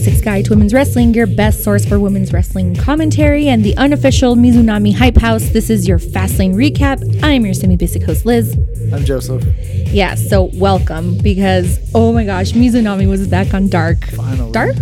basics 0.00 0.22
guide 0.22 0.46
to 0.46 0.52
women's 0.52 0.72
wrestling, 0.72 1.12
your 1.12 1.26
best 1.26 1.62
source 1.62 1.84
for 1.84 2.00
women's 2.00 2.32
wrestling 2.32 2.74
commentary 2.74 3.48
and 3.48 3.62
the 3.62 3.76
unofficial 3.76 4.34
Mizunami 4.34 4.96
Hype 4.96 5.18
House. 5.18 5.50
This 5.50 5.68
is 5.68 5.86
your 5.86 5.98
Fastlane 5.98 6.54
recap. 6.54 7.22
I 7.22 7.32
am 7.32 7.44
your 7.44 7.52
semi 7.52 7.76
basic 7.76 8.04
host, 8.04 8.24
Liz. 8.24 8.56
I'm 8.94 9.04
Joseph. 9.04 9.44
Yeah, 9.92 10.14
so 10.14 10.44
welcome 10.54 11.18
because 11.18 11.78
oh 11.94 12.14
my 12.14 12.24
gosh, 12.24 12.52
Mizunami 12.52 13.10
was 13.10 13.28
back 13.28 13.52
on 13.52 13.68
Dark. 13.68 14.02
Finally. 14.06 14.52
Dark? 14.52 14.76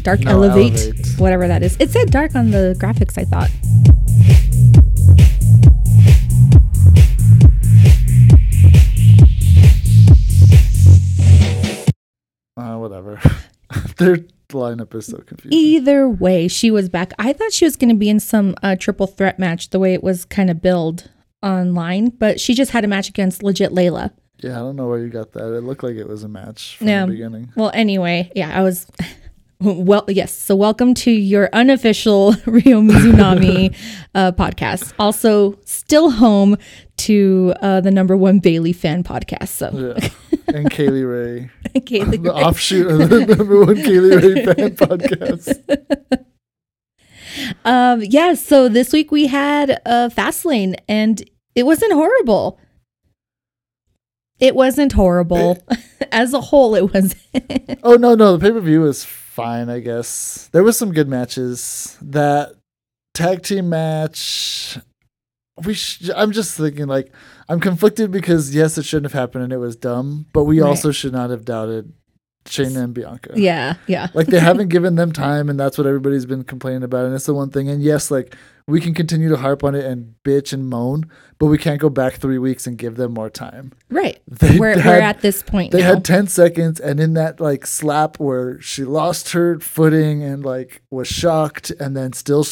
Dark 0.00 0.20
No, 0.20 0.30
Elevate, 0.30 0.80
Elevate. 0.80 1.08
whatever 1.18 1.46
that 1.46 1.62
is. 1.62 1.76
It 1.78 1.90
said 1.90 2.10
dark 2.10 2.34
on 2.34 2.50
the 2.50 2.74
graphics, 2.78 3.18
I 3.18 3.24
thought. 3.24 3.50
Uh, 12.56 12.78
whatever. 12.78 13.20
Their 13.98 14.24
lineup 14.54 14.94
is 14.94 15.06
so 15.06 15.18
confusing. 15.18 15.52
Either 15.58 16.08
way, 16.08 16.48
she 16.48 16.70
was 16.70 16.88
back. 16.88 17.12
I 17.18 17.32
thought 17.32 17.52
she 17.52 17.64
was 17.64 17.76
going 17.76 17.90
to 17.90 17.94
be 17.94 18.08
in 18.08 18.20
some 18.20 18.54
uh, 18.62 18.76
triple 18.78 19.06
threat 19.06 19.38
match 19.38 19.70
the 19.70 19.78
way 19.78 19.92
it 19.94 20.02
was 20.02 20.24
kind 20.24 20.50
of 20.50 20.62
billed 20.62 21.10
online, 21.42 22.08
but 22.08 22.40
she 22.40 22.54
just 22.54 22.70
had 22.70 22.84
a 22.84 22.88
match 22.88 23.08
against 23.08 23.42
legit 23.42 23.70
Leyla. 23.72 24.10
Yeah, 24.38 24.56
I 24.56 24.58
don't 24.60 24.76
know 24.76 24.88
where 24.88 24.98
you 24.98 25.08
got 25.08 25.32
that. 25.32 25.54
It 25.54 25.60
looked 25.62 25.82
like 25.82 25.96
it 25.96 26.08
was 26.08 26.24
a 26.24 26.28
match 26.28 26.76
from 26.78 26.88
Yeah. 26.88 27.06
the 27.06 27.12
beginning. 27.12 27.52
Well, 27.56 27.70
anyway, 27.74 28.30
yeah, 28.34 28.58
I 28.58 28.62
was. 28.62 28.86
Well, 29.60 30.04
yes. 30.08 30.34
So, 30.34 30.54
welcome 30.56 30.92
to 30.94 31.10
your 31.10 31.48
unofficial 31.54 32.32
Ryo 32.44 32.82
Mizunami 32.82 33.74
uh, 34.14 34.32
podcast. 34.32 34.92
Also, 34.98 35.58
still 35.64 36.10
home 36.10 36.58
to 36.98 37.54
uh, 37.62 37.80
the 37.80 37.90
number 37.90 38.14
one 38.14 38.40
Bayley 38.40 38.74
fan 38.74 39.04
podcast. 39.04 39.48
So, 39.48 39.94
Yeah. 39.98 40.08
And 40.48 40.70
Kay 40.70 40.88
Lee 40.88 41.02
Ray, 41.04 41.50
Kaylee 41.76 42.22
the 42.22 42.30
Ray. 42.32 42.42
offshoot 42.42 42.86
of 42.90 43.08
the 43.08 43.26
number 43.34 43.64
one 43.64 43.76
Kay 43.76 43.98
Lee 44.00 44.16
Ray 44.16 44.44
fan 44.54 44.76
podcast. 44.76 46.24
Um, 47.64 48.00
yeah, 48.02 48.34
so 48.34 48.68
this 48.68 48.92
week 48.92 49.10
we 49.10 49.26
had 49.26 49.80
uh, 49.84 50.08
Fastlane, 50.08 50.76
and 50.88 51.20
it 51.56 51.64
wasn't 51.64 51.92
horrible. 51.92 52.60
It 54.38 54.54
wasn't 54.54 54.92
horrible. 54.92 55.58
As 56.12 56.32
a 56.32 56.40
whole, 56.40 56.76
it 56.76 56.92
was. 56.92 57.16
Oh 57.82 57.94
no, 57.96 58.14
no, 58.14 58.36
the 58.36 58.38
pay 58.38 58.52
per 58.52 58.60
view 58.60 58.82
was 58.82 59.04
fine. 59.04 59.68
I 59.68 59.80
guess 59.80 60.48
there 60.52 60.62
was 60.62 60.78
some 60.78 60.92
good 60.92 61.08
matches. 61.08 61.98
That 62.00 62.52
tag 63.14 63.42
team 63.42 63.68
match. 63.68 64.78
We. 65.64 65.74
Sh- 65.74 66.10
I'm 66.16 66.32
just 66.32 66.56
thinking 66.56 66.86
like 66.86 67.12
I'm 67.48 67.60
conflicted 67.60 68.10
because 68.10 68.54
yes, 68.54 68.76
it 68.78 68.84
shouldn't 68.84 69.12
have 69.12 69.18
happened 69.20 69.44
and 69.44 69.52
it 69.52 69.58
was 69.58 69.76
dumb, 69.76 70.26
but 70.32 70.44
we 70.44 70.60
Right. 70.60 70.68
also 70.68 70.90
should 70.90 71.12
not 71.12 71.30
have 71.30 71.44
doubted 71.44 71.92
Shayna 72.46 72.84
and 72.84 72.92
Bianca. 72.94 73.32
yeah, 73.36 73.74
yeah. 73.86 74.08
like 74.14 74.26
they 74.26 74.38
haven't 74.50 74.68
given 74.68 74.96
them 74.96 75.12
time 75.12 75.48
and 75.48 75.58
that's 75.58 75.78
what 75.78 75.86
everybody's 75.86 76.26
been 76.26 76.44
complaining 76.44 76.82
about 76.82 77.06
and 77.06 77.14
it's 77.14 77.24
the 77.24 77.32
one 77.32 77.48
thing 77.50 77.70
and 77.70 77.82
yes 77.82 78.10
like 78.10 78.36
we 78.66 78.80
can 78.82 78.92
continue 78.92 79.30
to 79.30 79.36
harp 79.38 79.64
on 79.64 79.74
it 79.74 79.84
and 79.86 80.14
bitch 80.24 80.52
and 80.52 80.68
moan 80.68 81.04
but 81.38 81.46
we 81.46 81.56
can't 81.56 81.80
go 81.80 81.88
back 81.88 82.14
three 82.16 82.36
weeks 82.36 82.66
and 82.66 82.76
give 82.76 82.96
them 82.96 83.14
more 83.14 83.30
time 83.30 83.72
Right. 83.88 84.20
They 84.28 84.58
we're, 84.58 84.78
had- 84.78 84.84
we're 84.86 85.00
at 85.00 85.20
this 85.22 85.42
point 85.42 85.72
they 85.72 85.80
now. 85.80 85.94
had 85.94 86.04
10 86.04 86.26
seconds 86.26 86.80
and 86.80 87.00
in 87.00 87.14
that 87.14 87.40
like 87.40 87.64
slap 87.66 88.20
where 88.20 88.60
she 88.60 88.84
lost 88.84 89.32
her 89.32 89.58
footing 89.60 90.22
and 90.22 90.44
like 90.44 90.82
was 90.90 91.08
shocked 91.08 91.70
and 91.80 91.96
then 91.96 92.12
still 92.12 92.44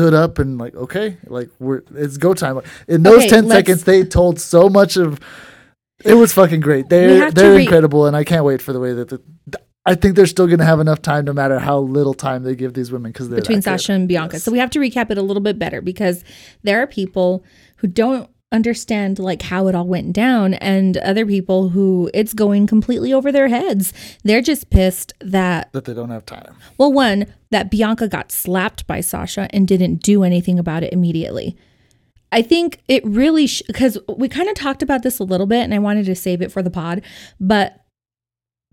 stood 0.00 0.14
up 0.14 0.38
and 0.38 0.58
like 0.58 0.74
okay 0.74 1.16
like 1.26 1.50
we're 1.58 1.82
it's 1.94 2.16
go 2.16 2.32
time 2.32 2.60
in 2.88 3.02
those 3.02 3.18
Okay, 3.18 3.28
10 3.28 3.48
seconds 3.48 3.84
they 3.84 4.02
told 4.02 4.40
so 4.40 4.68
much 4.68 4.96
of 4.96 5.20
it 6.04 6.14
was 6.14 6.32
fucking 6.32 6.60
great 6.60 6.88
they're 6.88 7.30
they're 7.30 7.54
re- 7.54 7.62
incredible 7.62 8.06
and 8.06 8.16
i 8.16 8.24
can't 8.24 8.44
wait 8.44 8.62
for 8.62 8.72
the 8.72 8.80
way 8.80 8.92
that 8.94 9.08
the, 9.08 9.20
I 9.86 9.94
think 9.94 10.14
they're 10.14 10.26
still 10.26 10.46
going 10.46 10.58
to 10.58 10.64
have 10.66 10.78
enough 10.78 11.00
time, 11.00 11.24
no 11.24 11.32
matter 11.32 11.58
how 11.58 11.78
little 11.78 12.12
time 12.12 12.42
they 12.42 12.54
give 12.54 12.74
these 12.74 12.92
women, 12.92 13.12
because 13.12 13.30
they're 13.30 13.40
between 13.40 13.60
that 13.60 13.64
good. 13.64 13.80
Sasha 13.80 13.92
and 13.94 14.06
Bianca. 14.06 14.34
Yes. 14.36 14.44
So 14.44 14.52
we 14.52 14.58
have 14.58 14.68
to 14.70 14.78
recap 14.78 15.10
it 15.10 15.16
a 15.16 15.22
little 15.22 15.42
bit 15.42 15.58
better 15.58 15.80
because 15.80 16.22
there 16.62 16.82
are 16.82 16.86
people 16.86 17.44
who 17.76 17.88
don't 17.88 18.28
understand 18.52 19.18
like 19.18 19.42
how 19.42 19.68
it 19.68 19.74
all 19.74 19.86
went 19.86 20.12
down 20.12 20.54
and 20.54 20.96
other 20.98 21.24
people 21.24 21.68
who 21.68 22.10
it's 22.12 22.34
going 22.34 22.66
completely 22.66 23.12
over 23.12 23.30
their 23.30 23.48
heads. 23.48 23.92
They're 24.24 24.42
just 24.42 24.70
pissed 24.70 25.12
that 25.20 25.72
that 25.72 25.84
they 25.84 25.94
don't 25.94 26.10
have 26.10 26.26
time. 26.26 26.56
well 26.76 26.92
one 26.92 27.26
that 27.50 27.70
Bianca 27.70 28.08
got 28.08 28.32
slapped 28.32 28.86
by 28.86 29.00
Sasha 29.00 29.48
and 29.50 29.68
didn't 29.68 29.96
do 29.96 30.24
anything 30.24 30.58
about 30.58 30.82
it 30.82 30.92
immediately. 30.92 31.56
I 32.32 32.42
think 32.42 32.80
it 32.88 33.04
really 33.04 33.48
because 33.66 33.98
we 34.08 34.28
kind 34.28 34.48
of 34.48 34.54
talked 34.54 34.82
about 34.82 35.02
this 35.02 35.18
a 35.18 35.24
little 35.24 35.46
bit 35.46 35.62
and 35.62 35.74
I 35.74 35.78
wanted 35.78 36.06
to 36.06 36.14
save 36.14 36.42
it 36.42 36.52
for 36.52 36.62
the 36.62 36.70
pod, 36.70 37.02
but 37.38 37.76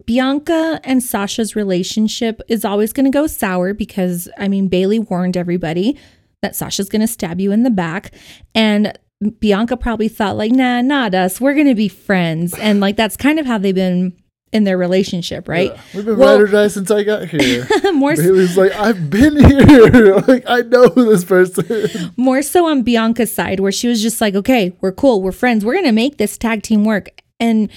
Bianca 0.05 0.79
and 0.83 1.01
Sasha's 1.01 1.55
relationship 1.55 2.41
is 2.47 2.63
always 2.63 2.93
going 2.93 3.05
to 3.05 3.15
go 3.15 3.27
sour 3.27 3.73
because 3.73 4.27
I 4.39 4.47
mean 4.47 4.69
Bayley 4.69 4.99
warned 4.99 5.37
everybody 5.37 5.99
that 6.41 6.55
Sasha's 6.55 6.89
going 6.89 7.01
to 7.01 7.07
stab 7.07 7.39
you 7.39 7.51
in 7.51 7.63
the 7.63 7.69
back 7.69 8.13
and 8.55 8.97
Bianca 9.39 9.75
probably 9.77 10.07
thought 10.07 10.37
like 10.37 10.51
nah 10.51 10.81
not 10.81 11.15
us 11.15 11.41
we're 11.41 11.53
going 11.55 11.67
to 11.67 11.75
be 11.75 11.87
friends 11.87 12.53
and 12.59 12.79
like 12.79 12.95
that's 12.95 13.17
kind 13.17 13.39
of 13.39 13.45
how 13.47 13.57
they've 13.57 13.73
been 13.73 14.13
in 14.53 14.63
their 14.63 14.77
relationship 14.77 15.47
right 15.47 15.71
Yeah. 15.73 15.81
We've 15.95 16.05
been 16.05 16.17
Well- 16.17 16.35
ride 16.39 16.41
or 16.41 16.47
die 16.47 16.67
since 16.67 16.91
I 16.91 17.03
got 17.03 17.27
here. 17.29 17.67
more 17.93 18.11
s- 18.11 18.19
Bayley's 18.21 18.55
like, 18.57 18.71
I've 18.73 19.09
been 19.09 19.35
here. 19.43 20.15
like, 20.27 20.43
I 20.47 20.61
know 20.61 20.87
this 20.87 21.25
person 21.25 22.11
more 22.15 22.41
so 22.41 22.67
on 22.67 22.83
Bianca's 22.83 23.31
side 23.33 23.59
where 23.59 23.71
she 23.71 23.87
was 23.87 24.01
just 24.01 24.21
like 24.21 24.35
okay 24.35 24.73
we're 24.81 24.91
cool 24.91 25.21
we're 25.21 25.31
friends 25.31 25.65
we're 25.65 25.73
going 25.73 25.85
to 25.85 25.91
make 25.91 26.17
this 26.17 26.37
tag 26.37 26.61
team 26.61 26.85
work 26.85 27.09
and 27.39 27.69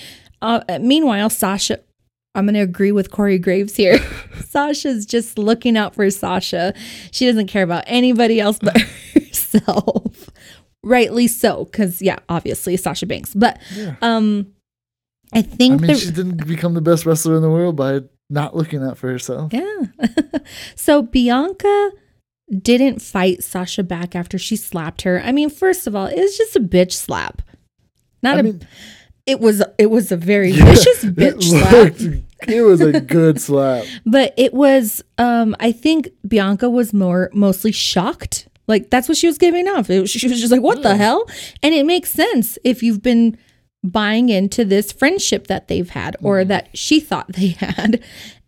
uh, 0.43 0.61
meanwhile 0.81 1.31
Sasha 1.31 1.81
I'm 2.35 2.45
going 2.45 2.55
to 2.55 2.61
agree 2.61 2.93
with 2.93 3.11
Corey 3.11 3.41
Graves 3.41 3.75
here. 3.75 3.99
Sasha's 4.45 5.05
just 5.05 5.37
looking 5.37 5.77
out 5.77 5.97
for 5.97 6.09
Sasha. 6.11 6.75
She 7.11 7.27
doesn't 7.27 7.49
care 7.49 7.65
about 7.65 7.83
anybody 7.89 8.39
else 8.39 8.61
but 8.63 8.81
herself. 9.15 10.31
Rightly 10.83 11.27
so, 11.27 11.65
because 11.67 12.01
yeah, 12.01 12.19
obviously 12.29 12.77
Sasha 12.77 13.07
Banks. 13.07 13.35
But 13.35 13.59
Yeah. 13.75 13.97
um, 14.03 14.47
I 15.33 15.39
I 15.41 15.43
think 15.43 15.81
mean, 15.83 15.91
the, 15.93 15.97
she 15.97 16.11
didn't 16.11 16.47
become 16.47 16.75
the 16.75 16.81
best 16.81 17.05
wrestler 17.07 17.37
in 17.37 17.43
the 17.43 17.51
world 17.51 17.77
by 17.77 18.01
not 18.31 18.57
looking 18.57 18.83
out 18.83 18.97
for 18.99 19.09
herself. 19.11 19.53
yeah. 19.53 19.83
so 20.77 21.03
Bianca 21.03 21.91
didn't 22.63 23.01
fight 23.03 23.43
Sasha 23.45 23.83
back 23.83 24.17
after 24.17 24.39
she 24.39 24.57
slapped 24.57 25.03
her. 25.03 25.21
I 25.23 25.33
mean, 25.33 25.51
first 25.51 25.87
of 25.87 25.95
all, 25.95 26.07
it 26.07 26.17
was 26.19 26.37
just 26.37 26.57
a 26.57 26.61
bitch 26.61 26.93
slap. 26.93 27.43
Not 28.23 28.37
I 28.37 28.41
a. 28.41 28.43
mean, 28.43 28.67
it 29.27 29.39
was. 29.41 29.63
It 29.79 29.91
was 29.91 30.11
a 30.11 30.17
very 30.17 30.51
yeah, 30.53 30.65
vicious 30.65 31.05
it 31.05 31.15
bitch 31.15 31.43
slap. 31.45 32.23
It 32.49 32.63
was 32.63 32.81
a 32.81 33.01
good 33.01 33.41
slap. 33.47 33.85
But 34.07 34.35
it 34.37 34.53
was 34.55 35.03
um 35.19 35.55
I 35.61 35.73
think 35.73 36.09
Bianca 36.27 36.69
was 36.71 36.93
more 36.93 37.31
mostly 37.35 37.71
shocked. 37.73 38.49
Like 38.71 38.89
that's 38.89 39.09
what 39.09 39.19
she 39.19 39.27
was 39.27 39.37
giving 39.37 39.69
off. 39.69 39.89
Was, 39.89 40.09
she 40.09 40.29
was 40.29 40.41
just 40.41 40.53
like, 40.53 40.63
"What 40.63 40.83
the 40.83 40.97
hell?" 40.97 41.29
And 41.63 41.75
it 41.75 41.85
makes 41.85 42.11
sense 42.11 42.57
if 42.65 42.83
you've 42.83 43.03
been 43.03 43.37
buying 43.83 44.29
into 44.29 44.65
this 44.65 44.93
friendship 44.93 45.49
that 45.49 45.69
they've 45.69 45.91
had 45.91 46.17
or 46.23 46.39
mm-hmm. 46.39 46.49
that 46.49 46.69
she 46.73 47.01
thought 47.01 47.33
they 47.33 47.49
had. 47.59 48.03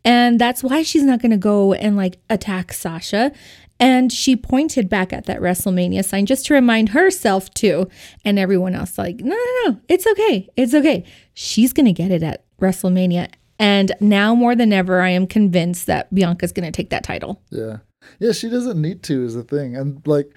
And 0.04 0.38
that's 0.40 0.62
why 0.62 0.82
she's 0.82 1.02
not 1.02 1.20
going 1.20 1.32
to 1.32 1.36
go 1.36 1.72
and 1.74 1.96
like 1.96 2.18
attack 2.30 2.72
Sasha. 2.72 3.32
And 3.80 4.12
she 4.12 4.36
pointed 4.36 4.88
back 4.88 5.12
at 5.12 5.26
that 5.26 5.40
WrestleMania 5.40 6.04
sign 6.04 6.26
just 6.26 6.46
to 6.46 6.54
remind 6.54 6.90
herself 6.90 7.52
too 7.52 7.88
and 8.24 8.38
everyone 8.38 8.76
else 8.76 8.96
like, 8.96 9.16
"No, 9.16 9.34
no, 9.34 9.70
no. 9.70 9.80
It's 9.88 10.06
okay. 10.06 10.48
It's 10.56 10.72
okay." 10.72 11.04
She's 11.34 11.72
going 11.72 11.86
to 11.86 11.92
get 11.92 12.12
it 12.12 12.22
at 12.22 12.44
WrestleMania. 12.60 13.28
And 13.58 13.92
now 14.00 14.34
more 14.36 14.54
than 14.54 14.72
ever, 14.72 15.00
I 15.00 15.10
am 15.10 15.26
convinced 15.26 15.86
that 15.86 16.12
Bianca's 16.14 16.52
going 16.52 16.70
to 16.70 16.72
take 16.72 16.90
that 16.90 17.04
title. 17.04 17.42
Yeah. 17.50 17.78
Yeah, 18.18 18.32
she 18.32 18.48
doesn't 18.48 18.80
need 18.80 19.02
to, 19.04 19.24
is 19.24 19.34
the 19.34 19.42
thing. 19.42 19.76
And 19.76 20.06
like, 20.06 20.34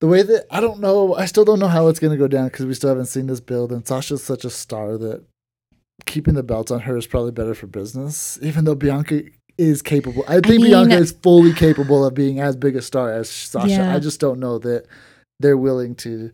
the 0.00 0.06
way 0.06 0.22
that 0.22 0.46
I 0.50 0.60
don't 0.60 0.80
know, 0.80 1.14
I 1.14 1.24
still 1.26 1.44
don't 1.44 1.58
know 1.58 1.68
how 1.68 1.88
it's 1.88 2.00
going 2.00 2.10
to 2.12 2.18
go 2.18 2.28
down 2.28 2.48
because 2.48 2.66
we 2.66 2.74
still 2.74 2.90
haven't 2.90 3.06
seen 3.06 3.26
this 3.26 3.40
build. 3.40 3.72
And 3.72 3.86
Sasha's 3.86 4.22
such 4.22 4.44
a 4.44 4.50
star 4.50 4.98
that 4.98 5.24
keeping 6.06 6.34
the 6.34 6.42
belts 6.42 6.70
on 6.70 6.80
her 6.80 6.96
is 6.96 7.06
probably 7.06 7.30
better 7.32 7.54
for 7.54 7.66
business, 7.66 8.38
even 8.42 8.64
though 8.64 8.74
Bianca 8.74 9.22
is 9.56 9.82
capable. 9.82 10.24
I 10.28 10.40
think 10.40 10.62
mean- 10.62 10.70
Bianca 10.72 10.96
uh, 10.96 11.00
is 11.00 11.12
fully 11.12 11.52
capable 11.52 12.04
of 12.04 12.14
being 12.14 12.40
as 12.40 12.56
big 12.56 12.76
a 12.76 12.82
star 12.82 13.12
as 13.12 13.30
Sasha. 13.30 13.68
Yeah. 13.68 13.94
I 13.94 13.98
just 13.98 14.20
don't 14.20 14.40
know 14.40 14.58
that 14.58 14.86
they're 15.40 15.56
willing 15.56 15.94
to 15.96 16.30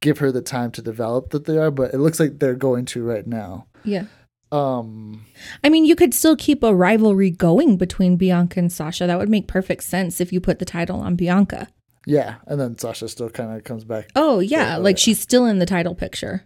give 0.00 0.18
her 0.18 0.32
the 0.32 0.42
time 0.42 0.70
to 0.72 0.82
develop 0.82 1.30
that 1.30 1.44
they 1.44 1.58
are, 1.58 1.70
but 1.70 1.94
it 1.94 1.98
looks 1.98 2.18
like 2.18 2.38
they're 2.38 2.54
going 2.54 2.84
to 2.86 3.04
right 3.04 3.26
now. 3.26 3.66
Yeah. 3.84 4.04
Um, 4.52 5.26
I 5.62 5.68
mean, 5.68 5.84
you 5.84 5.94
could 5.94 6.12
still 6.12 6.34
keep 6.36 6.62
a 6.62 6.74
rivalry 6.74 7.30
going 7.30 7.76
between 7.76 8.16
Bianca 8.16 8.58
and 8.58 8.72
Sasha. 8.72 9.06
That 9.06 9.18
would 9.18 9.28
make 9.28 9.46
perfect 9.46 9.84
sense 9.84 10.20
if 10.20 10.32
you 10.32 10.40
put 10.40 10.58
the 10.58 10.64
title 10.64 11.00
on 11.00 11.14
Bianca. 11.16 11.68
yeah, 12.06 12.36
and 12.46 12.58
then 12.60 12.76
Sasha 12.78 13.08
still 13.08 13.30
kind 13.30 13.56
of 13.56 13.62
comes 13.64 13.84
back. 13.84 14.10
Oh, 14.16 14.40
yeah. 14.40 14.70
Yeah, 14.72 14.76
like 14.78 14.98
she's 14.98 15.20
still 15.20 15.44
in 15.46 15.58
the 15.60 15.66
title 15.66 15.94
picture. 15.94 16.44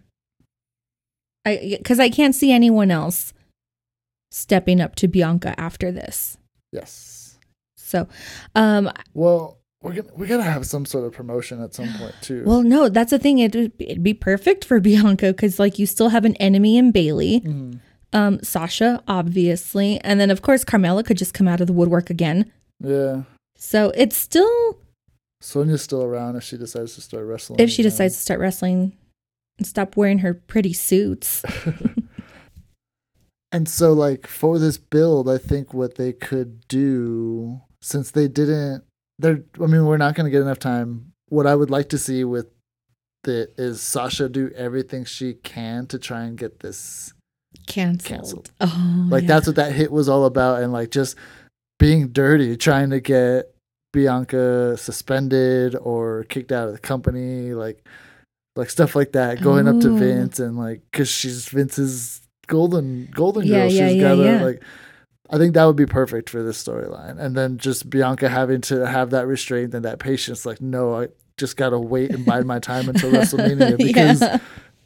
I 1.45 1.75
because 1.77 1.99
I 1.99 2.09
can't 2.09 2.33
see 2.35 2.51
anyone 2.51 2.91
else 2.91 3.33
stepping 4.31 4.81
up 4.81 4.95
to 4.95 5.07
Bianca 5.07 5.59
after 5.59 5.91
this. 5.91 6.37
Yes. 6.71 7.37
So, 7.77 8.07
um, 8.55 8.91
Well, 9.13 9.59
we're 9.81 9.93
gonna 9.93 10.09
we 10.15 10.25
gotta 10.27 10.43
have 10.43 10.65
some 10.65 10.85
sort 10.85 11.05
of 11.05 11.13
promotion 11.13 11.61
at 11.61 11.73
some 11.75 11.89
point 11.99 12.15
too. 12.21 12.43
well, 12.45 12.63
no, 12.63 12.89
that's 12.89 13.11
the 13.11 13.19
thing. 13.19 13.37
It 13.39 13.55
would 13.55 13.71
it'd 13.79 14.03
be 14.03 14.13
perfect 14.15 14.65
for 14.65 14.79
Bianca 14.79 15.27
because 15.27 15.59
like 15.59 15.77
you 15.79 15.85
still 15.85 16.09
have 16.09 16.25
an 16.25 16.35
enemy 16.37 16.77
in 16.77 16.91
Bayley. 16.91 17.41
Mhm. 17.41 17.79
Um, 18.13 18.41
Sasha, 18.43 19.03
obviously, 19.07 19.99
and 20.01 20.19
then 20.19 20.31
of 20.31 20.41
course 20.41 20.63
Carmella 20.63 21.05
could 21.05 21.17
just 21.17 21.33
come 21.33 21.47
out 21.47 21.61
of 21.61 21.67
the 21.67 21.73
woodwork 21.73 22.09
again. 22.09 22.51
Yeah. 22.79 23.23
So 23.57 23.91
it's 23.95 24.15
still 24.15 24.79
Sonya's 25.41 25.81
still 25.81 26.03
around 26.03 26.35
if 26.35 26.43
she 26.43 26.57
decides 26.57 26.95
to 26.95 27.01
start 27.01 27.25
wrestling. 27.25 27.59
if 27.59 27.69
she 27.69 27.81
again. 27.81 27.91
decides 27.91 28.15
to 28.15 28.19
start 28.21 28.39
wrestling 28.39 28.95
and 29.57 29.67
stop 29.67 29.95
wearing 29.97 30.19
her 30.19 30.33
pretty 30.33 30.73
suits. 30.73 31.43
And 33.55 33.69
so, 33.69 33.93
like 33.93 34.27
for 34.27 34.59
this 34.59 34.77
build, 34.77 35.29
I 35.29 35.37
think 35.37 35.73
what 35.73 35.95
they 35.95 36.11
could 36.11 36.67
do, 36.67 37.61
since 37.81 38.11
they 38.11 38.27
didn't, 38.27 38.83
they're. 39.17 39.45
I 39.63 39.67
mean, 39.67 39.85
we're 39.85 39.95
not 39.95 40.13
going 40.13 40.25
to 40.25 40.29
get 40.29 40.41
enough 40.41 40.59
time. 40.59 41.13
What 41.29 41.47
I 41.47 41.55
would 41.55 41.69
like 41.69 41.87
to 41.89 41.97
see 41.97 42.25
with 42.25 42.47
it 43.25 43.53
is 43.57 43.81
Sasha 43.81 44.27
do 44.27 44.51
everything 44.57 45.05
she 45.05 45.35
can 45.35 45.87
to 45.87 45.97
try 45.97 46.23
and 46.23 46.37
get 46.37 46.59
this. 46.59 47.13
Canceled. 47.67 48.05
Canceled. 48.07 48.51
Oh, 48.61 49.07
Like 49.09 49.23
yeah. 49.23 49.27
that's 49.27 49.47
what 49.47 49.55
that 49.57 49.71
hit 49.73 49.91
was 49.91 50.09
all 50.09 50.25
about, 50.25 50.61
and 50.61 50.71
like 50.73 50.91
just 50.91 51.15
being 51.79 52.09
dirty, 52.09 52.55
trying 52.57 52.89
to 52.91 52.99
get 52.99 53.53
Bianca 53.93 54.77
suspended 54.77 55.75
or 55.75 56.23
kicked 56.25 56.51
out 56.51 56.67
of 56.67 56.73
the 56.73 56.79
company, 56.79 57.53
like 57.53 57.85
like 58.55 58.69
stuff 58.69 58.95
like 58.95 59.11
that, 59.13 59.41
going 59.41 59.67
up 59.67 59.79
to 59.81 59.89
Oh. 59.91 59.95
Vince 59.97 60.39
and 60.39 60.57
like 60.57 60.81
because 60.91 61.09
she's 61.09 61.49
Vince's 61.49 62.21
golden 62.47 63.09
golden 63.13 63.47
girl, 63.47 63.57
yeah, 63.57 63.67
she's 63.67 63.95
yeah, 63.95 64.01
gotta 64.09 64.23
yeah. 64.23 64.43
like. 64.43 64.63
I 65.27 65.39
think 65.39 65.55
that 65.55 65.65
would 65.65 65.75
be 65.75 65.87
perfect 65.87 66.29
for 66.29 66.43
this 66.43 66.63
storyline, 66.63 67.17
and 67.19 67.35
then 67.35 67.57
just 67.57 67.89
Bianca 67.89 68.29
having 68.29 68.61
to 68.61 68.85
have 68.87 69.09
that 69.09 69.25
restraint 69.25 69.73
and 69.73 69.83
that 69.83 69.97
patience. 69.97 70.45
Like, 70.45 70.61
no, 70.61 70.93
I 71.01 71.07
just 71.37 71.57
gotta 71.57 71.79
wait 71.79 72.11
and 72.11 72.23
bide 72.23 72.45
my 72.45 72.59
time 72.59 72.87
until 72.87 73.11
WrestleMania 73.13 73.75
because 73.75 74.21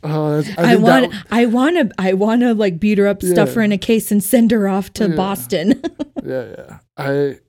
Yeah. 0.03 0.15
oh, 0.17 0.41
that's, 0.41 0.57
I, 0.57 0.73
I 0.73 0.75
want, 0.75 1.11
that, 1.11 1.25
I 1.31 1.45
want 1.45 1.75
to, 1.77 1.91
I 1.97 2.13
want 2.13 2.41
to 2.41 2.53
like 2.53 2.79
beat 2.79 2.97
her 2.97 3.07
up, 3.07 3.21
stuff 3.21 3.53
her 3.53 3.61
in 3.61 3.71
a 3.71 3.77
case, 3.77 4.11
and 4.11 4.23
send 4.23 4.51
her 4.51 4.67
off 4.67 4.93
to 4.93 5.09
Yeah. 5.09 5.15
Boston. 5.15 5.81
yeah, 6.23 6.45
yeah. 6.57 6.79
I 6.97 7.39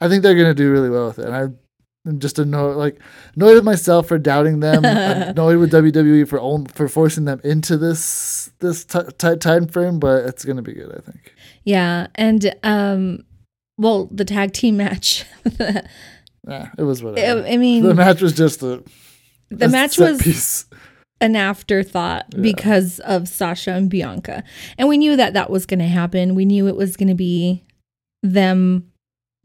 I 0.00 0.08
think 0.08 0.22
they're 0.22 0.34
gonna 0.36 0.54
do 0.54 0.70
really 0.70 0.90
well 0.90 1.06
with 1.08 1.18
it. 1.18 1.26
And 1.26 1.34
I 1.34 1.48
I'm 2.08 2.20
just 2.20 2.38
annoyed, 2.38 2.76
like 2.76 3.00
annoyed 3.34 3.54
with 3.56 3.64
myself 3.64 4.06
for 4.06 4.16
doubting 4.18 4.60
them. 4.60 4.84
I'm 4.84 5.22
annoyed 5.30 5.58
with 5.58 5.72
WWE 5.72 6.28
for 6.28 6.38
for 6.72 6.88
forcing 6.88 7.24
them 7.24 7.40
into 7.42 7.76
this 7.76 8.50
this 8.60 8.84
t- 8.84 9.00
tight 9.18 9.40
time 9.40 9.66
frame. 9.66 9.98
But 9.98 10.24
it's 10.26 10.44
gonna 10.44 10.62
be 10.62 10.72
good, 10.74 10.92
I 10.96 11.00
think. 11.00 11.32
yeah, 11.64 12.06
and 12.14 12.54
um, 12.62 13.24
well, 13.76 14.08
the 14.12 14.24
tag 14.24 14.52
team 14.52 14.76
match. 14.76 15.24
Yeah, 16.48 16.70
it 16.78 16.82
was 16.84 17.02
whatever. 17.02 17.44
I 17.44 17.56
mean, 17.56 17.82
the 17.82 17.92
match 17.92 18.22
was 18.22 18.32
just 18.32 18.62
a 18.62 18.80
the 19.50 19.68
match 19.68 19.98
was 19.98 20.22
piece. 20.22 20.66
An 21.20 21.34
afterthought 21.36 22.26
Yeah. 22.32 22.40
because 22.42 23.00
of 23.00 23.28
Sasha 23.28 23.72
and 23.72 23.88
Bianca. 23.90 24.44
And 24.78 24.88
we 24.88 24.98
knew 24.98 25.16
that 25.16 25.32
that 25.34 25.50
was 25.50 25.64
going 25.66 25.78
to 25.80 25.86
happen. 25.86 26.34
We 26.34 26.44
knew 26.44 26.68
it 26.68 26.76
was 26.76 26.96
going 26.96 27.08
to 27.08 27.14
be 27.14 27.64
them 28.22 28.90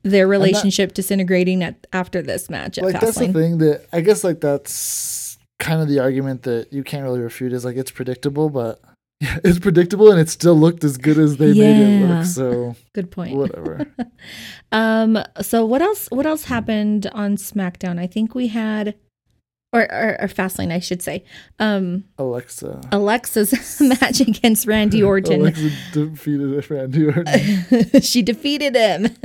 their 0.04 0.28
relationship 0.28 0.94
disintegrating 0.94 1.64
at 1.64 1.86
after 1.94 2.22
this 2.24 2.50
match 2.50 2.80
at 2.80 2.84
like 2.84 3.00
that's 3.00 3.20
the 3.20 3.32
thing 3.32 3.60
that 3.60 3.86
I 3.94 4.02
guess 4.02 4.24
like 4.24 4.42
that's 4.42 5.38
kind 5.60 5.80
of 5.80 5.88
the 5.88 6.00
argument 6.00 6.42
that 6.44 6.74
you 6.74 6.84
can't 6.84 7.04
really 7.04 7.20
refute 7.20 7.54
is 7.54 7.64
like 7.64 7.76
it's 7.78 7.92
predictable, 7.92 8.50
but 8.50 8.82
yeah, 9.20 9.38
it's 9.44 9.60
predictable 9.60 10.10
and 10.10 10.20
it 10.20 10.28
still 10.28 10.56
looked 10.56 10.84
as 10.84 10.98
good 10.98 11.20
as 11.20 11.38
they 11.38 11.54
made 11.54 12.02
it 12.04 12.08
look. 12.08 12.26
So 12.26 12.76
Good 12.94 13.12
point. 13.12 13.36
whatever. 13.38 13.86
Um 14.74 15.18
so 15.42 15.66
what 15.66 15.82
else 15.84 16.08
what 16.12 16.26
else 16.26 16.46
happened 16.46 17.06
on 17.14 17.36
SmackDown? 17.36 18.00
I 18.00 18.08
think 18.08 18.34
we 18.34 18.48
had 18.48 18.96
or 19.74 19.82
or, 19.92 20.18
or 20.22 20.28
Fastlane 20.28 20.72
I 20.72 20.80
should 20.80 21.02
say. 21.02 21.24
Um 21.60 22.04
Alexa. 22.18 22.82
Alexa's 22.92 23.80
match 23.82 24.20
against 24.22 24.68
Randy 24.68 25.02
Orton. 25.12 25.42
Alexa 25.42 25.70
defeated 25.94 26.70
Randy 26.70 27.06
Orton. 27.06 28.02
she 28.02 28.22
defeated 28.22 28.76
him. 28.76 29.16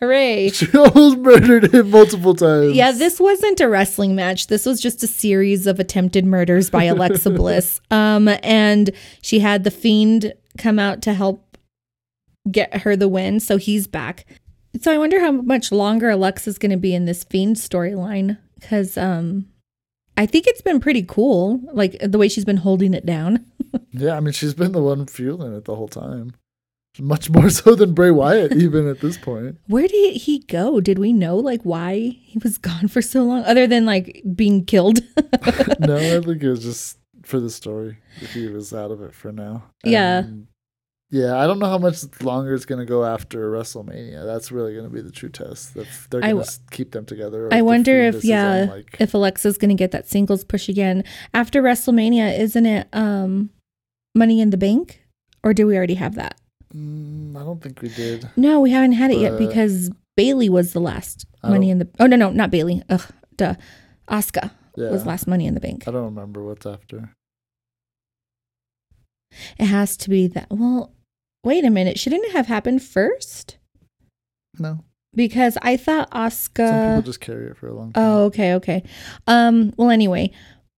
Hooray. 0.00 0.50
She 0.50 0.70
almost 0.76 1.18
murdered 1.18 1.74
him 1.74 1.90
multiple 1.90 2.32
times. 2.34 2.74
Yeah, 2.76 2.92
this 2.92 3.18
wasn't 3.18 3.60
a 3.60 3.68
wrestling 3.68 4.14
match. 4.14 4.46
This 4.46 4.64
was 4.64 4.80
just 4.80 5.02
a 5.02 5.08
series 5.08 5.66
of 5.66 5.80
attempted 5.80 6.24
murders 6.24 6.70
by 6.70 6.84
Alexa 6.84 7.30
Bliss. 7.30 7.80
Um, 7.90 8.28
and 8.44 8.92
she 9.22 9.40
had 9.40 9.64
the 9.64 9.72
fiend 9.72 10.34
come 10.56 10.78
out 10.78 11.02
to 11.02 11.14
help 11.14 11.58
get 12.48 12.82
her 12.82 12.94
the 12.94 13.08
win. 13.08 13.40
So 13.40 13.56
he's 13.56 13.88
back. 13.88 14.24
So 14.80 14.92
I 14.92 14.98
wonder 14.98 15.18
how 15.18 15.32
much 15.32 15.72
longer 15.72 16.10
Alexa's 16.10 16.58
going 16.58 16.70
to 16.70 16.76
be 16.76 16.94
in 16.94 17.04
this 17.04 17.24
fiend 17.24 17.56
storyline 17.56 18.38
because 18.60 18.96
um, 18.96 19.46
I 20.18 20.26
think 20.26 20.48
it's 20.48 20.60
been 20.60 20.80
pretty 20.80 21.04
cool, 21.04 21.60
like 21.72 21.96
the 22.00 22.18
way 22.18 22.28
she's 22.28 22.44
been 22.44 22.56
holding 22.58 22.92
it 22.92 23.06
down. 23.06 23.46
Yeah, 23.90 24.16
I 24.16 24.20
mean, 24.20 24.32
she's 24.32 24.54
been 24.54 24.72
the 24.72 24.82
one 24.82 25.06
fueling 25.06 25.54
it 25.54 25.64
the 25.64 25.74
whole 25.74 25.88
time. 25.88 26.32
Much 26.98 27.28
more 27.28 27.50
so 27.50 27.74
than 27.74 27.92
Bray 27.92 28.10
Wyatt, 28.10 28.52
even 28.52 28.88
at 28.88 29.00
this 29.00 29.18
point. 29.18 29.58
Where 29.66 29.88
did 29.88 30.16
he 30.16 30.38
go? 30.40 30.80
Did 30.80 30.98
we 30.98 31.12
know 31.12 31.36
like 31.36 31.62
why 31.62 32.16
he 32.22 32.38
was 32.38 32.56
gone 32.58 32.88
for 32.88 33.02
so 33.02 33.24
long, 33.24 33.44
other 33.44 33.66
than 33.66 33.84
like 33.84 34.22
being 34.34 34.64
killed? 34.64 35.00
no, 35.80 35.96
I 35.96 36.20
think 36.20 36.42
it 36.42 36.48
was 36.48 36.62
just 36.62 36.98
for 37.24 37.40
the 37.40 37.50
story. 37.50 37.98
He 38.32 38.46
was 38.46 38.72
out 38.72 38.90
of 38.90 39.02
it 39.02 39.14
for 39.14 39.32
now. 39.32 39.64
And, 39.82 39.92
yeah, 39.92 40.22
I 41.10 41.46
don't 41.46 41.58
know 41.58 41.66
how 41.66 41.78
much 41.78 41.98
longer 42.22 42.52
it's 42.54 42.66
going 42.66 42.80
to 42.80 42.84
go 42.84 43.02
after 43.04 43.50
WrestleMania. 43.50 44.26
That's 44.26 44.52
really 44.52 44.74
going 44.74 44.84
to 44.84 44.90
be 44.92 45.00
the 45.00 45.10
true 45.10 45.30
test. 45.30 45.74
If 45.74 46.08
they're 46.10 46.20
going 46.20 46.36
to 46.36 46.42
w- 46.42 46.58
keep 46.70 46.92
them 46.92 47.06
together. 47.06 47.48
I 47.50 47.62
wonder 47.62 47.98
if 48.02 48.24
yeah, 48.24 48.52
own, 48.62 48.68
like- 48.68 48.96
if 49.00 49.14
Alexa's 49.14 49.56
gonna 49.56 49.74
get 49.74 49.90
that 49.92 50.06
singles 50.06 50.44
push 50.44 50.68
again 50.68 51.04
after 51.32 51.62
WrestleMania, 51.62 52.38
isn't 52.38 52.66
it? 52.66 52.88
Um, 52.92 53.50
Money 54.14 54.40
in 54.40 54.50
the 54.50 54.58
Bank, 54.58 55.00
or 55.42 55.54
do 55.54 55.66
we 55.66 55.76
already 55.76 55.94
have 55.94 56.14
that? 56.16 56.38
Mm, 56.74 57.34
I 57.36 57.40
don't 57.40 57.62
think 57.62 57.80
we 57.80 57.88
did. 57.88 58.28
No, 58.36 58.60
we 58.60 58.70
haven't 58.70 58.92
had 58.92 59.10
it 59.10 59.18
yet 59.18 59.38
because 59.38 59.90
Bayley 60.16 60.50
was 60.50 60.72
the 60.74 60.80
last 60.80 61.24
Money 61.42 61.70
in 61.70 61.78
the. 61.78 61.88
Oh 61.98 62.06
no, 62.06 62.16
no, 62.16 62.30
not 62.30 62.50
Bayley. 62.50 62.82
Ugh, 62.90 63.02
duh. 63.36 63.54
Asuka 64.08 64.50
Yeah. 64.76 64.90
was 64.90 65.06
last 65.06 65.26
Money 65.26 65.46
in 65.46 65.54
the 65.54 65.60
Bank. 65.60 65.88
I 65.88 65.90
don't 65.90 66.04
remember 66.04 66.44
what's 66.44 66.66
after. 66.66 67.14
It 69.58 69.66
has 69.66 69.96
to 69.98 70.10
be 70.10 70.26
that. 70.28 70.48
Well, 70.50 70.92
wait 71.48 71.64
a 71.64 71.70
minute. 71.70 71.98
Shouldn't 71.98 72.26
it 72.26 72.32
have 72.32 72.46
happened 72.46 72.82
first? 72.82 73.56
No. 74.58 74.84
Because 75.14 75.56
I 75.62 75.78
thought 75.78 76.10
Asuka. 76.10 76.68
Some 76.68 76.90
people 76.90 77.02
just 77.02 77.20
carry 77.22 77.46
it 77.46 77.56
for 77.56 77.68
a 77.68 77.72
long 77.72 77.92
time. 77.92 78.04
Oh, 78.04 78.24
okay, 78.24 78.52
okay. 78.54 78.82
Um, 79.26 79.72
well 79.78 79.88
anyway, 79.88 80.30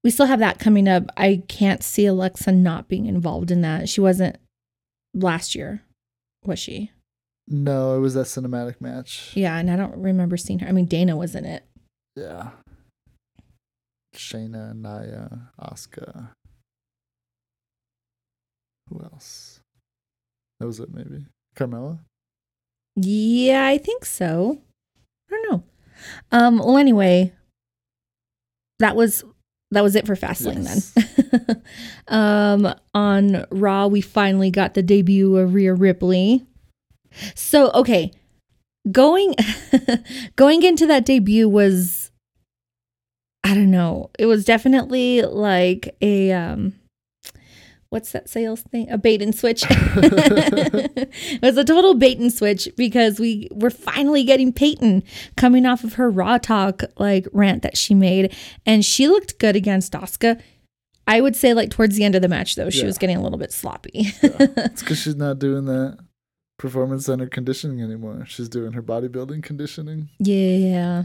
we 0.04 0.10
still 0.10 0.26
have 0.26 0.38
that 0.38 0.60
coming 0.60 0.86
up. 0.86 1.10
I 1.16 1.42
can't 1.48 1.82
see 1.82 2.06
Alexa 2.06 2.52
not 2.52 2.86
being 2.86 3.06
involved 3.06 3.50
in 3.50 3.62
that. 3.62 3.88
She 3.88 4.00
wasn't 4.00 4.38
last 5.12 5.56
year, 5.56 5.82
was 6.44 6.60
she? 6.60 6.92
No, 7.48 7.96
it 7.96 7.98
was 7.98 8.14
that 8.14 8.26
cinematic 8.26 8.80
match. 8.80 9.32
Yeah, 9.34 9.58
and 9.58 9.68
I 9.68 9.74
don't 9.74 9.96
remember 9.96 10.36
seeing 10.36 10.60
her. 10.60 10.68
I 10.68 10.72
mean 10.72 10.86
Dana 10.86 11.16
was 11.16 11.34
in 11.34 11.44
it. 11.44 11.64
Yeah. 12.14 12.50
Shayna, 14.14 14.72
Nia, 14.72 15.50
Asuka. 15.60 16.28
Who 18.88 19.02
else? 19.02 19.50
That 20.60 20.66
was 20.66 20.78
it, 20.78 20.92
maybe. 20.92 21.26
Carmella? 21.56 21.98
Yeah, 22.94 23.66
I 23.66 23.78
think 23.78 24.04
so. 24.04 24.60
I 25.28 25.34
don't 25.34 25.50
know. 25.50 25.64
Um, 26.30 26.58
well 26.58 26.78
anyway, 26.78 27.32
that 28.78 28.94
was 28.94 29.24
that 29.70 29.82
was 29.82 29.96
it 29.96 30.06
for 30.06 30.16
Fastlane 30.16 30.64
then. 30.64 31.62
um 32.08 32.74
on 32.94 33.46
Raw, 33.50 33.86
we 33.86 34.00
finally 34.00 34.50
got 34.50 34.74
the 34.74 34.82
debut 34.82 35.36
of 35.36 35.54
Rhea 35.54 35.74
Ripley. 35.74 36.46
So 37.34 37.70
okay, 37.72 38.12
going 38.90 39.34
going 40.36 40.62
into 40.62 40.86
that 40.86 41.04
debut 41.04 41.48
was 41.48 42.10
I 43.44 43.54
don't 43.54 43.70
know. 43.70 44.10
It 44.18 44.26
was 44.26 44.44
definitely 44.44 45.22
like 45.22 45.96
a 46.00 46.32
um 46.32 46.74
what's 47.90 48.12
that 48.12 48.28
sales 48.28 48.62
thing? 48.62 48.88
A 48.90 48.97
bait 48.99 49.20
and 49.20 49.35
switch. 49.35 49.62
it 49.68 51.42
was 51.42 51.56
a 51.56 51.64
total 51.64 51.94
bait 51.94 52.18
and 52.18 52.32
switch 52.32 52.68
because 52.76 53.20
we 53.20 53.49
were 53.52 53.70
finally 53.70 54.25
getting 54.25 54.52
Peyton 54.52 55.02
coming 55.37 55.66
off 55.66 55.85
of 55.85 55.94
her 55.94 56.09
raw 56.11 56.38
talk 56.38 56.82
like 56.99 57.26
rant 57.32 57.62
that 57.62 57.76
she 57.76 57.94
made 57.94 58.35
and 58.64 58.85
she 58.85 59.09
looked 59.09 59.38
good 59.38 59.56
against 59.56 59.92
Asuka. 59.92 60.40
I 61.06 61.20
would 61.20 61.35
say 61.35 61.52
like 61.54 61.70
towards 61.70 61.97
the 61.97 62.04
end 62.04 62.14
of 62.14 62.23
the 62.23 62.28
match 62.28 62.54
though, 62.54 62.70
she 62.70 62.80
Yeah. 62.80 62.87
was 62.87 62.97
getting 62.99 63.16
a 63.16 63.23
little 63.23 63.38
bit 63.38 63.52
sloppy. 63.52 64.12
It's 64.23 64.82
because 64.82 64.99
she's 64.99 65.16
not 65.16 65.38
doing 65.40 65.64
that 65.66 65.99
performance 66.59 67.06
center 67.06 67.26
conditioning 67.26 67.82
anymore. 67.82 68.25
She's 68.28 68.49
doing 68.49 68.73
her 68.73 68.82
bodybuilding 68.82 69.42
conditioning. 69.42 70.09
Yeah. 70.18 71.04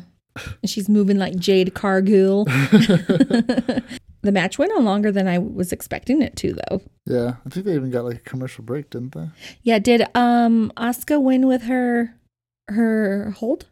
And 0.61 0.69
She's 0.69 0.87
moving 0.89 1.17
like 1.17 1.37
Jade 1.37 1.73
Cargill. 1.73 2.45
the 4.25 4.31
match 4.31 4.57
went 4.59 4.71
on 4.73 4.83
longer 4.85 5.11
than 5.11 5.27
I 5.27 5.37
was 5.39 5.71
expecting 5.71 6.21
it 6.21 6.35
to, 6.37 6.53
though. 6.53 6.81
yeah, 7.05 7.35
I 7.45 7.49
think 7.49 7.65
they 7.65 7.75
even 7.75 7.91
got 7.91 8.05
like 8.05 8.17
a 8.17 8.29
commercial 8.29 8.63
break, 8.63 8.89
didn't 8.89 9.13
they? 9.13 9.29
Yeah, 9.63 9.79
did 9.79 10.03
um 10.15 10.71
Asuka 10.77 11.21
win 11.21 11.47
with 11.47 11.63
her 11.63 12.15
her 12.69 13.31
hold? 13.37 13.67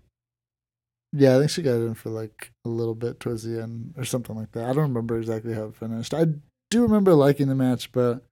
Yeah, 1.15 1.35
I 1.35 1.39
think 1.39 1.51
she 1.51 1.61
got 1.61 1.75
in 1.75 1.93
for 1.93 2.09
like 2.09 2.51
a 2.65 2.69
little 2.69 2.95
bit 2.95 3.19
towards 3.19 3.43
the 3.43 3.61
end 3.61 3.93
or 3.97 4.05
something 4.05 4.35
like 4.35 4.51
that. 4.53 4.63
I 4.63 4.73
don't 4.73 4.83
remember 4.89 5.17
exactly 5.17 5.53
how 5.53 5.65
it 5.65 5.75
finished. 5.75 6.13
I 6.13 6.25
do 6.71 6.81
remember 6.81 7.13
liking 7.13 7.49
the 7.49 7.55
match, 7.55 7.91
but 7.91 8.23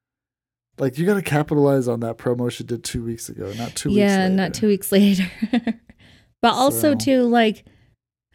like 0.80 0.98
you 0.98 1.06
got 1.06 1.13
to 1.16 1.22
capitalize 1.22 1.88
on 1.88 2.00
that 2.00 2.18
promo 2.18 2.50
she 2.51 2.63
did 2.63 2.84
two 2.84 3.04
weeks 3.04 3.30
ago, 3.30 3.54
not 3.56 3.75
two 3.75 3.90
weeks. 3.90 3.98
yeah, 4.00 4.28
not 4.30 4.54
two 4.56 4.68
weeks 4.68 4.92
later. 4.92 5.25
but 6.42 6.54
also 6.54 6.94
So- 6.94 6.96
too, 6.96 7.22
like, 7.24 7.66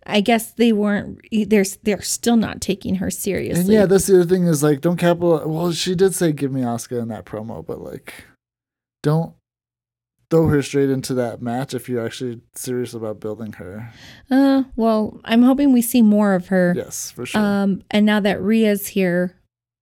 I 0.06 0.20
guess 0.20 0.52
they 0.52 0.72
weren't. 0.72 1.20
They're 1.30 1.64
they're 1.82 2.02
still 2.02 2.36
not 2.36 2.60
taking 2.60 2.96
her 2.96 3.10
seriously. 3.10 3.60
And 3.60 3.68
yeah, 3.68 3.86
that's 3.86 4.06
the 4.06 4.20
other 4.20 4.28
thing 4.28 4.46
is 4.46 4.62
like 4.62 4.80
don't 4.80 4.96
capital. 4.96 5.42
Well, 5.46 5.72
she 5.72 5.94
did 5.94 6.14
say 6.14 6.32
give 6.32 6.52
me 6.52 6.62
Asuka 6.62 7.00
in 7.02 7.08
that 7.08 7.24
promo, 7.24 7.64
but 7.66 7.80
like 7.80 8.24
don't 9.02 9.34
throw 10.30 10.48
her 10.48 10.62
straight 10.62 10.90
into 10.90 11.14
that 11.14 11.40
match 11.40 11.74
if 11.74 11.88
you're 11.88 12.04
actually 12.04 12.40
serious 12.54 12.94
about 12.94 13.20
building 13.20 13.52
her. 13.54 13.92
uh, 14.30 14.64
well, 14.74 15.20
I'm 15.24 15.42
hoping 15.42 15.72
we 15.72 15.82
see 15.82 16.02
more 16.02 16.34
of 16.34 16.48
her. 16.48 16.74
Yes, 16.76 17.10
for 17.10 17.26
sure. 17.26 17.40
Um, 17.40 17.82
and 17.90 18.04
now 18.04 18.20
that 18.20 18.40
Rhea's 18.40 18.88
here, 18.88 19.36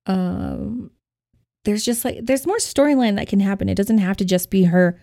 um, 0.06 0.90
there's 1.64 1.84
just 1.84 2.04
like 2.04 2.18
there's 2.22 2.46
more 2.46 2.58
storyline 2.58 3.16
that 3.16 3.28
can 3.28 3.40
happen. 3.40 3.68
It 3.68 3.76
doesn't 3.76 3.98
have 3.98 4.16
to 4.18 4.24
just 4.24 4.50
be 4.50 4.64
her 4.64 5.00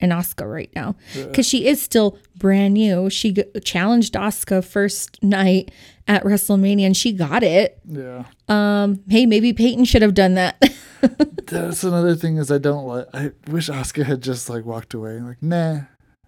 and 0.00 0.12
Asuka 0.12 0.50
right 0.50 0.70
now 0.74 0.96
because 1.14 1.46
she 1.46 1.66
is 1.66 1.80
still 1.82 2.18
brand 2.36 2.74
new. 2.74 3.10
She 3.10 3.32
g- 3.32 3.44
challenged 3.64 4.14
Asuka 4.14 4.64
first 4.64 5.22
night 5.22 5.70
at 6.08 6.24
WrestleMania 6.24 6.86
and 6.86 6.96
she 6.96 7.12
got 7.12 7.42
it. 7.42 7.78
yeah. 7.86 8.24
Um, 8.48 9.02
hey, 9.08 9.26
maybe 9.26 9.52
Peyton 9.52 9.84
should 9.84 10.02
have 10.02 10.14
done 10.14 10.34
that. 10.34 10.60
That's 11.46 11.84
another 11.84 12.14
thing 12.14 12.36
is 12.36 12.50
I 12.50 12.58
don't 12.58 12.86
like. 12.86 13.06
I 13.14 13.32
wish 13.48 13.68
Asuka 13.68 14.04
had 14.04 14.22
just 14.22 14.48
like 14.50 14.64
walked 14.64 14.94
away. 14.94 15.20
Like, 15.20 15.42
nah, 15.42 15.80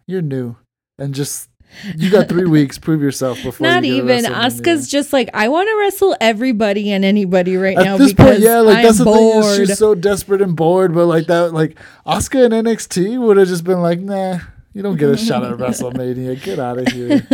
you're 0.07 0.23
new, 0.23 0.57
and 0.99 1.14
just 1.14 1.49
you 1.97 2.11
got 2.11 2.29
three 2.29 2.47
weeks. 2.47 2.79
Prove 2.79 3.00
yourself 3.02 3.43
before. 3.43 3.67
Not 3.67 3.85
you 3.85 3.95
even. 3.97 4.25
Asuka's 4.25 4.88
just 4.88 5.12
like 5.12 5.29
I 5.35 5.49
want 5.49 5.69
to 5.69 5.76
wrestle 5.79 6.17
everybody 6.21 6.91
and 6.93 7.05
anybody 7.05 7.57
right 7.57 7.76
At 7.76 7.85
now 7.85 7.97
this 7.97 8.12
because 8.12 8.31
point, 8.37 8.41
yeah, 8.41 8.59
like 8.61 8.79
I'm 8.79 8.83
that's 8.85 8.99
the 8.99 9.05
bored. 9.05 9.45
thing. 9.45 9.62
Is 9.62 9.69
she's 9.69 9.79
so 9.79 9.95
desperate 9.95 10.43
and 10.43 10.57
bored, 10.57 10.95
but 10.95 11.07
like 11.07 11.26
that, 11.26 11.52
like 11.52 11.76
Asuka 12.07 12.45
and 12.52 12.67
NXT 12.67 13.21
would 13.21 13.37
have 13.37 13.49
just 13.49 13.64
been 13.64 13.81
like, 13.83 14.00
nah, 14.00 14.38
you 14.75 14.83
don't 14.83 14.97
get 14.97 15.11
a 15.11 15.19
shot 15.19 15.45
at 15.45 15.52
WrestleMania. 15.59 16.43
Get 16.43 16.59
out 16.59 16.79
of 16.79 16.88
here. 16.88 17.26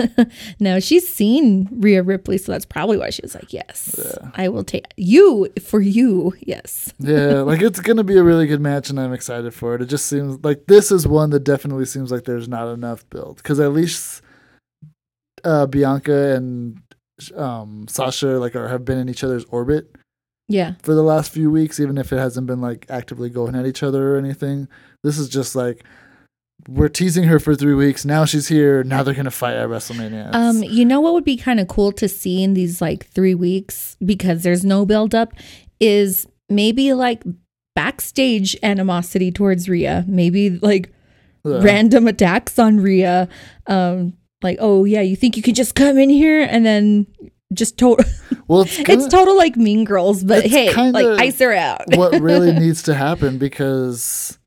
no, 0.60 0.80
she's 0.80 1.08
seen 1.08 1.68
Rhea 1.70 2.02
Ripley, 2.02 2.36
so 2.36 2.50
that's 2.50 2.64
probably 2.64 2.96
why 2.96 3.10
she 3.10 3.20
was 3.22 3.34
like, 3.36 3.52
"Yes, 3.52 3.94
Yeah. 3.96 4.30
I 4.34 4.48
will 4.48 4.64
take 4.64 4.86
you 4.96 5.48
for 5.62 5.80
you." 5.80 6.34
Yes. 6.40 6.92
Yeah, 6.98 7.42
like 7.42 7.62
it's 7.62 7.78
gonna 7.78 8.02
be 8.02 8.16
a 8.16 8.24
really 8.24 8.48
good 8.48 8.60
match, 8.60 8.90
and 8.90 8.98
I'm 8.98 9.12
excited 9.12 9.54
for 9.54 9.76
it. 9.76 9.82
It 9.82 9.86
just 9.86 10.06
seems 10.06 10.42
like 10.42 10.66
this 10.66 10.90
is 10.90 11.06
one 11.06 11.30
that 11.30 11.44
definitely 11.44 11.84
seems 11.84 12.10
like 12.10 12.24
there's 12.24 12.48
not 12.48 12.72
enough 12.72 13.08
build 13.08 13.36
because 13.36 13.60
at 13.60 13.72
least 13.72 14.20
uh, 15.44 15.66
Bianca 15.66 16.34
and 16.34 16.80
um, 17.36 17.86
Sasha 17.88 18.38
like 18.38 18.54
are, 18.56 18.68
have 18.68 18.84
been 18.84 18.98
in 18.98 19.08
each 19.08 19.24
other's 19.24 19.44
orbit 19.46 19.94
Yeah. 20.48 20.74
for 20.82 20.94
the 20.94 21.02
last 21.02 21.32
few 21.32 21.50
weeks, 21.50 21.80
even 21.80 21.98
if 21.98 22.12
it 22.12 22.18
hasn't 22.18 22.46
been 22.46 22.60
like 22.60 22.86
actively 22.88 23.30
going 23.30 23.54
at 23.54 23.66
each 23.66 23.82
other 23.82 24.14
or 24.14 24.18
anything. 24.18 24.68
This 25.02 25.18
is 25.18 25.28
just 25.28 25.54
like 25.56 25.84
we're 26.68 26.88
teasing 26.88 27.24
her 27.24 27.38
for 27.38 27.54
three 27.54 27.74
weeks. 27.74 28.04
Now 28.04 28.24
she's 28.24 28.48
here. 28.48 28.82
Now 28.84 29.02
they're 29.02 29.14
gonna 29.14 29.30
fight 29.30 29.54
at 29.56 29.68
WrestleMania. 29.68 30.34
Um, 30.34 30.62
you 30.62 30.84
know 30.84 31.00
what 31.00 31.12
would 31.14 31.24
be 31.24 31.36
kind 31.36 31.60
of 31.60 31.68
cool 31.68 31.92
to 31.92 32.08
see 32.08 32.42
in 32.42 32.54
these 32.54 32.80
like 32.80 33.06
three 33.06 33.34
weeks 33.34 33.96
because 34.04 34.42
there's 34.42 34.64
no 34.64 34.84
build 34.84 35.14
up 35.14 35.32
is 35.80 36.26
maybe 36.50 36.92
like 36.94 37.22
backstage 37.76 38.56
animosity 38.62 39.30
towards 39.30 39.68
Rhea. 39.68 40.04
Maybe 40.08 40.50
like 40.50 40.92
Yeah. 41.44 41.60
random 41.62 42.08
attacks 42.08 42.58
on 42.58 42.80
Rhea. 42.80 43.28
Um, 43.68 44.14
like, 44.42 44.58
oh 44.60 44.84
yeah, 44.84 45.00
you 45.00 45.16
think 45.16 45.36
you 45.36 45.42
could 45.42 45.54
just 45.56 45.74
come 45.74 45.98
in 45.98 46.10
here 46.10 46.42
and 46.42 46.64
then 46.64 47.06
just 47.54 47.78
total 47.78 48.04
well, 48.48 48.62
it's, 48.62 48.78
it's 48.78 48.86
kinda 48.88 49.08
total 49.08 49.36
like 49.36 49.56
mean 49.56 49.84
girls, 49.84 50.22
but 50.24 50.44
hey, 50.44 50.72
like 50.90 51.06
ice 51.20 51.38
her 51.38 51.52
out. 51.52 51.82
what 51.96 52.20
really 52.20 52.52
needs 52.52 52.82
to 52.84 52.94
happen 52.94 53.38
because 53.38 54.38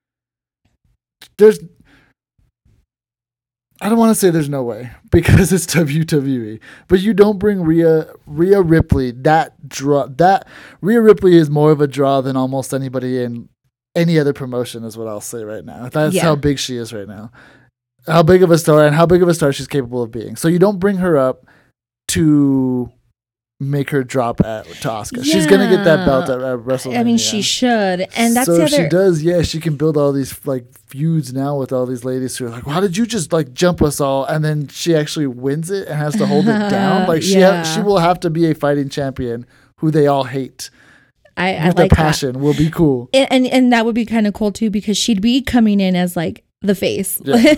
there's 1.38 1.60
I 3.84 3.90
don't 3.90 3.98
want 3.98 4.12
to 4.12 4.16
say 4.16 4.30
there's 4.30 4.48
no 4.48 4.62
way 4.62 4.92
because 5.12 5.52
it's 5.52 5.66
WWE, 5.66 6.60
but 6.88 7.00
you 7.00 7.16
don't 7.16 7.40
bring 7.40 7.62
Rhea 7.62 8.14
Rhea 8.28 8.62
Ripley 8.62 9.10
that 9.24 9.68
draw 9.68 10.06
that 10.18 10.48
Rhea 10.82 11.02
Ripley 11.02 11.36
is 11.36 11.50
more 11.50 11.72
of 11.72 11.82
a 11.82 11.88
draw 11.88 12.22
than 12.22 12.38
almost 12.38 12.76
anybody 12.76 13.24
in 13.24 13.50
any 13.96 14.20
other 14.20 14.34
promotion 14.34 14.84
is 14.84 14.98
what 14.98 15.08
I'll 15.08 15.20
say 15.20 15.44
right 15.44 15.66
now. 15.66 15.90
That's 15.90 16.14
Yeah. 16.16 16.22
how 16.22 16.36
big 16.36 16.60
she 16.60 16.78
is 16.78 16.94
right 16.94 17.08
now. 17.08 17.32
How 18.08 18.24
big 18.24 18.42
of 18.44 18.52
a 18.52 18.58
star 18.58 18.86
and 18.86 18.96
how 18.96 19.06
big 19.06 19.22
of 19.22 19.28
a 19.30 19.34
star 19.34 19.54
she's 19.54 19.68
capable 19.68 20.02
of 20.02 20.12
being. 20.12 20.36
So 20.36 20.48
you 20.48 20.60
don't 20.60 20.80
bring 20.80 20.98
her 20.98 21.18
up 21.18 21.46
to 22.10 22.92
make 23.60 23.92
her 23.92 24.04
drop 24.04 24.42
at 24.44 24.66
to 24.66 24.88
Asuka. 24.90 25.24
She's 25.24 25.46
gonna 25.46 25.70
get 25.70 25.84
that 25.84 26.04
belt 26.06 26.30
at, 26.30 26.42
at 26.42 26.60
WrestleMania. 26.60 26.98
I 27.00 27.04
mean, 27.04 27.18
she 27.20 27.44
should, 27.44 28.08
and 28.16 28.36
that's 28.36 28.48
so 28.48 28.56
the 28.58 28.64
if 28.64 28.70
she 28.72 28.88
does, 28.88 29.22
yeah, 29.22 29.44
she 29.44 29.60
can 29.60 29.76
build 29.78 29.98
all 29.98 30.12
these 30.12 30.44
like 30.48 30.66
feuds 30.88 31.32
now 31.32 31.56
with 31.58 31.72
all 31.72 31.86
these 31.86 32.04
ladies 32.04 32.36
who 32.38 32.48
are 32.48 32.50
like, 32.50 32.66
"Why 32.66 32.80
did 32.80 32.98
you 32.98 33.06
just 33.06 33.32
like 33.32 33.54
jump 33.54 33.82
us 33.84 34.02
all?" 34.02 34.26
And 34.26 34.44
then 34.44 34.68
she 34.68 34.96
actually 34.96 35.28
wins 35.28 35.70
it 35.70 35.88
and 35.88 35.96
has 35.98 36.16
to 36.18 36.26
hold 36.26 36.46
it 36.48 36.70
down. 36.70 37.08
Like 37.08 37.22
she 37.22 37.42
ha- 37.42 37.64
she 37.64 37.82
will 37.82 38.00
have 38.00 38.20
to 38.22 38.30
be 38.30 38.50
a 38.50 38.56
fighting 38.56 38.90
champion 38.90 39.46
who 39.78 39.92
they 39.92 40.08
all 40.08 40.24
hate. 40.24 40.70
I, 41.38 41.56
I 41.56 41.68
With 41.68 41.78
like 41.78 41.90
the 41.92 41.96
that. 41.96 42.02
passion 42.02 42.40
will 42.42 42.54
be 42.56 42.70
cool. 42.72 43.10
and 43.14 43.32
and, 43.32 43.48
and 43.48 43.74
that 43.74 43.86
would 43.86 43.96
be 43.96 44.06
kind 44.06 44.26
of 44.28 44.34
cool 44.34 44.52
too 44.52 44.70
because 44.72 44.98
she'd 44.98 45.22
be 45.22 45.42
coming 45.42 45.80
in 45.80 45.96
as 45.96 46.16
like 46.16 46.44
the 46.62 46.76
face. 46.76 47.20
Yeah. 47.24 47.56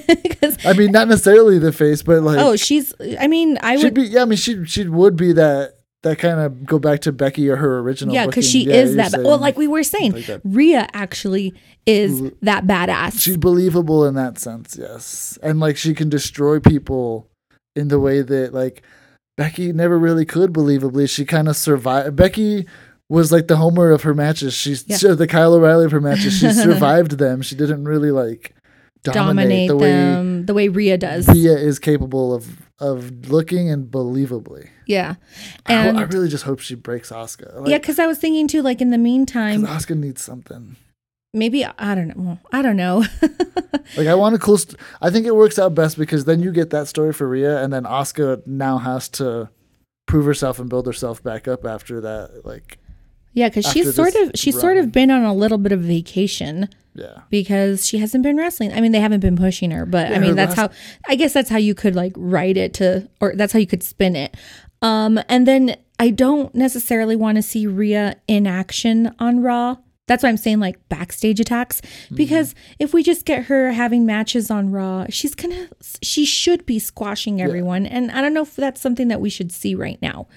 I 0.66 0.74
mean, 0.74 0.92
not 0.92 1.08
necessarily 1.08 1.60
the 1.60 1.72
face, 1.72 2.02
but 2.02 2.24
like 2.24 2.40
oh, 2.40 2.56
she's. 2.56 2.94
I 3.20 3.28
mean, 3.28 3.58
I 3.62 3.78
she'd 3.78 3.94
be. 3.94 4.04
Yeah, 4.04 4.22
I 4.24 4.26
mean, 4.26 4.38
she 4.38 4.66
she 4.66 4.88
would 4.88 5.16
be 5.16 5.34
that 5.34 5.80
that 6.04 6.20
kind 6.20 6.40
of 6.40 6.66
go 6.66 6.80
back 6.80 7.00
to 7.02 7.12
Becky 7.12 7.50
or 7.50 7.56
her 7.58 7.80
original. 7.80 8.14
Yeah, 8.14 8.26
because 8.26 8.50
she 8.50 8.66
Yeah, 8.66 8.76
is 8.76 8.96
that. 8.98 9.12
saying 9.12 9.24
Well, 9.24 9.38
like 9.38 9.58
we 9.58 9.68
were 9.68 9.84
saying, 9.84 10.12
like. 10.14 10.42
Rhea 10.44 10.88
actually 10.94 11.54
is 11.86 12.22
that 12.42 12.66
badass. 12.66 13.22
she's 13.22 13.38
believable 13.38 14.06
in 14.06 14.16
that 14.16 14.38
sense, 14.38 14.78
yes. 14.80 15.38
And 15.42 15.60
like 15.60 15.78
she 15.78 15.94
can 15.94 16.10
destroy 16.10 16.60
people 16.60 17.28
in 17.76 17.88
the 17.88 18.00
way 18.00 18.22
that 18.22 18.54
like 18.54 18.84
Becky 19.38 19.72
never 19.74 19.98
really 19.98 20.26
could 20.26 20.52
believably. 20.54 21.10
She 21.10 21.26
kind 21.26 21.48
of 21.48 21.56
survived. 21.56 22.16
Becky 22.16 22.68
was 23.10 23.32
like 23.32 23.48
the 23.48 23.58
Homer 23.58 23.92
of 23.92 24.04
her 24.04 24.14
matches. 24.14 24.54
She's 24.54 24.86
Yeah. 24.88 25.14
the 25.14 25.28
Kyle 25.28 25.54
O'Reilly 25.54 25.86
of 25.86 25.92
her 25.92 26.02
matches. 26.02 26.38
She 26.38 26.50
survived 26.54 27.18
them. 27.18 27.42
She 27.42 27.56
didn't 27.56 27.86
really 27.86 28.12
like 28.12 28.54
dominate, 29.04 29.68
dominate 29.68 29.68
the 29.70 29.78
way 29.78 29.92
them 29.92 30.46
the 30.46 30.54
way 30.54 30.68
Rhea 30.70 30.98
does. 30.98 31.28
Bia 31.28 31.58
is 31.58 31.80
capable 31.80 32.34
of 32.34 32.62
of 32.80 33.30
looking 33.30 33.70
and 33.70 33.90
believably. 33.90 34.70
Yeah, 34.88 35.16
and 35.66 35.98
I 35.98 36.04
really 36.04 36.28
just 36.28 36.44
hope 36.44 36.60
she 36.60 36.76
breaks 36.76 37.12
Asuka. 37.12 37.62
Like, 37.62 37.70
yeah, 37.70 37.78
because 37.78 38.00
I 38.00 38.08
was 38.08 38.18
thinking 38.18 38.48
too, 38.48 38.62
like 38.62 38.82
in 38.82 38.92
the 38.92 38.98
meantime, 38.98 39.66
Asuka 39.66 39.98
needs 39.98 40.22
something. 40.24 40.76
maybe 41.34 41.66
I 41.66 41.96
don't 41.96 42.16
know. 42.18 42.40
I 42.52 42.62
don't 42.62 42.78
know. 42.78 43.06
Like 43.98 44.08
I 44.08 44.16
want 44.16 44.34
a 44.34 44.40
cool. 44.40 44.58
St- 44.58 44.80
I 45.02 45.10
think 45.10 45.26
it 45.26 45.36
works 45.36 45.60
out 45.60 45.76
best 45.76 45.98
because 45.98 46.24
then 46.26 46.42
you 46.42 46.52
get 46.52 46.70
that 46.70 46.88
story 46.88 47.12
for 47.12 47.28
Rhea, 47.28 47.62
and 47.62 47.72
then 47.74 47.84
Asuka 47.84 48.46
now 48.48 48.78
has 48.78 49.10
to 49.10 49.50
prove 50.08 50.26
herself 50.26 50.58
and 50.58 50.70
build 50.70 50.88
herself 50.88 51.22
back 51.22 51.48
up 51.48 51.66
after 51.66 52.00
that. 52.02 52.42
Like, 52.46 52.80
yeah, 53.34 53.50
because 53.50 53.66
she's 53.72 53.94
sort 53.96 54.16
of 54.16 54.32
she's 54.36 54.60
sort 54.60 54.78
of 54.78 54.92
been 54.92 55.12
on 55.12 55.24
a 55.24 55.34
little 55.34 55.58
bit 55.58 55.72
of 55.72 55.82
vacation. 55.82 56.70
yeah, 56.96 57.22
because 57.30 57.86
she 57.86 57.98
hasn't 57.98 58.24
been 58.24 58.38
wrestling. 58.38 58.72
I 58.74 58.80
mean, 58.82 58.92
they 58.92 59.00
haven't 59.00 59.20
been 59.22 59.36
pushing 59.38 59.72
her, 59.72 59.86
but 59.86 60.10
Yeah, 60.10 60.16
I 60.16 60.20
mean, 60.20 60.30
her 60.32 60.36
that's 60.36 60.58
last- 60.58 60.72
how 60.74 60.78
I 61.12 61.16
guess 61.16 61.34
that's 61.34 61.50
how 61.50 61.58
you 61.58 61.74
could 61.76 61.96
like 61.96 62.14
write 62.16 62.58
it 62.58 62.74
to, 62.76 63.10
or 63.20 63.34
that's 63.36 63.52
how 63.54 63.60
you 63.60 63.68
could 63.68 63.84
spin 63.84 64.16
it. 64.16 64.36
Um, 64.82 65.20
and 65.30 65.48
then 65.48 65.76
I 66.00 66.10
don't 66.10 66.54
necessarily 66.54 67.16
want 67.16 67.38
to 67.38 67.42
see 67.42 67.66
Rhea 67.68 68.18
in 68.28 68.46
action 68.48 69.14
on 69.20 69.42
Raw. 69.42 69.78
That's 70.08 70.22
why 70.22 70.28
I'm 70.30 70.38
saying 70.38 70.60
like 70.60 70.90
backstage 70.90 71.40
attacks 71.40 71.80
Mm-hmm. 71.82 72.16
because 72.16 72.56
if 72.78 72.94
we 72.94 73.04
just 73.04 73.26
get 73.26 73.46
her 73.46 73.72
having 73.72 74.06
matches 74.06 74.52
on 74.52 74.70
Raw, 74.72 75.06
she's 75.10 75.34
gonna 75.36 75.70
she 76.02 76.26
should 76.26 76.66
be 76.66 76.78
squashing 76.80 77.42
everyone, 77.42 77.86
and 77.86 78.12
I 78.12 78.22
don't 78.22 78.34
know 78.34 78.42
if 78.44 78.56
that's 78.56 78.82
something 78.82 79.08
that 79.08 79.22
we 79.22 79.30
should 79.30 79.52
see 79.52 79.76
right 79.76 80.00
now. 80.02 80.28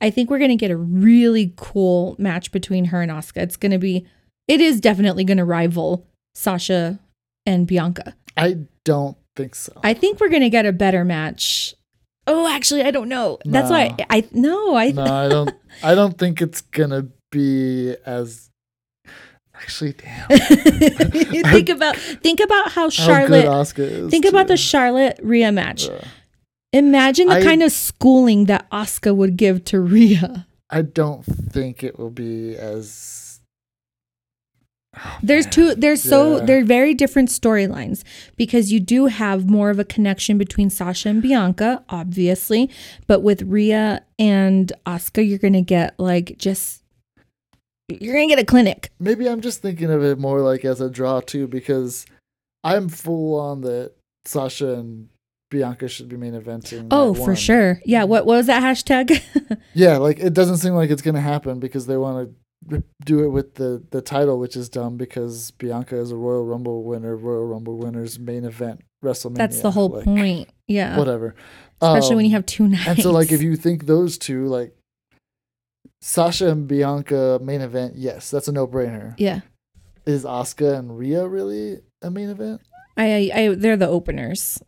I 0.00 0.10
think 0.10 0.28
we're 0.30 0.40
gonna 0.40 0.56
get 0.56 0.70
a 0.72 0.76
really 0.76 1.52
cool 1.56 2.16
match 2.18 2.50
between 2.50 2.86
her 2.86 3.00
and 3.00 3.12
Asuka. 3.12 3.42
It's 3.42 3.56
gonna 3.56 3.78
be, 3.78 4.06
it 4.48 4.60
is 4.60 4.80
definitely 4.80 5.22
gonna 5.24 5.44
rival 5.44 6.04
Sasha 6.34 6.98
and 7.46 7.66
Bianca. 7.66 8.14
I 8.36 8.58
don't 8.84 9.16
think 9.36 9.54
so. 9.54 9.72
I 9.84 9.94
think 9.94 10.18
we're 10.18 10.30
gonna 10.30 10.50
get 10.50 10.66
a 10.66 10.72
better 10.72 11.04
match. 11.04 11.74
Oh, 12.26 12.48
actually, 12.48 12.82
I 12.82 12.90
don't 12.90 13.08
know. 13.08 13.38
That's 13.44 13.70
why 13.70 13.88
No. 13.98 14.04
I 14.10 14.24
no, 14.32 14.74
I 14.76 14.90
no, 14.90 15.02
I 15.24 15.28
don't. 15.28 15.54
I 15.82 15.94
don't 15.94 16.18
think 16.18 16.42
it's 16.42 16.60
gonna 16.60 17.06
be 17.30 17.94
as. 18.04 18.48
Actually, 19.54 19.92
damn. 19.92 20.28
think 21.44 21.68
about 21.68 21.96
think 21.96 22.40
about 22.40 22.72
how 22.72 22.84
How 22.84 22.90
Charlotte. 22.90 23.46
Asuka 23.46 23.78
is. 23.80 24.10
Think 24.10 24.24
about 24.24 24.48
the. 24.48 24.56
Charlotte 24.56 25.18
Rhea 25.22 25.52
match. 25.52 25.88
Ugh. 25.88 26.04
Imagine 26.72 27.28
the 27.28 27.34
I- 27.34 27.42
kind 27.42 27.62
of 27.62 27.70
schooling 27.72 28.46
that 28.46 28.68
Asuka 28.70 29.14
would 29.14 29.36
give 29.36 29.64
to 29.66 29.80
Rhea. 29.80 30.46
I 30.70 30.82
don't 30.82 31.22
think 31.22 31.84
it 31.84 31.98
will 31.98 32.10
be 32.10 32.56
as. 32.56 33.40
Oh, 34.94 35.18
there's 35.22 35.46
two 35.46 35.74
there's 35.74 36.02
so 36.02 36.40
they're 36.40 36.64
very 36.64 36.92
different 36.92 37.30
storylines 37.30 38.04
because 38.36 38.70
you 38.70 38.78
do 38.78 39.06
have 39.06 39.48
more 39.48 39.70
of 39.70 39.78
a 39.78 39.84
connection 39.86 40.36
between 40.36 40.68
Sasha 40.68 41.08
and 41.08 41.22
Bianca, 41.22 41.82
obviously, 41.88 42.68
but 43.06 43.20
with 43.20 43.40
Rhea 43.42 44.02
and 44.18 44.70
Asuka 44.84 45.26
you're 45.26 45.38
going 45.38 45.54
to 45.54 45.62
get 45.62 45.98
like 45.98 46.36
just 46.36 46.81
you're 48.00 48.14
gonna 48.14 48.28
get 48.28 48.38
a 48.38 48.44
clinic. 48.44 48.90
maybe 48.98 49.28
I'm 49.28 49.40
just 49.40 49.62
thinking 49.62 49.90
of 49.90 50.02
it 50.02 50.18
more 50.18 50.40
like 50.40 50.64
as 50.64 50.80
a 50.80 50.88
draw 50.90 51.20
too, 51.20 51.46
because 51.48 52.06
I'm 52.64 52.88
full 52.88 53.38
on 53.38 53.60
that 53.62 53.92
Sasha 54.24 54.74
and 54.74 55.08
Bianca 55.50 55.88
should 55.88 56.08
be 56.08 56.16
main 56.16 56.32
eventing. 56.32 56.88
Oh, 56.90 57.12
for 57.12 57.36
sure. 57.36 57.80
Yeah. 57.84 58.04
What, 58.04 58.24
what 58.24 58.36
was 58.36 58.46
that 58.46 58.62
hashtag? 58.62 59.20
Yeah, 59.74 59.96
like 59.98 60.18
it 60.18 60.34
doesn't 60.34 60.58
seem 60.58 60.74
like 60.74 60.90
it's 60.90 61.02
gonna 61.02 61.20
happen 61.20 61.58
because 61.58 61.86
they 61.86 61.96
want 61.96 62.28
to 62.70 62.82
do 63.04 63.24
it 63.24 63.28
with 63.28 63.54
the 63.54 63.82
the 63.90 64.00
title, 64.02 64.38
which 64.38 64.56
is 64.56 64.68
dumb 64.68 64.96
because 64.96 65.50
Bianca 65.52 65.96
is 65.98 66.10
a 66.10 66.16
Royal 66.16 66.44
Rumble 66.44 66.84
winner. 66.84 67.16
Royal 67.16 67.46
Rumble 67.46 67.78
winners 67.78 68.18
main 68.18 68.44
event 68.44 68.82
WrestleMania. 69.04 69.36
That's 69.36 69.60
the 69.60 69.70
whole 69.70 69.88
like, 69.88 70.04
point. 70.04 70.48
Yeah. 70.68 70.98
Whatever. 70.98 71.34
Especially 71.80 72.16
when 72.16 72.24
Um, 72.26 72.28
you 72.30 72.36
have 72.36 72.46
two 72.46 72.68
nights. 72.68 72.86
And 72.86 72.98
so, 73.00 73.10
like, 73.12 73.32
if 73.32 73.42
you 73.42 73.56
think 73.56 73.86
those 73.86 74.16
two, 74.18 74.46
like 74.46 74.74
Sasha 76.04 76.48
and 76.48 76.66
Bianca 76.66 77.38
main 77.40 77.60
event, 77.60 77.94
yes, 77.96 78.28
that's 78.30 78.48
a 78.48 78.52
no 78.52 78.66
brainer. 78.66 79.14
yeah. 79.18 79.40
Is 80.04 80.24
Asuka 80.24 80.76
and 80.76 80.98
Rhea 80.98 81.28
really 81.28 81.78
a 82.02 82.10
main 82.10 82.28
event? 82.28 82.60
I, 82.96 83.30
I, 83.30 83.30
I, 83.32 83.54
they're 83.54 83.76
the 83.76 83.86
openers. 83.86 84.60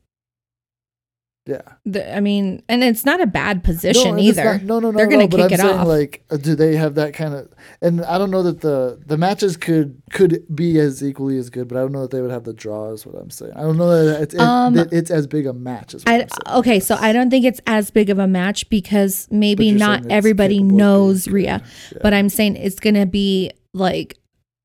Yeah. 1.47 1.61
The, 1.85 2.17
I 2.17 2.21
mean, 2.21 2.63
and 2.71 2.83
it's 2.83 3.05
not 3.05 3.21
a 3.21 3.27
bad 3.27 3.63
position 3.63 4.19
it's 4.19 4.39
either. 4.39 4.45
not- 4.55 4.63
no, 4.63 4.81
no, 4.81 4.91
no, 4.91 4.97
They're 4.97 5.07
gonna 5.07 5.29
but 5.29 5.37
kick 5.37 5.47
I'm 5.47 5.53
it 5.53 5.61
saying, 5.61 5.79
off. 5.81 5.87
like, 5.87 6.25
uh, 6.31 6.39
do 6.39 6.55
they 6.55 6.75
have 6.77 6.95
that 6.95 7.13
kind 7.13 7.35
of? 7.35 7.49
And 7.83 8.03
I 8.03 8.17
don't 8.17 8.31
know 8.31 8.43
that 8.45 8.63
the 8.63 8.99
the 9.07 9.19
matches 9.19 9.59
could 9.59 10.01
could 10.11 10.43
be 10.55 10.79
as 10.79 11.05
equally 11.05 11.37
as 11.37 11.51
good, 11.51 11.69
but 11.69 11.77
I 11.77 11.81
don't 11.83 11.93
know 11.93 12.01
that 12.01 12.13
they 12.13 12.23
would 12.23 12.31
have 12.31 12.45
the 12.45 12.55
draw. 12.55 12.93
Is 12.93 13.05
what 13.05 13.15
I'm 13.21 13.29
saying. 13.29 13.53
I 13.57 13.61
don't 13.61 13.77
know 13.77 14.07
that 14.07 14.23
it's 14.23 14.39
Um, 14.39 14.73
that 14.75 14.91
it's 14.91 15.11
as 15.11 15.27
big 15.27 15.47
a 15.47 15.53
match 15.53 15.95
I, 16.07 16.27
okay, 16.55 16.81
so 16.81 16.97
I 16.99 17.13
don't 17.13 17.29
think 17.29 17.45
it's 17.45 17.61
as 17.67 17.91
big 17.91 18.09
of 18.09 18.19
a 18.19 18.27
match 18.27 18.71
because 18.71 19.29
maybe 19.31 19.71
not 19.71 20.07
everybody 20.11 20.55
capable 20.57 20.67
of 20.67 20.69
being 20.71 20.79
knows. 20.79 21.29
Rhea, 21.29 21.63
Yeah. 21.93 21.99
but 22.01 22.15
I'm 22.15 22.31
saying 22.31 22.57
it's 22.57 22.81
gonna 22.81 23.05
be 23.07 23.51
like 23.75 24.17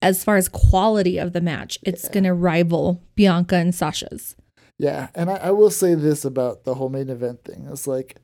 as 0.01 0.23
far 0.23 0.37
as 0.37 0.47
quality 0.47 1.17
of 1.17 1.33
the 1.33 1.41
match, 1.41 1.77
it's 1.83 2.05
Yeah. 2.05 2.11
gonna 2.13 2.33
rival 2.33 3.03
Bianca 3.15 3.57
and 3.57 3.75
Sasha's. 3.75 4.37
Yeah, 4.79 5.09
and 5.13 5.29
I, 5.29 5.35
I 5.35 5.51
will 5.51 5.69
say 5.69 5.93
this 5.93 6.23
about 6.25 6.63
the 6.63 6.73
whole 6.75 6.87
main 6.89 7.09
event 7.09 7.43
thing. 7.43 7.67
It's 7.69 7.85
like, 7.85 8.15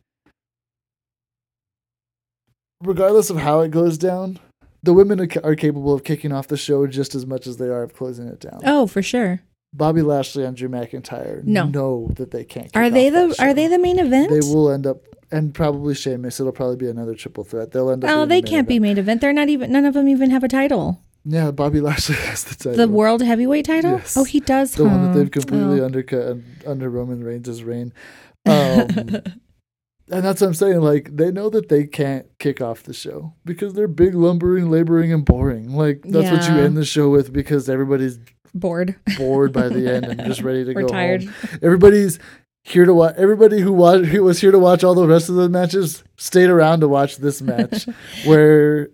regardless 2.82 3.30
of 3.30 3.38
how 3.38 3.60
it 3.60 3.72
goes 3.72 3.98
down, 3.98 4.40
the 4.82 4.94
women 4.94 5.20
are, 5.20 5.28
ca- 5.28 5.42
are 5.44 5.56
capable 5.56 5.94
of 5.94 6.04
kicking 6.04 6.32
off 6.32 6.48
the 6.48 6.58
show 6.58 6.88
just 6.88 7.14
as 7.16 7.26
much 7.26 7.46
as 7.48 7.58
they 7.58 7.68
are 7.68 7.84
of 7.84 7.94
closing 7.94 8.28
it 8.28 8.40
down. 8.40 8.62
Oh, 8.66 8.88
for 8.88 9.02
sure. 9.02 9.42
Bobby 9.74 10.02
Lashley 10.02 10.46
and 10.46 10.56
Drew 10.56 10.70
McIntyre 10.70 11.44
No. 11.44 11.66
know 11.66 12.08
that 12.16 12.32
they 12.32 12.46
can't. 12.46 12.68
Kick 12.72 12.78
Are 12.78 12.90
they 12.90 13.10
the 13.10 13.36
are 13.40 13.54
they 13.54 13.68
the 13.68 13.80
main 13.80 14.00
event? 14.00 14.30
They 14.30 14.40
will 14.40 14.72
end 14.72 14.88
up, 14.88 15.02
and 15.32 15.54
probably 15.54 15.94
Sheamus. 15.94 16.40
It'll 16.40 16.54
probably 16.54 16.78
be 16.78 16.88
another 16.88 17.14
triple 17.16 17.44
threat. 17.44 17.72
They'll 17.72 17.90
end 17.90 18.06
up. 18.06 18.10
Oh, 18.12 18.22
the 18.22 18.28
they 18.28 18.36
main 18.42 18.46
can't 18.46 18.68
be 18.70 18.80
main 18.80 18.98
event. 18.98 19.20
They're 19.20 19.34
not 19.34 19.50
even. 19.50 19.74
None 19.74 19.84
of 19.84 19.94
them 19.94 20.08
even 20.08 20.30
have 20.30 20.46
a 20.46 20.48
title. 20.48 21.02
Yeah, 21.26 21.52
Bobby 21.52 21.82
Lashley 21.82 22.16
has 22.28 22.44
the 22.44 22.56
title. 22.56 22.74
The 22.88 22.88
world 22.88 23.22
heavyweight 23.22 23.66
title. 23.66 23.94
Yes. 23.94 24.16
Oh, 24.16 24.24
he 24.24 24.40
does. 24.40 24.74
the 24.74 24.86
one 24.86 25.04
that 25.12 25.18
they've 25.18 25.32
completely 25.32 25.82
Oh. 25.82 25.86
undercut 25.86 26.28
un- 26.28 26.46
under 26.66 26.90
Roman 26.90 27.24
Reigns' 27.24 27.64
reign. 27.64 27.94
Um, 28.46 28.54
and 30.12 30.24
that's 30.24 30.42
what 30.42 30.48
I'm 30.48 30.54
saying. 30.54 30.82
Like 30.82 31.16
they 31.16 31.32
know 31.32 31.50
that 31.50 31.68
they 31.70 31.86
can't 31.86 32.28
kick 32.38 32.62
off 32.62 32.84
the 32.84 32.94
show 32.94 33.34
because 33.44 33.74
they're 33.74 33.88
big, 33.88 34.14
lumbering, 34.14 34.70
laboring, 34.70 35.12
and 35.12 35.26
boring. 35.26 35.70
Like 35.76 36.04
that's 36.04 36.30
what 36.32 36.48
you 36.56 36.64
end 36.64 36.78
the 36.78 36.86
show 36.86 37.10
with 37.10 37.34
because 37.34 37.68
everybody's 37.70 38.20
bored. 38.54 38.96
bored 39.18 39.52
by 39.52 39.68
the 39.68 39.92
end 39.92 40.06
and 40.06 40.24
just 40.26 40.42
ready 40.42 40.64
to 40.64 40.74
We're 40.76 40.82
go 40.84 40.88
tired. 40.90 41.24
home. 41.24 41.60
Everybody's 41.64 42.20
here 42.64 42.86
to 42.86 42.94
watch. 42.94 43.16
Everybody 43.18 43.60
who 43.62 43.74
watch 43.74 44.06
who 44.06 44.24
was 44.24 44.40
here 44.42 44.52
to 44.52 44.60
watch 44.60 44.84
all 44.84 44.94
the 44.94 45.08
rest 45.08 45.28
of 45.30 45.36
the 45.36 45.50
matches 45.50 46.04
stayed 46.18 46.50
around 46.52 46.82
to 46.82 46.88
watch 46.88 47.18
this 47.18 47.42
match, 47.42 47.88
where 48.26 48.90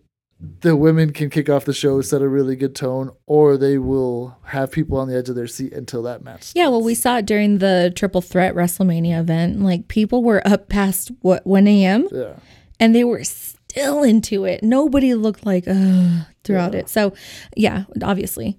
the 0.61 0.75
women 0.75 1.13
can 1.13 1.29
kick 1.29 1.49
off 1.49 1.65
the 1.65 1.73
show, 1.73 2.01
set 2.01 2.21
a 2.21 2.27
really 2.27 2.55
good 2.55 2.75
tone, 2.75 3.11
or 3.27 3.57
they 3.57 3.77
will 3.77 4.37
have 4.45 4.71
people 4.71 4.97
on 4.97 5.07
the 5.07 5.15
edge 5.15 5.29
of 5.29 5.35
their 5.35 5.47
seat 5.47 5.73
until 5.73 6.01
that 6.03 6.23
match. 6.23 6.51
Yeah, 6.55 6.67
well, 6.69 6.81
we 6.83 6.95
saw 6.95 7.17
it 7.17 7.25
during 7.25 7.59
the 7.59 7.91
Triple 7.95 8.21
Threat 8.21 8.55
WrestleMania 8.55 9.19
event. 9.19 9.61
Like 9.61 9.87
people 9.87 10.23
were 10.23 10.41
up 10.47 10.67
past 10.69 11.11
what 11.21 11.45
1 11.45 11.67
a.m. 11.67 12.07
Yeah. 12.11 12.33
and 12.79 12.95
they 12.95 13.03
were 13.03 13.23
still 13.23 14.03
into 14.03 14.43
it. 14.45 14.63
Nobody 14.63 15.13
looked 15.13 15.45
like 15.45 15.65
Ugh, 15.67 16.25
throughout 16.43 16.73
Yeah. 16.73 16.79
it. 16.79 16.89
So, 16.89 17.13
yeah, 17.55 17.83
obviously, 18.01 18.57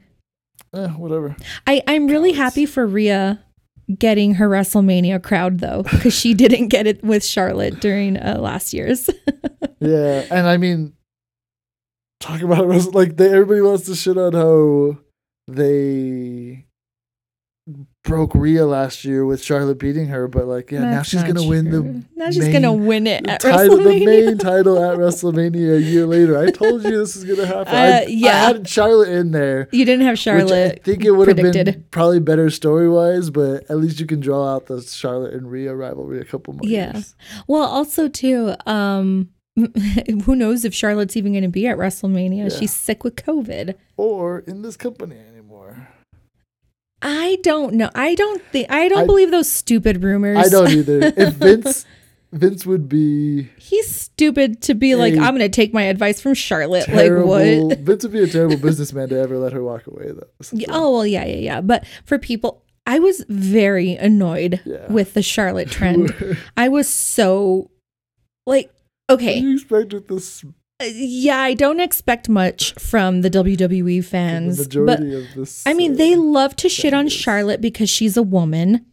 Eh, 0.74 0.86
whatever. 0.88 1.36
I 1.66 1.82
I'm 1.86 2.06
really 2.06 2.30
Cowards. 2.32 2.54
happy 2.54 2.66
for 2.66 2.86
Rhea 2.86 3.42
getting 3.98 4.34
her 4.36 4.48
WrestleMania 4.48 5.22
crowd 5.22 5.58
though, 5.58 5.82
because 5.82 6.14
she 6.14 6.32
didn't 6.42 6.68
get 6.68 6.86
it 6.86 7.02
with 7.04 7.24
Charlotte 7.24 7.80
during 7.80 8.16
uh, 8.16 8.38
last 8.40 8.72
year's. 8.72 9.10
Yeah, 9.80 10.24
and 10.30 10.46
I 10.46 10.58
mean, 10.58 10.92
talk 12.22 12.40
about 12.42 12.60
it 12.60 12.66
was 12.68 12.94
like 12.94 13.16
they 13.16 13.26
everybody 13.32 13.60
wants 13.60 13.84
to 13.86 13.94
shit 13.94 14.16
on 14.16 14.32
how 14.32 14.96
they 15.48 16.66
broke 18.04 18.34
Rhea 18.34 18.66
last 18.66 19.04
year 19.04 19.24
with 19.24 19.40
Charlotte 19.42 19.78
beating 19.78 20.08
her, 20.08 20.26
but 20.26 20.46
like 20.46 20.72
yeah, 20.72 20.80
now 20.80 21.02
she's 21.02 21.22
gonna 21.22 21.44
win 21.46 21.70
the 21.70 22.04
now 22.16 22.26
she's 22.30 22.38
main- 22.40 22.52
gonna 22.52 22.72
win 22.72 23.06
it 23.06 23.26
at 23.28 23.40
title, 23.40 23.76
the 23.76 24.04
main 24.04 24.36
title 24.38 24.82
at 24.82 24.98
WrestleMania 24.98 25.76
a 25.76 25.80
year 25.80 26.04
later. 26.06 26.36
I 26.36 26.50
told 26.50 26.82
you 26.82 26.90
this 26.98 27.14
is 27.14 27.22
gonna 27.24 27.46
happen. 27.46 27.72
I, 27.72 28.02
Uh, 28.02 28.06
yeah. 28.08 28.30
I 28.30 28.34
had 28.48 28.68
Charlotte 28.68 29.10
in 29.10 29.30
there. 29.30 29.68
you 29.70 29.84
didn't 29.84 30.04
have 30.04 30.14
Which 30.14 30.26
I 30.26 30.38
Charlotte. 30.38 30.82
think 30.84 31.04
it 31.04 31.12
would 31.12 31.28
have 31.28 31.36
been 31.36 31.84
probably 31.92 32.18
better 32.18 32.50
story 32.50 32.88
wise, 32.88 33.30
but 33.30 33.70
at 33.70 33.76
least 33.78 34.00
you 34.00 34.06
can 34.06 34.18
draw 34.18 34.52
out 34.54 34.66
the 34.66 34.82
Charlotte 34.82 35.34
and 35.34 35.48
Rhea 35.50 35.72
rivalry 35.74 36.20
a 36.20 36.24
couple 36.24 36.54
more 36.54 36.62
Yeah. 36.64 36.94
years. 36.94 37.14
Well, 37.46 37.62
also 37.64 38.08
too, 38.08 38.54
um, 38.66 39.28
who 40.24 40.34
knows 40.36 40.64
if 40.64 40.74
Charlotte's 40.74 41.16
even 41.16 41.32
going 41.32 41.42
to 41.42 41.48
be 41.48 41.66
at 41.66 41.76
WrestleMania? 41.76 42.50
Yeah. 42.50 42.58
She's 42.58 42.72
sick 42.74 43.04
with 43.04 43.16
COVID. 43.16 43.74
Or 43.96 44.40
in 44.40 44.62
this 44.62 44.76
company 44.76 45.16
anymore. 45.18 45.88
I 47.00 47.38
don't 47.42 47.74
know. 47.74 47.90
I 47.94 48.14
don't 48.14 48.42
think. 48.46 48.70
I 48.70 48.88
don't 48.88 49.02
I- 49.02 49.06
believe 49.06 49.30
those 49.30 49.50
stupid 49.50 50.02
rumors. 50.02 50.38
I 50.38 50.48
don't 50.48 50.70
either. 50.70 51.00
If 51.16 51.34
Vince 51.34 51.84
Vince 52.32 52.64
would 52.64 52.88
be 52.88 53.50
He's 53.58 53.94
stupid 53.94 54.62
to 54.62 54.74
be 54.74 54.94
like, 54.94 55.12
I'm 55.14 55.36
going 55.36 55.40
to 55.40 55.48
take 55.50 55.74
my 55.74 55.82
advice 55.82 56.20
from 56.20 56.32
Charlotte. 56.34 56.86
terrible. 56.86 57.28
Like 57.28 57.60
what? 57.60 57.78
Vince 57.80 58.04
would 58.04 58.12
be 58.12 58.22
a 58.22 58.26
terrible 58.28 58.56
businessman 58.56 59.08
to 59.10 59.18
ever 59.18 59.36
let 59.36 59.52
her 59.52 59.62
walk 59.62 59.86
away. 59.86 60.12
Though. 60.12 60.28
Yeah, 60.52 60.68
oh 60.70 60.92
well, 60.92 61.06
yeah, 61.06 61.24
yeah, 61.24 61.36
yeah. 61.36 61.60
But 61.60 61.84
for 62.06 62.18
people, 62.18 62.62
I 62.86 63.00
was 63.00 63.24
very 63.28 63.94
annoyed 63.96 64.60
Yeah. 64.64 64.90
with 64.90 65.12
the 65.14 65.22
Charlotte 65.22 65.70
trend. 65.70 66.14
I 66.56 66.68
was 66.68 66.88
so 66.88 67.70
like, 68.46 68.72
okay, 69.10 69.38
you 69.38 69.54
expect 69.54 69.92
with 69.92 70.08
this? 70.08 70.44
uh, 70.44 70.84
yeah, 70.84 71.40
I 71.40 71.54
don't 71.54 71.80
expect 71.80 72.28
much 72.28 72.74
from 72.74 73.22
the 73.22 73.30
WWE 73.30 73.96
The 73.96 74.00
fans, 74.00 74.68
but 74.68 75.00
of 75.00 75.34
this. 75.34 75.66
I 75.66 75.74
mean, 75.74 75.92
uh, 75.92 75.96
they 75.96 76.16
love 76.16 76.56
to 76.56 76.68
shit 76.68 76.94
on. 76.94 77.08
Charlotte 77.08 77.60
because 77.60 77.90
she's 77.90 78.16
a 78.16 78.22
woman 78.22 78.86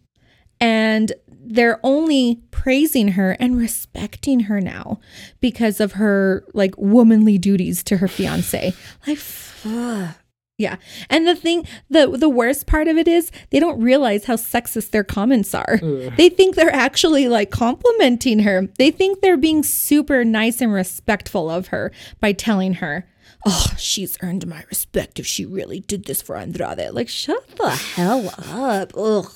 and 0.59 1.13
they're 1.27 1.79
only 1.83 2.41
praising 2.51 3.09
her 3.09 3.31
and 3.39 3.57
respecting 3.57 4.41
her 4.41 4.61
now 4.61 4.99
because 5.39 5.79
of 5.79 5.93
her 5.93 6.45
like 6.53 6.77
womanly 6.77 7.37
duties 7.37 7.83
to 7.83 7.97
her 7.97 8.07
fiance. 8.07 8.73
Like 9.07 9.17
fuck. 9.17 10.15
Yeah. 10.59 10.75
And 11.09 11.25
the 11.25 11.35
thing 11.35 11.65
the 11.89 12.05
the 12.07 12.27
worst 12.29 12.67
part 12.67 12.89
of 12.89 12.97
it 12.97 13.07
is 13.07 13.31
they 13.49 13.61
don't 13.61 13.81
realize 13.81 14.25
how 14.25 14.35
sexist 14.35 14.91
their 14.91 15.05
comments 15.05 15.55
are. 15.55 15.79
Ugh. 15.81 16.13
They 16.17 16.27
think 16.27 16.55
they're 16.55 16.69
actually 16.75 17.29
like 17.29 17.49
complimenting 17.49 18.39
her. 18.39 18.67
They 18.77 18.91
think 18.91 19.21
they're 19.21 19.37
being 19.37 19.63
super 19.63 20.25
nice 20.25 20.59
and 20.59 20.73
respectful 20.73 21.49
of 21.49 21.67
her 21.67 21.93
by 22.19 22.33
telling 22.33 22.75
her, 22.75 23.07
"Oh, 23.45 23.67
she's 23.77 24.17
earned 24.21 24.45
my 24.47 24.65
respect 24.69 25.17
if 25.17 25.25
she 25.25 25.45
really 25.45 25.79
did 25.79 26.03
this 26.05 26.21
for 26.21 26.35
Andrade." 26.35 26.91
Like, 26.91 27.07
shut 27.07 27.47
the 27.55 27.69
hell 27.69 28.27
up. 28.51 28.91
Ugh. 28.97 29.31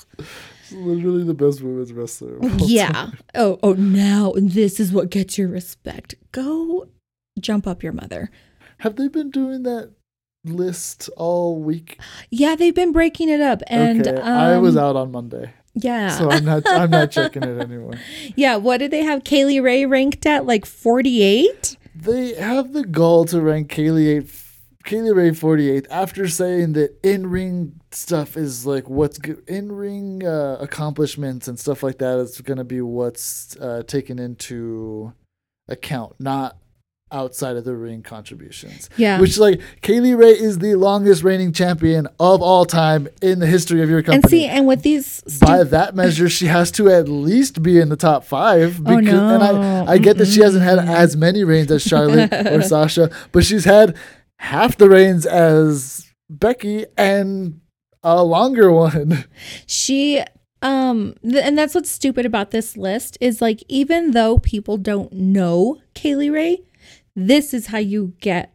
She's 0.67 0.77
literally 0.77 1.23
the 1.23 1.33
best 1.33 1.61
women's 1.61 1.93
wrestler. 1.93 2.37
Yeah. 2.57 2.91
time. 2.91 3.17
Oh, 3.35 3.59
oh, 3.63 3.73
now 3.73 4.33
this 4.35 4.77
is 4.77 4.91
what 4.91 5.09
gets 5.09 5.37
your 5.37 5.47
respect. 5.47 6.15
Go 6.33 6.89
jump 7.39 7.65
up 7.65 7.81
your 7.81 7.93
mother. 7.93 8.29
Have 8.79 8.97
they 8.97 9.07
been 9.07 9.31
doing 9.31 9.63
that 9.63 9.91
list 10.45 11.09
all 11.17 11.57
week? 11.61 11.99
Yeah, 12.29 12.55
they've 12.55 12.75
been 12.75 12.91
breaking 12.91 13.29
it 13.29 13.41
up, 13.41 13.61
and 13.67 14.07
okay, 14.07 14.19
um, 14.19 14.27
I 14.37 14.57
was 14.57 14.75
out 14.77 14.95
on 14.95 15.11
Monday, 15.11 15.53
Yeah, 15.73 16.09
so 16.09 16.29
I'm 16.29 16.45
not. 16.45 16.63
I'm 16.67 16.89
not 16.89 17.11
checking 17.11 17.43
it 17.43 17.61
anymore. 17.61 17.93
yeah. 18.35 18.55
What 18.57 18.77
did 18.77 18.91
they 18.91 19.03
have 19.03 19.23
Kay 19.23 19.45
Lee 19.45 19.59
Ray 19.59 19.85
ranked 19.85 20.25
at? 20.25 20.45
Like 20.45 20.65
forty-eight. 20.65 21.77
They 21.95 22.33
have 22.33 22.73
the 22.73 22.83
gall 22.83 23.25
to 23.25 23.39
rank 23.39 23.71
Kaylee 23.71 24.17
eight, 24.17 24.31
Kay 24.83 25.01
Lee 25.01 25.11
Ray 25.11 25.31
48 25.33 25.85
after 25.91 26.27
saying 26.27 26.73
that 26.73 26.97
in 27.03 27.27
ring 27.27 27.79
stuff 27.91 28.35
is 28.35 28.65
like 28.65 28.89
what's 28.89 29.19
good. 29.19 29.47
In 29.47 29.71
ring 29.71 30.25
uh, 30.25 30.57
accomplishments 30.59 31.47
and 31.47 31.57
stuff 31.57 31.83
like 31.83 31.99
that 31.99 32.17
is 32.17 32.41
going 32.41 32.57
to 32.57 32.63
be 32.63 32.81
what's 32.81 33.55
uh, 33.57 33.83
taken 33.87 34.17
into 34.19 35.13
account, 35.69 36.15
not 36.19 36.57
outside 37.13 37.55
of 37.55 37.63
the 37.63 37.75
ring 37.75 38.01
contributions. 38.01 38.89
Yeah. 38.97 39.19
Which 39.21 39.37
like 39.37 39.61
Kay 39.81 39.99
Lee 39.99 40.13
Ray 40.15 40.31
is 40.31 40.57
the 40.59 40.75
longest 40.75 41.23
reigning 41.23 41.53
champion 41.53 42.07
of 42.19 42.41
all 42.41 42.65
time 42.65 43.07
in 43.21 43.39
the 43.39 43.47
history 43.47 43.81
of 43.81 43.89
your 43.89 44.01
company. 44.01 44.21
and 44.23 44.29
see, 44.29 44.45
and 44.47 44.67
with 44.67 44.81
these, 44.81 45.21
by 45.39 45.63
that 45.63 45.95
measure, 45.95 46.27
she 46.27 46.47
has 46.47 46.71
to 46.71 46.89
at 46.89 47.07
least 47.07 47.63
be 47.63 47.79
in 47.79 47.89
the 47.89 47.95
top 47.95 48.25
five. 48.25 48.81
Oh, 48.85 48.97
and 48.97 49.09
I, 49.09 49.51
no. 49.51 49.85
I 49.87 49.97
get 49.99 50.17
that 50.17 50.27
she 50.27 50.41
hasn't 50.41 50.63
had 50.63 50.79
as 50.79 51.15
many 51.15 51.43
reigns 51.43 51.71
as 51.71 51.83
Charlotte 51.83 52.33
or 52.33 52.61
Sasha, 52.73 53.09
but 53.31 53.45
she's 53.45 53.65
had 53.65 53.95
half 54.39 54.77
the 54.77 54.89
reigns 54.89 55.25
as 55.25 56.11
Becky 56.29 56.85
and 56.97 57.61
a 58.01 58.23
longer 58.23 58.71
one. 58.71 59.25
She 59.67 60.21
um 60.61 61.13
th- 61.21 61.43
and 61.43 61.57
that's 61.57 61.75
what's 61.75 61.91
stupid 61.91 62.25
about 62.25 62.51
this 62.51 62.77
list 62.77 63.17
is 63.19 63.41
like 63.41 63.61
even 63.67 64.11
though 64.11 64.37
people 64.37 64.77
don't 64.77 65.11
know 65.11 65.77
Kay 65.93 66.15
Lee 66.15 66.29
Ray, 66.29 66.61
this 67.15 67.53
is 67.53 67.67
how 67.67 67.77
you 67.77 68.13
get 68.21 68.53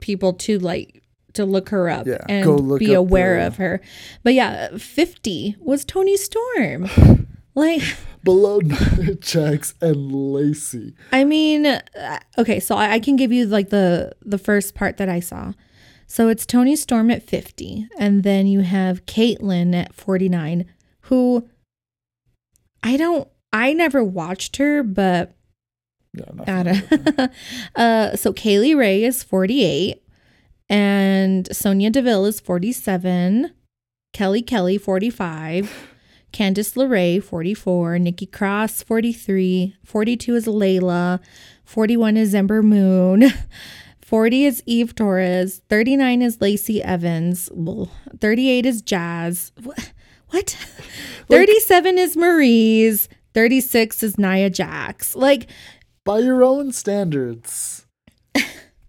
people 0.00 0.32
to 0.34 0.58
like 0.58 1.02
to 1.34 1.44
look 1.44 1.68
her 1.68 1.88
up 1.88 2.06
Yeah, 2.06 2.18
and 2.28 2.44
go 2.44 2.56
look 2.56 2.80
be 2.80 2.94
up 2.94 3.00
aware 3.00 3.38
the- 3.40 3.46
of 3.46 3.56
her. 3.56 3.80
But 4.22 4.34
yeah, 4.34 4.76
50 4.76 5.56
was 5.60 5.84
Toni 5.84 6.16
Storm. 6.16 6.88
like 7.54 7.82
Below 8.24 8.60
Jax 9.20 9.74
and 9.80 10.12
Lacey. 10.12 10.94
I 11.12 11.24
mean, 11.24 11.66
uh, 11.66 11.80
okay, 12.36 12.60
so 12.60 12.74
I, 12.76 12.92
I 12.92 12.98
can 13.00 13.16
give 13.16 13.32
you 13.32 13.46
like 13.46 13.70
the 13.70 14.12
the 14.22 14.38
first 14.38 14.74
part 14.74 14.96
that 14.98 15.08
I 15.08 15.20
saw. 15.20 15.52
So 16.06 16.28
it's 16.28 16.44
Toni 16.44 16.74
Storm 16.74 17.10
at 17.10 17.22
50, 17.22 17.86
and 17.98 18.24
then 18.24 18.48
you 18.48 18.60
have 18.60 19.06
Kaitlyn 19.06 19.74
at 19.74 19.94
49, 19.94 20.66
who 21.02 21.48
I 22.82 22.96
don't 22.96 23.28
I 23.52 23.72
never 23.72 24.02
watched 24.04 24.56
her, 24.56 24.82
but 24.82 25.32
Yeah, 26.12 26.24
not 26.34 27.30
uh 27.76 28.16
so 28.16 28.32
Kay 28.32 28.58
Lee 28.58 28.74
Ray 28.74 29.04
is 29.04 29.22
48 29.22 30.02
and 30.68 31.48
Sonya 31.54 31.90
Deville 31.90 32.26
is 32.26 32.40
47, 32.40 33.52
Kelly 34.12 34.42
Kelly 34.42 34.78
45, 34.78 35.88
Candice 36.32 36.74
LeRae 36.76 37.22
44, 37.22 37.98
Nikki 37.98 38.26
Cross 38.26 38.82
43, 38.84 39.76
42 39.84 40.34
is 40.36 40.46
Layla, 40.46 41.18
41 41.64 42.16
is 42.16 42.34
Ember 42.34 42.62
Moon, 42.62 43.24
40 44.00 44.44
is 44.44 44.62
Eve 44.66 44.94
Torres, 44.94 45.62
39 45.68 46.22
is 46.22 46.40
Lacey 46.40 46.82
Evans, 46.82 47.48
Well, 47.52 47.90
38 48.20 48.66
is 48.66 48.82
Jazz. 48.82 49.50
Wh- 49.64 49.78
What? 50.30 50.56
37 51.28 51.98
is 51.98 52.14
Maryse, 52.16 53.08
36 53.34 54.02
is 54.04 54.18
Nia 54.18 54.50
Jax. 54.50 55.16
Like 55.16 55.48
By 56.04 56.18
your 56.20 56.42
own 56.42 56.72
standards, 56.72 57.86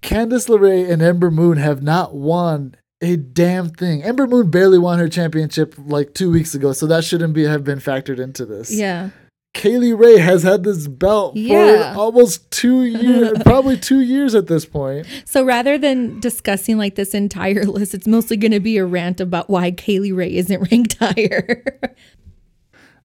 Candice 0.02 0.47
LeRae 0.50 0.89
and 0.89 1.02
Ember 1.02 1.30
Moon 1.30 1.58
have 1.58 1.84
not 1.84 2.15
won 2.15 2.76
a 3.02 3.17
damn 3.17 3.69
thing. 3.69 4.04
Ember 4.04 4.28
Moon 4.28 4.50
barely 4.50 4.78
won 4.80 5.00
her 5.00 5.10
championship 5.10 5.76
like 5.78 6.13
two 6.13 6.32
weeks 6.32 6.56
ago, 6.56 6.71
so 6.74 6.88
that 6.88 7.04
shouldn't 7.04 7.34
be 7.34 7.43
have 7.43 7.63
been 7.63 7.80
factored 7.80 8.19
into 8.19 8.45
this. 8.45 8.71
yeah. 8.74 9.10
Kay 9.54 9.78
Lee 9.78 9.91
Ray 9.91 10.17
has 10.17 10.43
had 10.43 10.63
this 10.63 10.88
belt 10.88 11.36
Yeah. 11.36 11.93
for 11.93 12.00
almost 12.00 12.50
two 12.52 12.84
years, 12.86 13.38
probably 13.43 13.76
two 13.76 14.00
years 14.00 14.34
at 14.34 14.47
this 14.47 14.63
point. 14.63 15.06
So 15.26 15.43
rather 15.43 15.78
than 15.78 16.21
discussing 16.21 16.78
like 16.78 16.95
this 16.95 17.13
entire 17.13 17.65
list, 17.65 17.93
it's 17.93 18.08
mostly 18.08 18.38
going 18.38 18.54
to 18.54 18.62
be 18.62 18.78
a 18.78 18.86
rant 18.86 19.19
about 19.19 19.50
why 19.50 19.71
Kay 19.71 20.00
Lee 20.00 20.13
Ray 20.13 20.34
isn't 20.38 20.62
ranked 20.71 20.95
higher. 21.00 21.65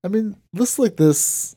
I 0.05 0.09
mean, 0.09 0.37
lists 0.53 0.79
like 0.79 0.97
this, 0.97 1.56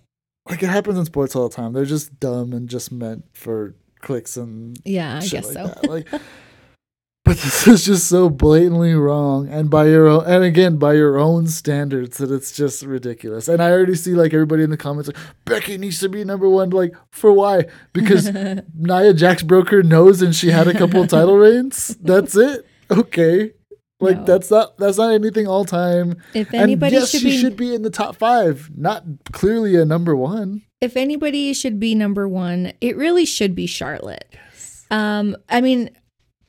like 0.50 0.64
it 0.64 0.70
happens 0.70 0.98
in 0.98 1.06
sports 1.06 1.36
all 1.36 1.48
the 1.48 1.56
time. 1.56 1.74
They're 1.74 1.86
just 1.86 2.20
dumb 2.20 2.54
and 2.54 2.68
just 2.68 2.92
meant 2.92 3.26
for 3.34 3.76
clicks 4.02 4.38
and 4.38 4.80
yeah, 4.84 5.18
I 5.18 5.28
guess 5.28 5.46
like 5.46 5.54
so. 5.54 5.68
that. 5.68 5.90
Like, 5.90 6.08
but 7.26 7.38
this 7.38 7.68
is 7.68 7.86
just 7.86 8.08
so 8.08 8.30
blatantly 8.30 8.96
wrong, 8.96 9.48
and 9.48 9.70
by 9.70 9.88
your 9.88 10.08
own, 10.08 10.26
and 10.26 10.44
again 10.44 10.78
by 10.78 10.94
your 10.94 11.20
own 11.20 11.48
standards, 11.48 12.18
that 12.18 12.32
it's 12.32 12.52
just 12.52 12.84
ridiculous. 12.84 13.48
And 13.48 13.62
I 13.62 13.72
already 13.72 13.96
see 13.96 14.14
like 14.14 14.34
everybody 14.34 14.64
in 14.64 14.72
the 14.72 14.78
comments 14.78 15.08
like 15.08 15.18
Becky 15.46 15.78
needs 15.78 16.00
to 16.00 16.10
be 16.10 16.24
number 16.24 16.50
one. 16.50 16.72
Like 16.72 16.96
for 17.12 17.32
why? 17.32 17.66
Because 17.94 18.32
Nia 18.76 19.14
Jax 19.14 19.44
broke 19.44 19.70
her 19.70 19.84
nose 19.84 20.22
and 20.22 20.36
she 20.36 20.50
had 20.50 20.68
a 20.68 20.74
couple 20.74 21.06
title 21.08 21.38
reigns. 21.38 21.96
That's 22.02 22.36
it. 22.36 22.66
Okay. 22.90 23.54
Like 24.02 24.18
No. 24.20 24.24
that's 24.26 24.50
not 24.50 24.78
that's 24.78 24.98
not 24.98 25.12
anything 25.12 25.48
all 25.48 25.66
time. 25.66 26.16
If 26.34 26.48
And 26.54 26.62
anybody 26.62 26.96
yes, 26.96 27.10
should 27.10 27.22
she 27.22 27.32
be 27.32 27.38
should 27.38 27.58
be 27.58 27.76
in 27.76 27.82
the 27.82 27.90
top 27.90 28.16
five. 28.16 28.70
Not 28.76 29.04
clearly 29.34 29.76
a 29.76 29.86
number 29.86 30.16
one. 30.16 30.62
if 30.82 30.96
anybody 30.96 31.54
should 31.54 31.78
be 31.80 31.94
number 31.96 32.26
1, 32.28 32.72
it 32.80 32.96
really 32.96 33.26
should 33.26 33.54
be 33.56 33.68
Charlotte. 33.68 34.26
Yes. 34.34 34.86
Um 34.90 35.36
I 35.50 35.60
mean 35.62 35.90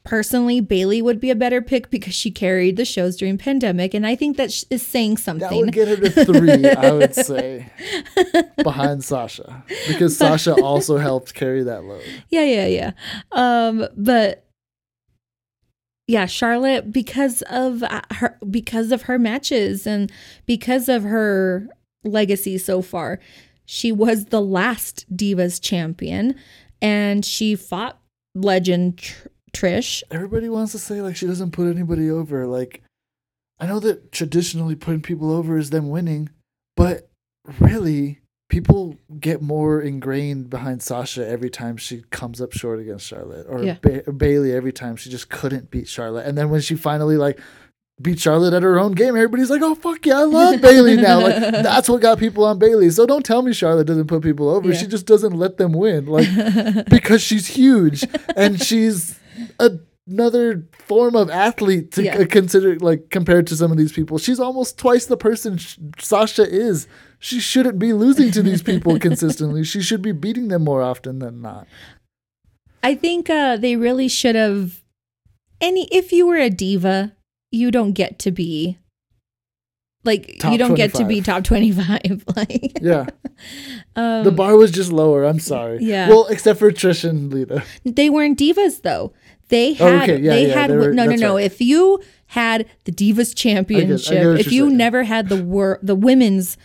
personally 0.04 0.60
Bayley 0.60 1.02
would 1.02 1.20
be 1.20 1.28
a 1.30 1.34
better 1.34 1.60
pick 1.60 1.90
because 1.90 2.14
she 2.14 2.30
carried 2.30 2.76
the 2.76 2.84
shows 2.86 3.16
during 3.16 3.36
pandemic 3.36 3.92
and 3.94 4.06
I 4.06 4.14
think 4.16 4.36
that 4.38 4.48
is 4.70 4.86
saying 4.86 5.16
That 5.16 5.20
something. 5.22 5.60
would 5.60 5.72
get 5.72 5.88
her 5.88 5.96
to 5.96 6.24
three, 6.24 6.66
I 6.70 6.90
would 6.92 7.14
say, 7.14 7.70
behind 8.62 9.04
Sasha, 9.04 9.62
because 9.88 10.16
Sasha 10.16 10.54
also 10.54 10.96
helped 10.96 11.34
carry 11.34 11.62
that 11.64 11.84
load. 11.84 12.02
Yeah, 12.30 12.44
yeah, 12.44 12.66
yeah. 12.66 12.90
Um, 13.32 13.86
but 13.96 14.46
yeah, 16.10 16.26
Charlotte 16.26 16.90
because 16.90 17.42
of 17.42 17.84
uh, 17.84 18.02
her 18.10 18.36
because 18.50 18.90
of 18.90 19.02
her 19.02 19.16
matches 19.16 19.86
and 19.86 20.10
because 20.44 20.88
of 20.88 21.04
her 21.04 21.68
legacy 22.02 22.58
so 22.58 22.82
far. 22.82 23.20
She 23.64 23.92
was 23.92 24.24
the 24.24 24.40
last 24.40 25.06
Divas 25.16 25.62
champion 25.62 26.34
and 26.82 27.24
she 27.24 27.54
fought 27.54 28.00
legend 28.34 28.98
Tr- 28.98 29.28
Trish. 29.52 30.02
Everybody 30.10 30.48
wants 30.48 30.72
to 30.72 30.80
say 30.80 31.00
like 31.00 31.14
she 31.14 31.28
doesn't 31.28 31.52
put 31.52 31.68
anybody 31.68 32.10
over. 32.10 32.44
Like, 32.44 32.82
I 33.60 33.66
know 33.66 33.78
that 33.78 34.10
traditionally 34.10 34.74
putting 34.74 35.02
people 35.02 35.30
over 35.30 35.58
is 35.58 35.70
them 35.70 35.90
winning, 35.90 36.28
but 36.76 37.08
really, 37.60 38.18
people 38.50 38.98
get 39.18 39.40
more 39.40 39.80
ingrained 39.80 40.50
behind 40.50 40.82
Sasha 40.82 41.26
every 41.26 41.48
time 41.48 41.78
she 41.78 42.02
comes 42.10 42.40
up 42.42 42.52
short 42.52 42.78
against 42.80 43.06
Charlotte, 43.06 43.46
or 43.48 43.62
Yeah. 43.62 43.76
ba- 43.80 44.12
Bayley 44.12 44.52
every 44.52 44.72
time 44.72 44.96
she 44.96 45.08
just 45.08 45.30
couldn't 45.30 45.70
beat 45.70 45.88
Charlotte. 45.88 46.26
And 46.26 46.36
then 46.36 46.50
when 46.50 46.60
she 46.60 46.74
finally 46.74 47.16
like 47.16 47.40
beat 48.02 48.18
Charlotte 48.18 48.52
at 48.54 48.62
her 48.62 48.78
own 48.78 48.92
game, 48.92 49.14
everybody's 49.16 49.50
like, 49.50 49.62
"Oh 49.62 49.74
fuck 49.74 50.04
yeah, 50.04 50.18
I 50.20 50.24
love 50.24 50.60
Bayley 50.62 50.96
now." 50.96 51.20
Like 51.20 51.36
that's 51.40 51.88
what 51.88 52.00
got 52.02 52.18
people 52.18 52.44
on 52.44 52.58
Bayley. 52.58 52.90
So 52.90 53.06
don't 53.06 53.24
tell 53.24 53.42
me 53.42 53.52
Charlotte 53.52 53.86
doesn't 53.86 54.06
put 54.08 54.22
people 54.22 54.48
over. 54.50 54.68
Yeah. 54.70 54.76
She 54.76 54.86
just 54.86 55.06
doesn't 55.06 55.32
let 55.34 55.56
them 55.56 55.72
win. 55.72 56.06
Like 56.06 56.28
because 56.90 57.22
she's 57.22 57.46
huge 57.46 58.04
and 58.36 58.60
she's 58.62 59.18
another 60.08 60.66
form 60.86 61.14
of 61.14 61.30
athlete 61.30 61.92
to 61.92 62.02
Yeah. 62.02 62.18
c- 62.18 62.26
consider 62.26 62.78
like 62.78 63.10
compared 63.10 63.46
to 63.48 63.56
some 63.56 63.70
of 63.70 63.78
these 63.78 63.92
people 63.92 64.18
she's 64.18 64.40
almost 64.40 64.76
twice 64.78 65.06
the 65.06 65.16
person 65.16 65.56
sh- 65.58 65.78
sasha 65.98 66.42
is 66.48 66.86
she 67.18 67.38
shouldn't 67.38 67.78
be 67.78 67.92
losing 67.92 68.30
to 68.32 68.42
these 68.42 68.62
people 68.62 68.98
consistently 69.08 69.62
she 69.64 69.80
should 69.82 70.02
be 70.02 70.12
beating 70.12 70.48
them 70.48 70.64
more 70.64 70.82
often 70.82 71.18
than 71.20 71.40
not 71.42 71.66
I 72.82 72.94
think 72.94 73.28
uh, 73.28 73.58
they 73.58 73.76
really 73.76 74.08
should 74.08 74.36
have. 74.36 74.82
Any 75.60 75.86
if 75.92 76.12
you 76.12 76.26
were 76.26 76.38
a 76.38 76.48
diva, 76.48 77.14
you 77.52 77.70
don't 77.70 77.92
get 77.92 78.18
to 78.20 78.30
be 78.30 78.78
like 80.02 80.36
Top 80.40 80.52
you 80.52 80.56
don't 80.58 80.74
get 80.76 80.94
to 80.94 81.04
be 81.04 81.20
top 81.20 81.44
twenty 81.44 81.72
five. 81.72 82.24
like 82.36 82.78
yeah 82.80 83.04
um, 83.96 84.24
the 84.24 84.32
bar 84.32 84.56
was 84.56 84.70
just 84.70 84.90
lower 84.92 85.24
i'm 85.24 85.38
sorry 85.40 85.78
Yeah. 85.82 86.08
well 86.08 86.26
except 86.28 86.58
for 86.58 86.70
trish 86.70 87.08
and 87.08 87.30
lita 87.32 87.62
they 87.84 88.08
weren't 88.08 88.38
divas 88.38 88.80
though. 88.80 89.12
They 89.50 89.72
Oh, 89.78 89.86
had 89.86 90.08
okay. 90.10 90.20
Yeah, 90.22 90.30
they 90.32 90.46
yeah, 90.48 90.54
had 90.54 90.70
they 90.70 90.76
were- 90.76 90.92
no 90.94 91.04
no 91.04 91.14
no. 91.16 91.34
right. 91.36 91.44
If 91.44 91.60
you 91.60 92.00
had 92.28 92.66
the 92.84 92.92
divas 92.92 93.34
championship, 93.36 94.22
you're 94.22 94.36
if 94.36 94.50
you 94.50 94.66
saying. 94.66 94.76
never 94.76 95.02
had 95.04 95.28
the 95.28 95.36
wor- 95.42 95.78
the 95.82 95.94
women's 95.94 96.56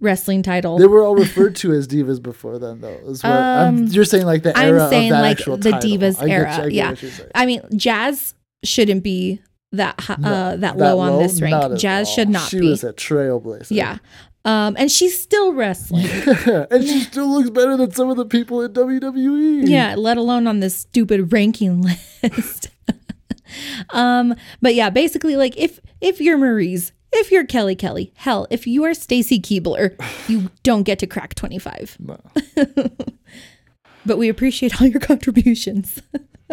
wrestling 0.00 0.42
title, 0.44 0.78
they 0.78 0.86
were 0.86 1.02
all 1.02 1.16
referred 1.16 1.56
to 1.56 1.72
as 1.72 1.88
divas 1.88 2.22
before 2.22 2.58
then 2.58 2.80
though 2.80 2.98
is 3.08 3.22
what 3.24 3.32
I'm, 3.32 3.68
Um, 3.78 3.84
you're 3.86 4.04
saying 4.04 4.26
like 4.26 4.44
the 4.44 4.56
I'm 4.56 4.68
era 4.68 4.88
saying 4.88 5.10
of 5.10 5.16
that 5.16 5.22
like 5.22 5.38
actual 5.40 5.56
the 5.56 5.72
title. 5.72 5.90
divas 5.90 6.18
I 6.22 6.26
get 6.26 6.28
you- 6.28 6.32
era. 6.34 6.52
I 6.52 6.56
get 6.62 6.72
yeah, 6.72 6.90
what 6.90 7.02
you're 7.02 7.10
saying. 7.10 7.30
I 7.34 7.46
mean 7.46 7.60
Jazz 7.76 8.34
shouldn't 8.64 9.02
be 9.02 9.40
that 9.72 10.00
hi- 10.00 10.16
No, 10.18 10.28
uh, 10.32 10.56
that, 10.56 10.78
low 10.78 10.98
on 11.00 11.20
this 11.20 11.42
rank. 11.42 11.76
Jazz 11.78 12.06
all. 12.08 12.14
should 12.14 12.28
not 12.30 12.48
she 12.48 12.58
be. 12.60 12.66
She 12.66 12.70
was 12.70 12.84
a 12.84 12.92
trailblazer 12.92 13.66
yeah, 13.70 13.98
um, 14.48 14.76
and 14.78 14.90
she's 14.90 15.20
still 15.20 15.52
wrestling. 15.52 16.04
Yeah, 16.06 16.64
and 16.70 16.82
she 16.84 17.00
still 17.00 17.28
looks 17.30 17.50
better 17.50 17.76
than 17.76 17.90
some 17.90 18.08
of 18.08 18.16
the 18.16 18.24
people 18.24 18.62
in 18.62 18.72
WWE. 18.72 19.68
yeah, 19.68 19.94
let 19.96 20.16
alone 20.16 20.46
on 20.46 20.60
this 20.60 20.74
stupid 20.74 21.32
ranking 21.32 21.82
list. 22.22 22.70
um, 23.90 24.34
but 24.62 24.74
yeah, 24.74 24.88
basically, 24.90 25.36
like 25.36 25.56
if 25.56 25.80
if 26.00 26.20
you're 26.20 26.38
Maryse, 26.38 26.92
if 27.12 27.30
you're 27.30 27.44
Kelly 27.44 27.76
Kelly, 27.76 28.12
hell, 28.16 28.46
if 28.50 28.66
you 28.66 28.84
are 28.84 28.94
Stacy 28.94 29.38
Keibler, 29.38 29.94
you 30.28 30.50
don't 30.62 30.84
get 30.84 30.98
to 31.00 31.06
crack 31.06 31.34
twenty 31.34 31.58
five. 31.58 31.96
No. 32.00 32.18
But 34.06 34.16
we 34.16 34.30
appreciate 34.30 34.80
all 34.80 34.86
your 34.86 35.00
contributions. 35.00 36.00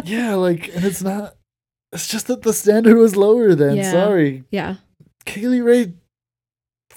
Yeah, 0.03 0.34
like, 0.34 0.75
and 0.75 0.84
it's 0.84 1.01
not. 1.01 1.36
It's 1.93 2.08
just 2.10 2.27
that 2.27 2.41
the 2.41 2.51
standard 2.51 2.97
was 2.97 3.15
lower 3.15 3.55
then. 3.55 3.77
Yeah. 3.77 3.91
Sorry, 3.91 4.43
yeah, 4.51 4.75
Kay 5.25 5.47
Lee 5.47 5.62
Ray, 5.62 5.93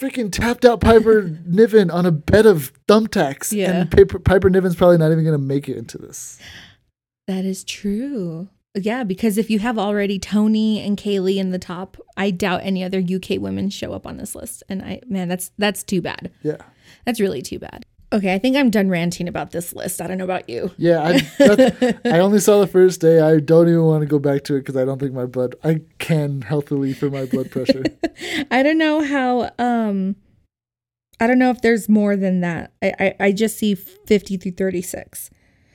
freaking 0.00 0.30
tapped 0.30 0.64
out 0.64 0.80
Piper 0.80 1.22
Niven 1.46 1.90
on 1.90 2.06
a 2.06 2.12
bed 2.12 2.46
of 2.46 2.72
thumbtacks, 2.86 3.52
Yeah. 3.52 3.72
and 3.72 3.90
Piper, 3.90 4.18
Piper 4.18 4.48
Niven's 4.50 4.76
probably 4.76 4.98
not 4.98 5.10
even 5.12 5.24
gonna 5.24 5.38
make 5.38 5.68
it 5.68 5.76
into 5.76 5.98
this. 5.98 6.38
that 7.26 7.44
is 7.44 7.64
true. 7.64 8.48
Yeah, 8.74 9.02
because 9.02 9.38
if 9.38 9.50
you 9.50 9.58
have 9.58 9.78
already 9.78 10.18
Toni 10.18 10.80
and 10.80 10.96
Kaylee 10.96 11.36
in 11.38 11.50
the 11.50 11.58
top, 11.58 11.96
I 12.16 12.30
doubt 12.30 12.60
any 12.62 12.84
other 12.84 13.00
UK 13.00 13.40
women 13.40 13.70
show 13.70 13.92
up 13.92 14.06
on 14.06 14.18
this 14.18 14.34
list. 14.36 14.62
And 14.68 14.82
I, 14.82 15.00
man, 15.08 15.26
that's 15.28 15.50
that's 15.58 15.82
too 15.82 16.00
bad. 16.00 16.30
Yeah, 16.42 16.58
That's 17.04 17.18
really 17.18 17.42
too 17.42 17.58
bad. 17.58 17.84
Okay, 18.10 18.32
I 18.32 18.38
think 18.38 18.56
I'm 18.56 18.70
done 18.70 18.88
ranting 18.88 19.28
about 19.28 19.50
this 19.50 19.74
list. 19.74 20.00
I 20.00 20.06
don't 20.06 20.16
know 20.16 20.24
about 20.24 20.48
you. 20.48 20.70
Yeah, 20.78 21.02
I, 21.02 21.94
I 22.16 22.18
only 22.20 22.38
saw 22.38 22.58
the 22.60 22.66
first 22.66 23.02
day. 23.02 23.20
I 23.20 23.38
don't 23.38 23.68
even 23.68 23.82
want 23.84 24.00
to 24.00 24.06
go 24.06 24.18
back 24.18 24.44
to 24.44 24.54
it 24.54 24.60
because 24.60 24.76
I 24.76 24.86
don't 24.86 24.98
think 24.98 25.12
my 25.12 25.26
blood. 25.26 25.56
I 25.62 25.82
can 25.98 26.40
healthily 26.40 26.94
for 26.94 27.10
my 27.10 27.26
blood 27.26 27.50
pressure. 27.50 27.84
I 28.50 28.62
don't 28.62 28.78
know 28.78 29.04
how 29.04 29.50
um 29.58 30.16
I 31.20 31.26
don't 31.26 31.38
know 31.38 31.50
if 31.50 31.60
there's 31.60 31.88
more 31.88 32.16
than 32.16 32.40
that. 32.40 32.72
I 32.82 32.92
I, 32.98 33.14
I 33.26 33.32
just 33.32 33.58
see 33.58 33.74
50 33.74 34.38
through 34.38 34.52
36. 34.52 35.30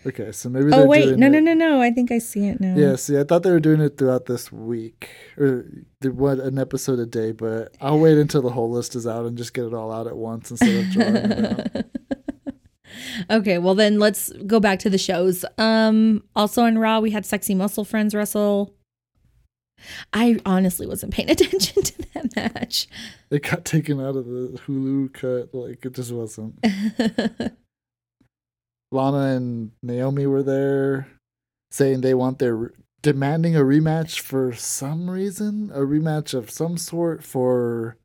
Okay, 0.06 0.32
so 0.34 0.50
maybe. 0.50 0.72
Oh 0.74 0.86
wait, 0.86 1.18
no 1.18 1.28
it- 1.28 1.32
no 1.32 1.40
no 1.40 1.54
no. 1.54 1.82
I 1.82 1.92
think 1.92 2.12
I 2.12 2.18
see 2.18 2.48
it 2.48 2.60
now. 2.60 2.76
Yeah, 2.76 2.96
see, 2.98 3.18
I 3.18 3.24
thought 3.24 3.44
they 3.44 3.52
were 3.52 3.60
doing 3.62 3.80
it 3.80 3.98
throughout 3.98 4.26
this 4.26 4.52
week, 4.52 5.08
or 5.38 5.66
they 6.02 6.10
want 6.10 6.42
an 6.42 6.58
episode 6.60 7.00
a 7.00 7.06
day. 7.06 7.32
But 7.32 7.74
I'll 7.80 8.00
wait 8.00 8.18
until 8.18 8.42
the 8.42 8.50
whole 8.50 8.70
list 8.70 8.96
is 8.96 9.08
out 9.08 9.26
and 9.26 9.38
just 9.38 9.54
get 9.54 9.64
it 9.66 9.74
all 9.74 9.94
out 9.94 10.08
at 10.08 10.18
once 10.18 10.52
instead 10.52 10.76
of 10.76 10.92
drawing 10.92 11.16
it 11.16 11.76
out. 11.76 11.86
okay, 13.30 13.58
well 13.58 13.76
then 13.76 14.00
let's 14.00 14.32
go 14.46 14.60
back 14.60 14.80
to 14.80 14.90
the 14.90 14.98
shows. 14.98 15.46
Um 15.58 16.24
also 16.36 16.64
on 16.64 16.78
Raw 16.78 17.00
we 17.00 17.12
had 17.12 17.26
Sexy 17.26 17.56
Muscle 17.56 17.86
Friends 17.86 18.14
wrestle. 18.16 18.74
I 20.14 20.40
honestly 20.46 20.88
wasn't 20.88 21.14
paying 21.14 21.30
attention 21.32 21.84
to 21.84 22.02
that 22.14 22.36
match. 22.36 22.88
It 23.30 23.44
got 23.44 23.66
taken 23.66 24.00
out 24.00 24.16
of 24.16 24.26
the 24.26 24.60
Hulu 24.68 25.14
cut. 25.14 25.54
Like 25.54 25.86
it 25.86 25.94
just 25.94 26.12
wasn't. 26.12 26.64
Lana 28.92 29.36
and 29.36 29.72
Naomi 29.82 30.28
were 30.28 30.44
there, 30.44 31.08
saying 31.72 32.02
they 32.02 32.14
want 32.14 32.38
their 32.38 32.72
demanding 33.02 33.56
a 33.56 33.62
rematch 33.62 34.20
for 34.20 34.54
some 34.54 35.10
reason, 35.10 35.72
a 35.74 35.80
rematch 35.80 36.34
of 36.34 36.52
some 36.52 36.78
sort 36.78 37.24
for 37.24 37.98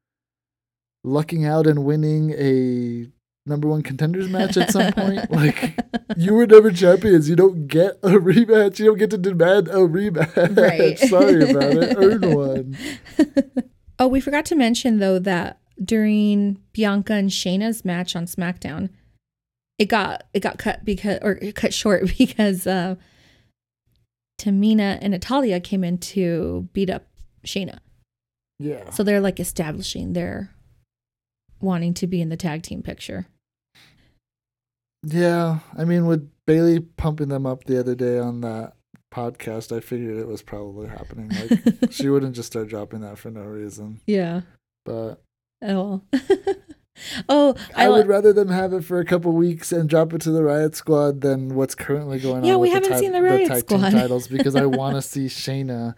lucking 1.04 1.44
out 1.44 1.66
and 1.66 1.84
winning 1.84 2.32
a 2.32 3.06
number 3.48 3.68
one 3.68 3.82
contenders 3.82 4.28
match 4.30 4.56
at 4.56 4.70
some 4.70 4.92
point. 4.92 5.30
Like 5.30 5.74
you 6.16 6.34
were 6.34 6.46
never 6.46 6.70
champions. 6.70 7.28
You 7.28 7.36
don't 7.36 7.66
get 7.66 7.98
a 8.02 8.10
rematch. 8.10 8.78
You 8.78 8.86
don't 8.86 8.98
get 8.98 9.10
to 9.10 9.18
demand 9.18 9.68
a 9.68 9.78
rematch. 9.78 10.56
Right. 10.56 10.98
Sorry 10.98 11.50
about 11.50 11.72
it. 11.72 11.96
Earn 11.96 12.34
one. 12.34 12.78
oh, 13.98 14.08
we 14.08 14.20
forgot 14.20 14.44
to 14.46 14.54
mention 14.54 14.98
though 14.98 15.18
that 15.18 15.60
during 15.82 16.60
Bianca 16.72 17.14
and 17.14 17.30
Shayna's 17.30 17.84
match 17.84 18.16
on 18.16 18.26
SmackDown, 18.26 18.90
it 19.78 19.86
got 19.86 20.24
it 20.34 20.40
got 20.40 20.58
cut 20.58 20.84
because 20.84 21.18
or 21.22 21.36
cut 21.54 21.72
short 21.72 22.16
because 22.18 22.66
uh 22.66 22.96
Tamina 24.38 24.98
and 25.00 25.10
Natalya 25.12 25.60
came 25.60 25.82
in 25.82 25.98
to 25.98 26.68
beat 26.72 26.90
up 26.90 27.06
Shayna. 27.44 27.78
Yeah. 28.58 28.90
So 28.90 29.02
they're 29.02 29.20
like 29.20 29.40
establishing 29.40 30.12
their 30.12 30.50
wanting 31.60 31.94
to 31.94 32.06
be 32.06 32.20
in 32.20 32.28
the 32.28 32.36
tag 32.36 32.62
team 32.62 32.82
picture. 32.82 33.26
Yeah, 35.02 35.60
I 35.76 35.84
mean, 35.84 36.06
with 36.06 36.28
Bayley 36.46 36.80
pumping 36.80 37.28
them 37.28 37.46
up 37.46 37.64
the 37.64 37.78
other 37.78 37.94
day 37.94 38.18
on 38.18 38.40
that 38.40 38.74
podcast, 39.12 39.74
I 39.74 39.80
figured 39.80 40.18
it 40.18 40.26
was 40.26 40.42
probably 40.42 40.88
happening. 40.88 41.30
Like 41.30 41.92
she 41.92 42.08
wouldn't 42.10 42.34
just 42.34 42.48
start 42.48 42.68
dropping 42.68 43.00
that 43.00 43.18
for 43.18 43.30
no 43.30 43.42
reason. 43.42 44.00
yeah. 44.06 44.42
But 44.84 45.22
Oh. 45.62 46.02
oh, 47.28 47.54
I, 47.76 47.86
I, 47.86 47.88
would 47.88 48.06
rather 48.06 48.32
them 48.32 48.48
have 48.48 48.72
it 48.72 48.84
for 48.84 48.98
a 49.00 49.04
couple 49.04 49.32
weeks 49.32 49.72
and 49.72 49.88
drop 49.88 50.12
it 50.12 50.20
to 50.22 50.30
the 50.30 50.42
Riot 50.42 50.76
Squad 50.76 51.20
than 51.20 51.54
what's 51.54 51.74
currently 51.74 52.18
going 52.18 52.44
Yeah, 52.44 52.54
on. 52.54 52.56
Yeah, 52.56 52.56
we 52.56 52.68
with 52.68 52.74
haven't 52.74 52.90
the 52.92 52.98
seen 52.98 53.12
the 53.12 53.22
Riot 53.22 53.48
team 53.48 53.58
Squad. 53.60 53.90
titles 53.90 54.28
because 54.28 54.54
I 54.56 54.66
want 54.66 54.96
to 54.96 55.02
see 55.08 55.26
Shayna. 55.26 55.94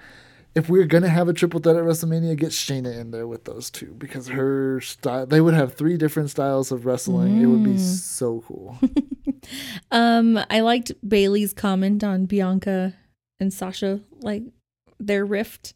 If 0.54 0.68
we're 0.68 0.86
gonna 0.86 1.08
have 1.08 1.28
a 1.28 1.32
triple 1.32 1.60
threat 1.60 1.76
at 1.76 1.84
WrestleMania, 1.84 2.36
get 2.36 2.50
Shayna 2.50 2.98
in 2.98 3.12
there 3.12 3.26
with 3.28 3.44
those 3.44 3.70
two 3.70 3.94
because 3.98 4.28
her 4.28 4.80
style. 4.80 5.26
They 5.26 5.40
would 5.40 5.54
have 5.54 5.74
three 5.74 5.96
different 5.96 6.30
styles 6.30 6.72
of 6.72 6.86
wrestling. 6.86 7.40
It 7.40 7.46
would 7.46 7.62
be 7.64 7.74
Mm. 7.74 7.78
so 7.78 8.42
cool. 8.46 8.76
um 9.92 10.40
I 10.50 10.60
liked 10.60 10.90
Bayley's 11.08 11.52
comment 11.52 12.02
on 12.02 12.26
Bianca 12.26 12.94
and 13.38 13.52
Sasha 13.52 14.00
like 14.22 14.42
their 14.98 15.24
rift. 15.24 15.74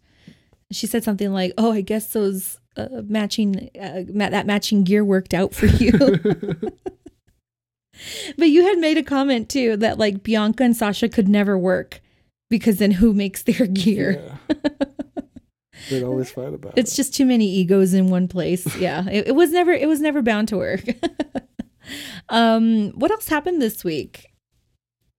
She 0.72 0.86
said 0.88 1.04
something 1.04 1.32
like, 1.32 1.52
"Oh, 1.56 1.70
I 1.72 1.80
guess 1.80 2.12
those 2.12 2.58
uh, 2.76 3.02
matching 3.06 3.70
uh, 3.80 4.02
ma- 4.12 4.30
that 4.30 4.46
matching 4.46 4.82
gear 4.82 5.04
worked 5.04 5.34
out 5.34 5.54
for 5.54 5.66
you." 5.66 5.92
but 8.36 8.48
you 8.48 8.64
had 8.66 8.78
made 8.78 8.98
a 8.98 9.04
comment 9.04 9.48
too 9.48 9.76
that 9.76 9.98
like 9.98 10.24
Bianca 10.24 10.64
and 10.64 10.76
Sasha 10.76 11.08
could 11.08 11.28
never 11.28 11.56
work 11.56 12.00
because 12.50 12.78
then 12.78 12.90
who 12.92 13.12
makes 13.12 13.42
their 13.42 13.66
gear? 13.72 14.22
Yeah. 14.48 14.56
They'd 15.90 16.02
always 16.02 16.30
fight 16.30 16.54
about 16.54 16.74
It's 16.76 16.92
it. 16.94 16.96
just 16.96 17.14
too 17.14 17.26
many 17.26 17.46
egos 17.46 17.92
in 17.94 18.08
one 18.08 18.26
place. 18.28 18.64
Yeah, 18.80 19.08
it, 19.08 19.28
it 19.28 19.34
was 19.34 19.50
never 19.50 19.72
it 19.72 19.86
was 19.88 20.00
never 20.00 20.22
bound 20.22 20.48
to 20.48 20.56
work. 20.56 20.82
um, 22.28 22.90
what 22.92 23.10
else 23.10 23.28
happened 23.28 23.60
this 23.60 23.84
week? 23.84 24.32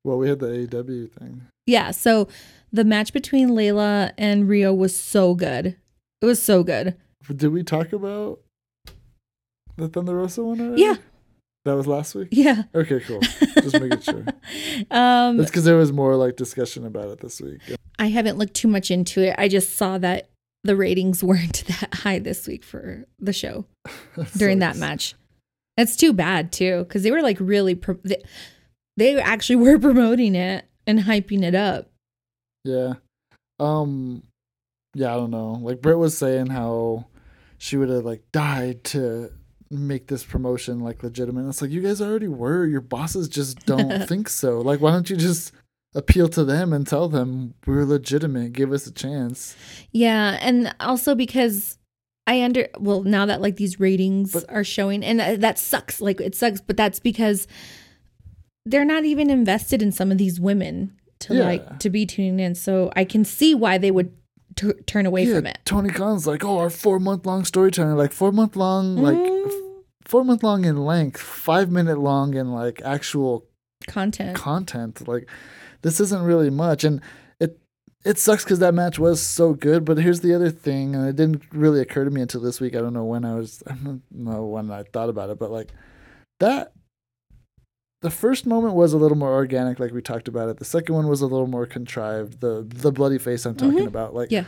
Well, 0.04 0.18
we 0.18 0.30
had 0.30 0.40
the 0.40 0.48
AEW 0.48 1.12
thing. 1.12 1.42
Yeah, 1.66 1.92
so 1.92 2.28
the 2.72 2.84
match 2.84 3.12
between 3.14 3.50
Leyla 3.50 4.12
and 4.18 4.48
Ryo 4.48 4.74
was 4.74 4.96
so 4.96 5.34
good. 5.36 5.76
It 6.22 6.26
was 6.26 6.42
so 6.42 6.64
good. 6.64 6.96
Did 7.36 7.50
we 7.50 7.64
talk 7.64 7.92
about 7.94 8.40
the 9.78 9.88
Thunder 9.88 10.16
Rosa 10.16 10.44
one 10.44 10.62
already? 10.62 10.82
Yeah. 10.84 10.96
That 11.66 11.76
was 11.76 11.88
last 11.88 12.14
week? 12.14 12.28
Yeah. 12.32 12.64
Okay, 12.76 13.00
cool. 13.00 13.20
Just 13.22 13.80
making 13.80 14.00
sure. 14.02 14.24
um, 14.92 15.38
That's 15.38 15.50
because 15.50 15.64
there 15.64 15.78
was 15.78 15.92
more 15.92 16.16
like 16.16 16.36
discussion 16.36 16.86
about 16.86 17.10
it 17.10 17.20
this 17.22 17.42
week. 17.42 17.60
I 17.98 18.08
haven't 18.08 18.38
looked 18.38 18.54
too 18.54 18.68
much 18.68 18.92
into 18.92 19.22
it. 19.22 19.36
I 19.40 19.48
just 19.48 19.76
saw 19.76 19.98
that 19.98 20.30
the 20.64 20.76
ratings 20.76 21.24
weren't 21.24 21.64
that 21.68 21.94
high 21.96 22.20
this 22.20 22.48
week 22.48 22.64
for 22.64 23.06
the 23.20 23.34
show 23.34 23.66
during 24.38 24.60
that 24.60 24.78
match. 24.78 25.16
That's 25.76 25.96
too 25.96 26.14
bad 26.14 26.52
too, 26.52 26.84
because 26.84 27.02
they 27.02 27.12
were 27.12 27.24
like 27.24 27.38
really 27.40 27.74
pro- 27.74 28.00
they, 28.04 28.22
they 28.96 29.20
actually 29.20 29.58
were 29.58 29.80
promoting 29.80 30.36
it 30.36 30.66
and 30.86 31.00
hyping 31.00 31.44
it 31.44 31.56
up. 31.56 31.90
Yeah. 32.64 32.94
Um 33.60 34.22
yeah, 34.94 35.14
I 35.14 35.18
don't 35.18 35.32
know. 35.32 35.54
Like 35.62 35.82
Britt 35.82 35.98
was 35.98 36.16
saying 36.18 36.48
how 36.48 37.08
she 37.58 37.76
would 37.76 37.90
have 37.90 38.06
like 38.06 38.22
died 38.32 38.84
to 38.86 39.32
make 39.78 40.08
this 40.08 40.24
promotion 40.24 40.80
like 40.80 41.04
legitimate. 41.04 41.48
It's 41.50 41.62
like 41.62 41.72
you 41.72 41.82
guys 41.82 42.02
already 42.02 42.28
were. 42.28 42.66
Your 42.66 42.82
bosses 42.82 43.28
just 43.28 43.66
don't 43.66 44.08
think 44.08 44.30
so. 44.30 44.60
Like 44.62 44.82
why 44.82 44.92
don't 44.92 45.10
you 45.10 45.16
just 45.16 45.52
appeal 45.94 46.28
to 46.30 46.44
them 46.44 46.74
and 46.74 46.86
tell 46.86 47.08
them 47.08 47.54
we're 47.66 47.86
legitimate, 47.86 48.52
give 48.54 48.72
us 48.74 48.86
a 48.88 48.92
chance. 48.92 49.56
Yeah, 49.92 50.38
and 50.42 50.76
also 50.80 51.16
because 51.16 51.78
I 52.28 52.42
under 52.44 52.68
well 52.80 53.04
now 53.04 53.26
that 53.28 53.42
like 53.42 53.56
these 53.58 53.80
ratings 53.80 54.34
But- 54.34 54.50
are 54.50 54.64
showing, 54.64 55.04
and 55.04 55.20
that, 55.20 55.42
that 55.42 55.60
sucks. 55.60 56.02
Like 56.02 56.20
it 56.20 56.36
sucks, 56.36 56.60
but 56.62 56.76
that's 56.78 57.00
because 57.00 57.48
they're 58.66 58.86
not 58.86 59.06
even 59.06 59.30
invested 59.30 59.82
in 59.82 59.92
some 59.92 60.12
of 60.12 60.18
these 60.18 60.40
women 60.40 60.98
to 61.20 61.36
Yeah. 61.36 61.46
like 61.46 61.80
to 61.80 61.90
be 61.90 62.06
tuning 62.06 62.40
in. 62.40 62.56
So 62.56 62.92
I 62.96 63.06
can 63.06 63.24
see 63.24 63.54
why 63.56 63.78
they 63.78 63.92
would 63.92 64.12
t- 64.56 64.74
turn 64.88 65.06
away 65.06 65.26
yeah, 65.26 65.36
from 65.36 65.46
it. 65.48 65.60
Tony 65.66 65.90
Khan's 65.90 66.26
like, 66.28 66.44
oh, 66.44 66.58
our 66.58 66.70
four 66.70 67.00
month 67.00 67.26
long 67.26 67.46
storytelling, 67.46 67.96
like 67.96 68.12
four 68.12 68.32
month 68.32 68.56
long, 68.56 68.98
like 68.98 69.16
Mm, 69.16 69.65
four 70.06 70.24
month 70.24 70.44
long 70.44 70.66
in 70.66 70.78
length, 70.86 71.20
five 71.22 71.70
minute 71.72 71.98
long 71.98 72.34
in 72.36 72.52
like 72.52 72.82
actual 72.84 73.46
content. 73.88 74.36
content. 74.36 75.08
Like 75.08 75.28
this 75.82 76.00
isn't 76.00 76.24
really 76.24 76.50
much, 76.50 76.84
and 76.84 77.02
it 77.40 77.60
it 78.04 78.18
sucks 78.18 78.44
because 78.44 78.60
that 78.60 78.74
match 78.74 78.98
was 79.00 79.22
so 79.22 79.54
good. 79.54 79.84
But 79.86 79.98
here's 79.98 80.22
the 80.22 80.34
other 80.34 80.50
thing, 80.52 80.96
and 80.96 81.08
it 81.08 81.16
didn't 81.16 81.44
really 81.52 81.82
occur 81.82 82.04
to 82.06 82.12
me 82.12 82.22
until 82.22 82.42
this 82.42 82.60
week. 82.62 82.76
I 82.76 82.80
don't 82.80 82.94
know 82.94 83.06
when 83.06 83.26
I 83.26 83.36
was, 83.36 83.62
I 83.68 83.74
don't 83.76 84.02
know 84.12 84.46
when 84.46 84.72
I 84.72 84.84
thought 84.84 85.10
about 85.10 85.30
it, 85.30 85.40
but 85.40 85.52
like 85.52 85.72
that. 86.40 86.72
The 88.02 88.12
first 88.12 88.46
moment 88.46 88.76
was 88.76 88.94
a 88.94 88.98
little 89.00 89.18
more 89.18 89.34
organic, 89.34 89.80
like 89.80 89.92
we 89.92 90.00
talked 90.02 90.28
about 90.28 90.48
it. 90.50 90.58
The 90.58 90.66
second 90.66 90.94
one 90.94 91.08
was 91.08 91.22
a 91.22 91.26
little 91.28 91.48
more 91.48 91.66
contrived. 91.66 92.40
The 92.40 92.64
the 92.68 92.92
bloody 92.92 93.18
face 93.18 93.48
I'm 93.48 93.56
talking 93.56 93.80
Mhm. 93.80 93.88
about, 93.88 94.14
like 94.14 94.30
Yeah. 94.30 94.44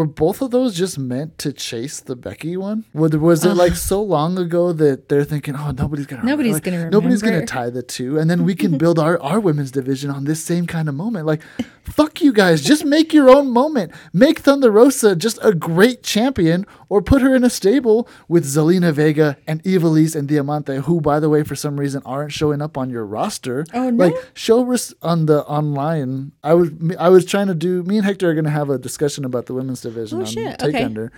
Were 0.00 0.06
both 0.06 0.40
of 0.40 0.50
those 0.50 0.74
just 0.74 0.98
meant 0.98 1.36
to 1.38 1.52
chase 1.52 2.00
the 2.00 2.16
Becky 2.16 2.56
one? 2.56 2.84
Was, 2.94 3.12
was 3.16 3.44
it 3.44 3.54
like 3.54 3.74
so 3.76 4.02
long 4.02 4.38
ago 4.38 4.72
that 4.72 5.08
they're 5.10 5.24
thinking, 5.24 5.54
oh, 5.56 5.72
nobody's 5.72 6.06
gonna. 6.06 6.24
Nobody's 6.24 6.54
Like, 6.54 6.62
gonna 6.64 6.78
remember. 6.78 6.96
Nobody's 6.96 7.22
gonna 7.22 7.44
tie 7.46 7.68
the 7.68 7.82
two, 7.82 8.18
and 8.18 8.30
then 8.30 8.44
we 8.44 8.54
can 8.54 8.78
build 8.82 8.98
our, 8.98 9.20
our 9.22 9.38
women's 9.40 9.70
division 9.70 10.08
on 10.10 10.24
this 10.24 10.42
same 10.42 10.66
kind 10.66 10.88
of 10.88 10.94
moment. 10.94 11.26
Like, 11.26 11.42
fuck 11.84 12.22
you 12.22 12.32
guys, 12.32 12.62
just 12.62 12.84
make 12.84 13.12
your 13.12 13.28
own 13.28 13.50
moment. 13.50 13.92
Make 14.14 14.38
Thunder 14.40 14.70
Rosa 14.70 15.14
just 15.14 15.38
a 15.42 15.52
great 15.52 16.02
champion, 16.02 16.64
or 16.88 17.02
put 17.02 17.20
her 17.20 17.34
in 17.34 17.44
a 17.44 17.50
stable 17.50 18.08
with 18.26 18.44
Zelina 18.46 18.90
Vega 18.92 19.36
and 19.46 19.62
Ivelisse 19.64 20.16
and 20.16 20.26
Diamante, 20.26 20.76
who, 20.78 21.00
by 21.00 21.20
the 21.20 21.28
way, 21.28 21.42
for 21.42 21.54
some 21.54 21.78
reason 21.78 22.00
aren't 22.06 22.32
showing 22.32 22.62
up 22.62 22.78
on 22.78 22.88
your 22.88 23.04
roster. 23.04 23.66
Oh, 23.74 23.90
no? 23.90 24.06
Like, 24.06 24.14
show 24.34 24.62
res- 24.62 24.94
on 25.02 25.26
the 25.26 25.44
online. 25.44 26.32
I 26.42 26.54
was 26.54 26.70
I 26.98 27.10
was 27.10 27.24
trying 27.26 27.48
to 27.48 27.54
do. 27.54 27.82
Me 27.82 27.96
and 27.98 28.06
Hector 28.06 28.30
are 28.30 28.34
gonna 28.34 28.48
have 28.60 28.70
a 28.70 28.78
discussion 28.78 29.24
about 29.26 29.44
the 29.46 29.52
women's 29.54 29.80
division 29.82 29.89
Oh, 29.96 30.20
on 30.20 30.56
okay. 30.62 30.84
Under. 30.84 31.12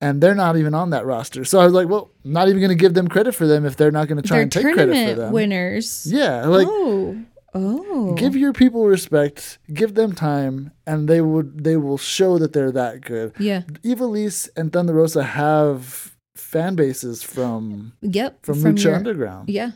And 0.00 0.22
they're 0.22 0.34
not 0.34 0.56
even 0.56 0.74
on 0.74 0.90
that 0.90 1.06
roster. 1.06 1.44
So 1.44 1.58
I 1.58 1.64
was 1.64 1.72
like, 1.72 1.88
well, 1.88 2.10
not 2.22 2.48
even 2.48 2.60
going 2.60 2.68
to 2.68 2.74
give 2.74 2.92
them 2.92 3.08
credit 3.08 3.34
for 3.34 3.46
them 3.46 3.64
if 3.64 3.76
they're 3.76 3.90
not 3.90 4.08
going 4.08 4.20
to 4.20 4.26
try 4.28 4.36
They're 4.36 4.42
and 4.42 4.52
take 4.52 4.62
credit 4.74 5.08
for 5.08 5.14
them. 5.14 5.32
winners. 5.32 6.06
Yeah, 6.10 6.44
like 6.44 6.66
oh, 6.68 7.16
oh, 7.54 8.12
give 8.14 8.36
your 8.36 8.52
people 8.52 8.84
respect, 8.84 9.58
give 9.72 9.94
them 9.94 10.14
time, 10.14 10.72
and 10.86 11.08
they 11.08 11.22
would 11.22 11.64
they 11.64 11.76
will 11.76 11.96
show 11.98 12.36
that 12.38 12.52
they're 12.52 12.72
that 12.72 13.00
good. 13.00 13.32
yeah, 13.38 13.62
Ivelisse 13.84 14.50
and 14.54 14.70
Thunder 14.70 14.92
Rosa 14.92 15.22
have 15.22 16.14
fan 16.34 16.74
bases 16.76 17.22
from 17.22 17.94
yep. 18.02 18.44
from, 18.44 18.56
Lucha 18.56 18.84
your- 18.84 18.94
Underground. 18.96 19.48
Yeah, 19.48 19.70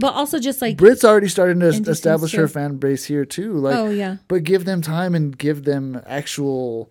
but 0.00 0.14
also 0.14 0.40
just 0.40 0.60
like 0.60 0.76
Britt's 0.76 1.04
already 1.04 1.28
starting 1.28 1.60
to 1.60 1.68
establish 1.68 2.32
her 2.32 2.48
fan 2.48 2.78
base 2.78 3.04
here 3.04 3.24
too. 3.24 3.52
Like, 3.54 3.76
oh 3.76 3.88
yeah, 3.90 4.16
but 4.26 4.42
give 4.42 4.64
them 4.64 4.82
time 4.82 5.14
and 5.14 5.38
give 5.38 5.62
them 5.62 6.02
actual 6.04 6.90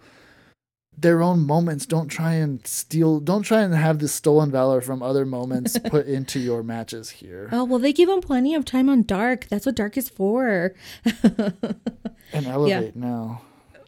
their 1.02 1.22
own 1.22 1.46
moments. 1.46 1.86
Don't 1.86 2.08
try 2.08 2.34
and 2.34 2.66
steal. 2.66 3.20
Don't 3.20 3.44
try 3.44 3.62
and 3.62 3.74
have 3.74 4.00
this 4.00 4.14
stolen 4.14 4.52
valor 4.52 4.82
from 4.82 5.04
other 5.04 5.26
moments 5.26 5.78
put 5.86 6.08
into 6.08 6.40
your 6.40 6.64
matches 6.64 7.10
here 7.10 7.50
oh 7.52 7.64
well, 7.64 7.80
they 7.80 7.94
give 7.94 8.10
them 8.10 8.22
plenty 8.22 8.56
of 8.56 8.66
time 8.66 8.90
on 8.90 9.04
Dark. 9.04 9.48
That's 9.50 9.66
what 9.66 9.76
Dark 9.76 9.98
is 9.98 10.10
for. 10.10 10.74
and 11.24 12.46
elevate 12.46 12.96
now. 12.96 13.42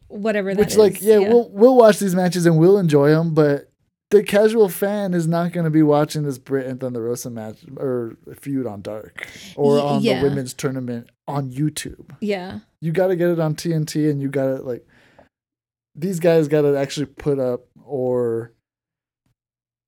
Whatever 0.08 0.54
that 0.54 0.60
Which, 0.60 0.76
like, 0.76 0.97
is, 0.97 1.04
yeah, 1.04 1.19
we'll 1.19 1.49
we'll 1.49 1.76
watch 1.76 1.99
these 1.99 2.15
matches 2.15 2.45
and 2.45 2.58
we'll 2.58 2.78
enjoy 2.78 3.10
them, 3.10 3.34
but. 3.34 3.69
The 4.10 4.21
casual 4.21 4.69
fan 4.69 5.15
is 5.15 5.28
not 5.28 5.54
going 5.54 5.63
to 5.63 5.71
be 5.71 5.82
watching 5.82 6.21
this 6.21 6.38
Britt 6.38 6.67
and 6.67 6.80
Thunder 6.80 7.02
Rosa 7.02 7.32
match 7.32 7.58
or 7.78 8.15
feud 8.39 8.67
on 8.67 8.84
Dark 8.84 9.28
or 9.56 9.80
on 9.82 10.04
yeah. 10.04 10.19
the 10.19 10.28
women's 10.30 10.54
tournament 10.54 11.10
on 11.28 11.49
YouTube. 11.49 12.12
yeah. 12.21 12.60
you 12.80 12.91
got 12.91 13.08
to 13.08 13.15
get 13.15 13.30
it 13.30 13.39
on 13.39 13.56
TNT 13.56 14.12
and 14.12 14.21
you 14.21 14.30
got 14.30 14.43
to 14.43 14.56
like 14.62 14.86
these 15.95 16.19
guys 16.19 16.47
got 16.47 16.62
to 16.63 16.75
actually 16.77 17.06
put 17.08 17.39
up 17.39 17.65
or 17.86 18.53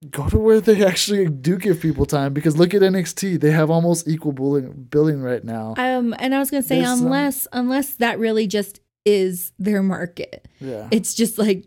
go 0.10 0.30
to 0.30 0.38
where 0.38 0.62
they 0.62 0.86
actually 0.91 1.28
do 1.28 1.58
give 1.58 1.80
people 1.82 2.06
time 2.06 2.34
because 2.34 2.58
look 2.58 2.74
at 2.74 2.82
NXT 2.82 3.39
they 3.39 3.52
have 3.52 3.72
almost 3.72 4.08
equal 4.08 4.32
billing 4.34 4.88
billing 4.89 5.22
right 5.22 5.44
now 5.44 5.74
Um, 5.78 6.13
and 6.20 6.36
I 6.36 6.39
was 6.39 6.52
gonna 6.52 6.62
say 6.63 6.78
There's 6.82 6.89
some- 6.98 7.06
unless 7.08 7.48
unless 7.52 7.96
that 7.96 8.20
really 8.20 8.46
just 8.48 8.82
is 9.06 9.52
their 9.60 9.82
market, 9.84 10.48
yeah 10.60 10.88
it's 10.91 11.13
just 11.13 11.38
like 11.38 11.65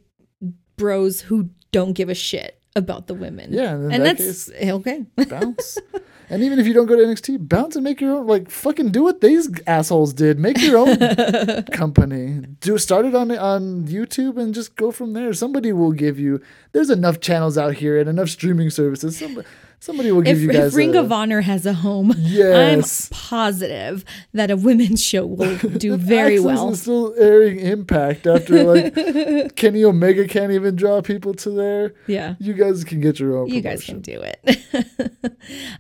bros 0.77 1.20
who 1.20 1.51
don't 1.72 1.92
give 1.92 2.09
a 2.09 2.14
shit 2.14 2.61
about 2.77 3.07
the 3.09 3.14
women. 3.14 3.53
yeah 3.53 3.74
and 3.74 3.92
and 3.92 4.05
that 4.07 4.18
that's 4.18 4.51
case 4.51 4.70
okay. 4.70 5.05
bounce 5.29 5.79
and 6.30 6.42
even 6.42 6.58
if 6.58 6.66
you 6.66 6.74
don't 6.74 6.86
go 6.86 6.96
to 6.96 7.02
NXT 7.02 7.48
bounce 7.48 7.74
and 7.76 7.84
make 7.84 8.00
your 8.00 8.16
own 8.16 8.26
like 8.26 8.50
fucking 8.50 8.90
do 8.90 9.02
what 9.02 9.20
these 9.20 9.50
assholes 9.66 10.12
did. 10.12 10.38
Make 10.38 10.60
your 10.60 10.78
own 10.78 11.64
company. 11.72 12.40
Do 12.60 12.78
start 12.78 13.06
it 13.06 13.14
on 13.14 13.30
on 13.30 13.86
YouTube 13.86 14.36
and 14.36 14.54
just 14.54 14.76
go 14.76 14.90
from 14.90 15.12
there. 15.12 15.32
Somebody 15.32 15.72
will 15.72 15.92
give 15.92 16.18
you 16.18 16.40
there's 16.72 16.90
enough 16.90 17.20
channels 17.20 17.56
out 17.56 17.74
here 17.74 17.98
and 17.98 18.08
enough 18.08 18.28
streaming 18.28 18.70
services. 18.70 19.18
Somebody 19.18 19.46
somebody 19.80 20.10
will 20.12 20.22
give 20.22 20.36
if, 20.36 20.42
you 20.42 20.48
guys 20.52 20.72
if 20.72 20.74
Ring 20.76 20.94
a- 20.96 21.00
of 21.02 21.12
Honor 21.12 21.40
has 21.42 21.64
a 21.66 21.72
home, 21.74 22.12
Yes. 22.18 23.10
I'm 23.10 23.16
positive 23.16 24.04
that 24.34 24.50
a 24.50 24.56
women's 24.56 25.02
show 25.04 25.24
will 25.26 25.56
do 25.78 25.96
very 25.96 26.40
well. 26.40 26.70
is 26.70 26.82
still 26.82 27.14
airing 27.18 27.58
Impact 27.60 28.26
after 28.26 28.64
like 28.64 29.54
Kenny 29.56 29.84
Omega 29.84 30.26
can't 30.28 30.52
even 30.52 30.76
draw 30.76 31.00
people 31.02 31.34
to 31.34 31.50
there. 31.50 31.94
Yeah. 32.06 32.34
You 32.38 32.54
guys 32.54 32.84
can 32.84 33.00
get 33.00 33.18
your 33.20 33.36
own. 33.38 33.48
You 33.48 33.60
guys 33.60 33.84
can 33.84 34.00
do 34.00 34.20
it. 34.22 34.58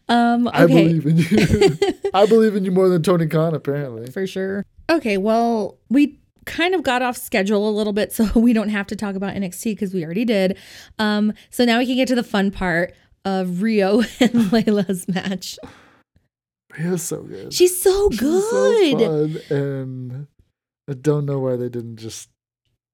um, 0.08 0.48
okay. 0.48 0.56
I 0.58 0.66
believe 0.66 1.06
in 1.06 1.16
you. 1.18 1.78
I 2.14 2.26
believe 2.26 2.56
in 2.56 2.64
you 2.64 2.70
more 2.70 2.88
than 2.88 3.02
Tony 3.02 3.26
Khan, 3.26 3.54
apparently. 3.54 4.10
for 4.10 4.26
sure. 4.26 4.64
Okay, 4.90 5.16
well, 5.18 5.78
we 5.90 6.18
kind 6.46 6.74
of 6.74 6.82
got 6.82 7.02
off 7.02 7.16
schedule 7.16 7.68
a 7.68 7.72
little 7.72 7.92
bit, 7.92 8.12
so 8.12 8.26
we 8.34 8.52
don't 8.52 8.70
have 8.70 8.86
to 8.88 8.96
talk 8.96 9.14
about 9.14 9.34
NXT 9.34 9.64
because 9.72 9.92
we 9.92 10.04
already 10.04 10.24
did. 10.24 10.56
Um, 10.98 11.32
so 11.50 11.64
now 11.64 11.78
we 11.78 11.86
can 11.86 11.96
get 11.96 12.08
to 12.08 12.14
the 12.14 12.22
fun 12.22 12.50
part 12.50 12.94
of 13.28 13.62
Ryo 13.62 13.98
and 14.20 14.32
Leyla's 14.52 15.06
match. 15.08 15.58
Ryo's 16.78 17.02
so 17.02 17.22
good. 17.22 17.52
She's 17.52 17.80
so 17.80 18.10
She's 18.10 18.20
good. 18.20 18.42
so 18.50 19.38
fun, 19.48 19.58
and 19.58 20.26
I 20.88 20.94
don't 20.94 21.26
know 21.26 21.38
why 21.38 21.56
they 21.56 21.68
didn't 21.68 21.96
just 21.96 22.28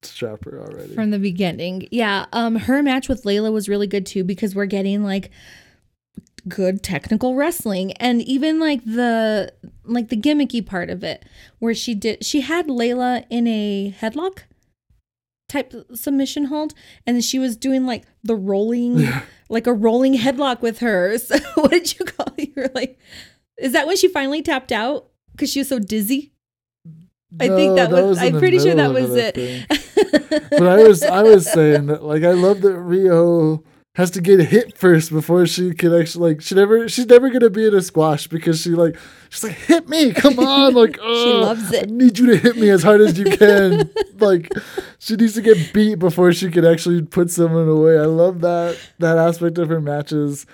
strap 0.03 0.45
her 0.45 0.61
already. 0.61 0.95
From 0.95 1.11
the 1.11 1.19
beginning. 1.19 1.89
Yeah, 1.91 2.27
um 2.33 2.57
her 2.57 2.83
match 2.83 3.09
with 3.09 3.25
Leyla 3.25 3.53
was 3.53 3.69
really 3.69 3.87
good 3.87 4.07
too 4.07 4.25
because 4.25 4.55
we're 4.55 4.67
getting 4.67 5.05
like 5.05 5.31
good 6.47 6.83
technical 6.83 7.35
wrestling 7.35 7.93
and 7.93 8.21
even 8.23 8.61
like 8.61 8.85
the 8.85 9.51
like 9.85 10.11
the 10.11 10.17
gimmicky 10.17 10.65
part 10.65 10.91
of 10.91 11.03
it 11.03 11.25
where 11.59 11.73
she 11.75 11.95
did 11.95 12.23
she 12.23 12.43
had 12.43 12.67
Leyla 12.67 13.25
in 13.31 13.47
a 13.47 13.95
headlock 13.99 14.41
type 15.49 15.73
submission 15.95 16.47
hold 16.47 16.75
and 17.07 17.25
she 17.25 17.39
was 17.39 17.57
doing 17.57 17.87
like 17.87 18.05
the 18.23 18.37
rolling 18.37 19.09
like 19.49 19.67
a 19.67 19.73
rolling 19.73 20.15
headlock 20.15 20.61
with 20.63 20.79
her 20.79 21.17
so 21.19 21.39
what 21.57 21.71
did 21.71 21.99
you 21.99 22.05
call 22.05 22.27
it? 22.37 22.49
you 22.49 22.53
were 22.57 22.71
like 22.75 22.99
is 23.59 23.73
that 23.73 23.87
when 23.87 23.97
she 23.97 24.09
finally 24.09 24.43
tapped 24.43 24.73
out 24.73 25.09
because 25.33 25.51
she 25.51 25.61
was 25.61 25.69
so 25.69 25.79
dizzy 25.79 26.33
I 27.41 27.49
think 27.49 27.77
that 27.77 27.91
was- 27.91 28.23
in 28.23 28.35
I'm 28.35 28.41
pretty 28.41 28.59
sure 28.61 28.75
that 28.77 28.93
was 28.93 29.11
I 29.17 29.33
it. 29.35 29.67
but 30.51 30.63
I 30.69 30.83
was 30.87 31.03
I 31.03 31.23
was 31.23 31.51
saying 31.51 31.87
that 31.87 32.05
like 32.05 32.23
I 32.23 32.33
love 32.33 32.61
that 32.63 32.79
Ryo 32.79 33.63
has 33.95 34.11
to 34.11 34.21
get 34.21 34.41
hit 34.41 34.77
first 34.77 35.13
before 35.13 35.47
she 35.47 35.73
can 35.73 35.95
actually 35.95 36.33
like 36.33 36.41
she 36.41 36.55
never 36.55 36.89
she's 36.89 37.07
never 37.07 37.31
gonna 37.31 37.51
be 37.51 37.67
in 37.67 37.75
a 37.75 37.81
squash 37.81 38.27
because 38.27 38.61
she 38.61 38.71
like 38.71 38.97
she's 39.31 39.45
like 39.45 39.53
hit 39.53 39.89
me 39.89 40.13
come 40.13 40.39
on 40.39 40.75
like 40.83 40.97
She 40.97 41.33
loves 41.33 41.73
it. 41.73 41.85
I 41.85 41.91
need 41.91 42.19
you 42.19 42.27
to 42.27 42.37
hit 42.37 42.57
me 42.57 42.71
as 42.71 42.83
hard 42.83 43.01
as 43.01 43.19
you 43.19 43.25
can 43.25 43.91
like 44.19 44.53
she 44.99 45.15
needs 45.15 45.35
to 45.35 45.43
get 45.43 45.73
beat 45.73 46.01
before 46.01 46.33
she 46.33 46.51
can 46.51 46.65
actually 46.65 47.03
put 47.03 47.31
someone 47.31 47.69
away 47.69 47.99
I 47.99 48.07
love 48.07 48.41
that 48.41 48.79
that 48.99 49.17
aspect 49.17 49.59
of 49.59 49.69
her 49.69 49.81
matches 49.81 50.45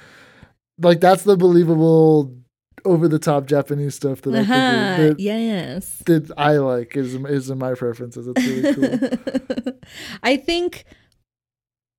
like 0.79 1.01
that's 1.01 1.25
the 1.25 1.37
believable 1.37 2.37
over 2.85 3.09
the 3.09 3.19
top 3.19 3.47
Japanese 3.47 3.95
stuff 3.95 4.21
that 4.23 4.35
I 4.35 4.39
think 4.39 4.51
uh-huh. 4.51 4.97
that, 4.97 5.21
yes 5.21 6.03
that 6.05 6.31
I 6.37 6.59
like 6.59 6.95
is 6.95 7.15
is 7.15 7.49
in 7.49 7.59
my 7.59 7.73
preferences 7.75 8.29
it's 8.29 8.47
really 8.47 8.75
cool. 8.75 9.75
I 10.23 10.37
think 10.37 10.85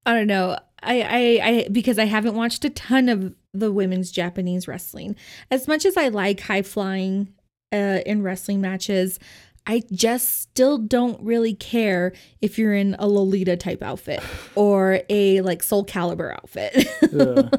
I 0.05 0.13
don't 0.13 0.27
know. 0.27 0.57
I, 0.83 1.01
I 1.01 1.47
I 1.47 1.67
because 1.71 1.99
I 1.99 2.05
haven't 2.05 2.35
watched 2.35 2.65
a 2.65 2.69
ton 2.69 3.09
of 3.09 3.35
the 3.53 3.71
women's 3.71 4.11
Japanese 4.11 4.67
wrestling. 4.67 5.15
As 5.49 5.67
much 5.67 5.85
as 5.85 5.97
I 5.97 6.07
like 6.07 6.41
high 6.41 6.63
flying 6.63 7.33
uh, 7.71 7.99
in 8.05 8.23
wrestling 8.23 8.61
matches, 8.61 9.19
I 9.67 9.83
just 9.91 10.41
still 10.41 10.77
don't 10.77 11.21
really 11.21 11.53
care 11.53 12.13
if 12.41 12.57
you're 12.57 12.73
in 12.73 12.95
a 12.97 13.07
Lolita 13.07 13.57
type 13.57 13.83
outfit 13.83 14.23
or 14.55 15.01
a 15.09 15.41
like 15.41 15.61
Soul 15.61 15.85
Calibur 15.85 16.33
outfit. 16.33 16.87
Yeah. 17.11 17.49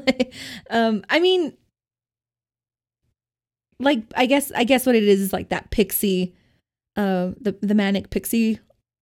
um, 0.69 1.03
I 1.09 1.19
mean, 1.19 1.55
like 3.79 4.03
I 4.15 4.25
guess 4.25 4.51
I 4.51 4.65
guess 4.65 4.85
what 4.85 4.95
it 4.95 5.03
is 5.03 5.21
is 5.21 5.33
like 5.33 5.49
that 5.49 5.71
pixie, 5.71 6.35
uh, 6.97 7.31
the 7.39 7.57
the 7.61 7.75
manic 7.75 8.09
pixie 8.09 8.59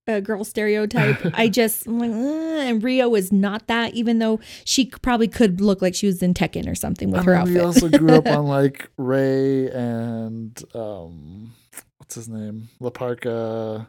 uh, 0.08 0.20
girl 0.20 0.44
stereotype. 0.44 1.18
I 1.34 1.48
just 1.48 1.86
I'm 1.86 1.98
like, 1.98 2.10
and 2.10 2.82
Ryo 2.82 3.14
is 3.14 3.32
not 3.32 3.66
that, 3.68 3.94
even 3.94 4.18
though 4.18 4.40
she 4.64 4.86
probably 4.86 5.28
could 5.28 5.60
look 5.60 5.80
like 5.82 5.94
she 5.94 6.06
was 6.06 6.22
in 6.22 6.34
Tekken 6.34 6.68
or 6.70 6.74
something 6.74 7.10
with 7.10 7.20
I 7.20 7.24
her 7.24 7.32
mean, 7.32 7.40
outfit. 7.40 7.54
we 7.54 7.60
also 7.60 7.88
grew 7.88 8.14
up 8.14 8.26
on 8.26 8.46
like 8.58 8.88
Rey 8.96 9.70
and 9.70 10.60
um, 10.74 11.52
what's 11.98 12.14
his 12.16 12.28
name, 12.28 12.68
La 12.80 12.90
Parca, 12.90 13.86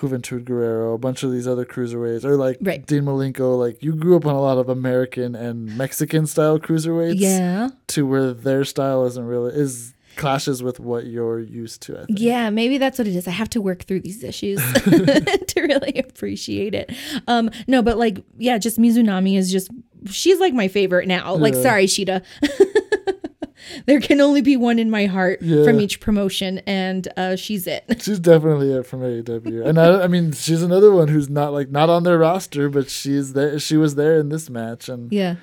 Juventud 0.00 0.44
Guerrero, 0.44 0.94
a 0.94 0.98
bunch 0.98 1.22
of 1.22 1.30
these 1.32 1.46
other 1.46 1.64
cruiserweights, 1.66 2.24
or 2.24 2.36
like 2.36 2.56
Right. 2.60 2.84
Dean 2.86 3.02
Malenko. 3.02 3.58
Like 3.58 3.82
you 3.82 3.94
grew 3.94 4.16
up 4.16 4.26
on 4.26 4.34
a 4.34 4.40
lot 4.40 4.58
of 4.58 4.68
American 4.68 5.34
and 5.34 5.76
Mexican 5.76 6.26
style 6.26 6.58
cruiserweights, 6.58 7.14
yeah, 7.18 7.68
to 7.88 8.06
where 8.06 8.32
their 8.32 8.64
style 8.64 9.04
isn't 9.06 9.24
really 9.24 9.52
is 9.54 9.92
clashes 10.16 10.62
with 10.62 10.78
what 10.80 11.06
you're 11.06 11.40
used 11.40 11.82
to. 11.82 12.00
I 12.00 12.04
think. 12.06 12.20
yeah, 12.20 12.50
maybe 12.50 12.78
that's 12.78 12.98
what 12.98 13.06
it 13.08 13.16
is. 13.16 13.26
I 13.28 13.32
have 13.32 13.50
to 13.50 13.60
work 13.60 13.82
through 13.84 14.00
these 14.00 14.22
issues 14.22 14.60
to 14.82 15.54
really 15.62 15.98
appreciate 15.98 16.74
it. 16.74 16.92
Um, 17.26 17.50
no, 17.66 17.82
but 17.82 17.98
like, 17.98 18.24
yeah, 18.38 18.58
just 18.58 18.78
Mizunami 18.78 19.36
is 19.36 19.50
just 19.52 19.70
she's 20.06 20.38
like 20.40 20.54
my 20.54 20.68
favorite 20.68 21.06
now. 21.08 21.34
Like, 21.34 21.54
Yeah. 21.54 21.62
sorry, 21.62 21.86
Shida. 21.86 22.22
there 23.86 24.00
can 24.00 24.20
only 24.20 24.40
be 24.42 24.56
one 24.56 24.78
in 24.78 24.90
my 24.90 25.06
heart 25.06 25.40
Yeah. 25.40 25.64
from 25.64 25.80
each 25.80 26.00
promotion, 26.00 26.58
and 26.66 27.06
uh, 27.16 27.36
she's 27.36 27.66
it. 27.66 27.84
She's 28.02 28.18
definitely 28.18 28.72
it 28.72 28.84
from 28.86 29.00
AEW, 29.00 29.64
and 29.66 29.78
I, 29.78 30.02
I 30.02 30.06
mean, 30.08 30.32
she's 30.32 30.62
another 30.62 30.92
one 30.92 31.08
who's 31.08 31.28
not 31.30 31.52
like 31.52 31.70
not 31.70 31.88
on 31.88 32.02
their 32.02 32.18
roster, 32.18 32.68
but 32.68 32.90
she's 32.90 33.32
there. 33.34 33.58
She 33.58 33.76
was 33.76 33.94
there 33.94 34.18
in 34.18 34.28
this 34.30 34.50
match, 34.50 34.88
and 34.88 35.12
yeah. 35.12 35.36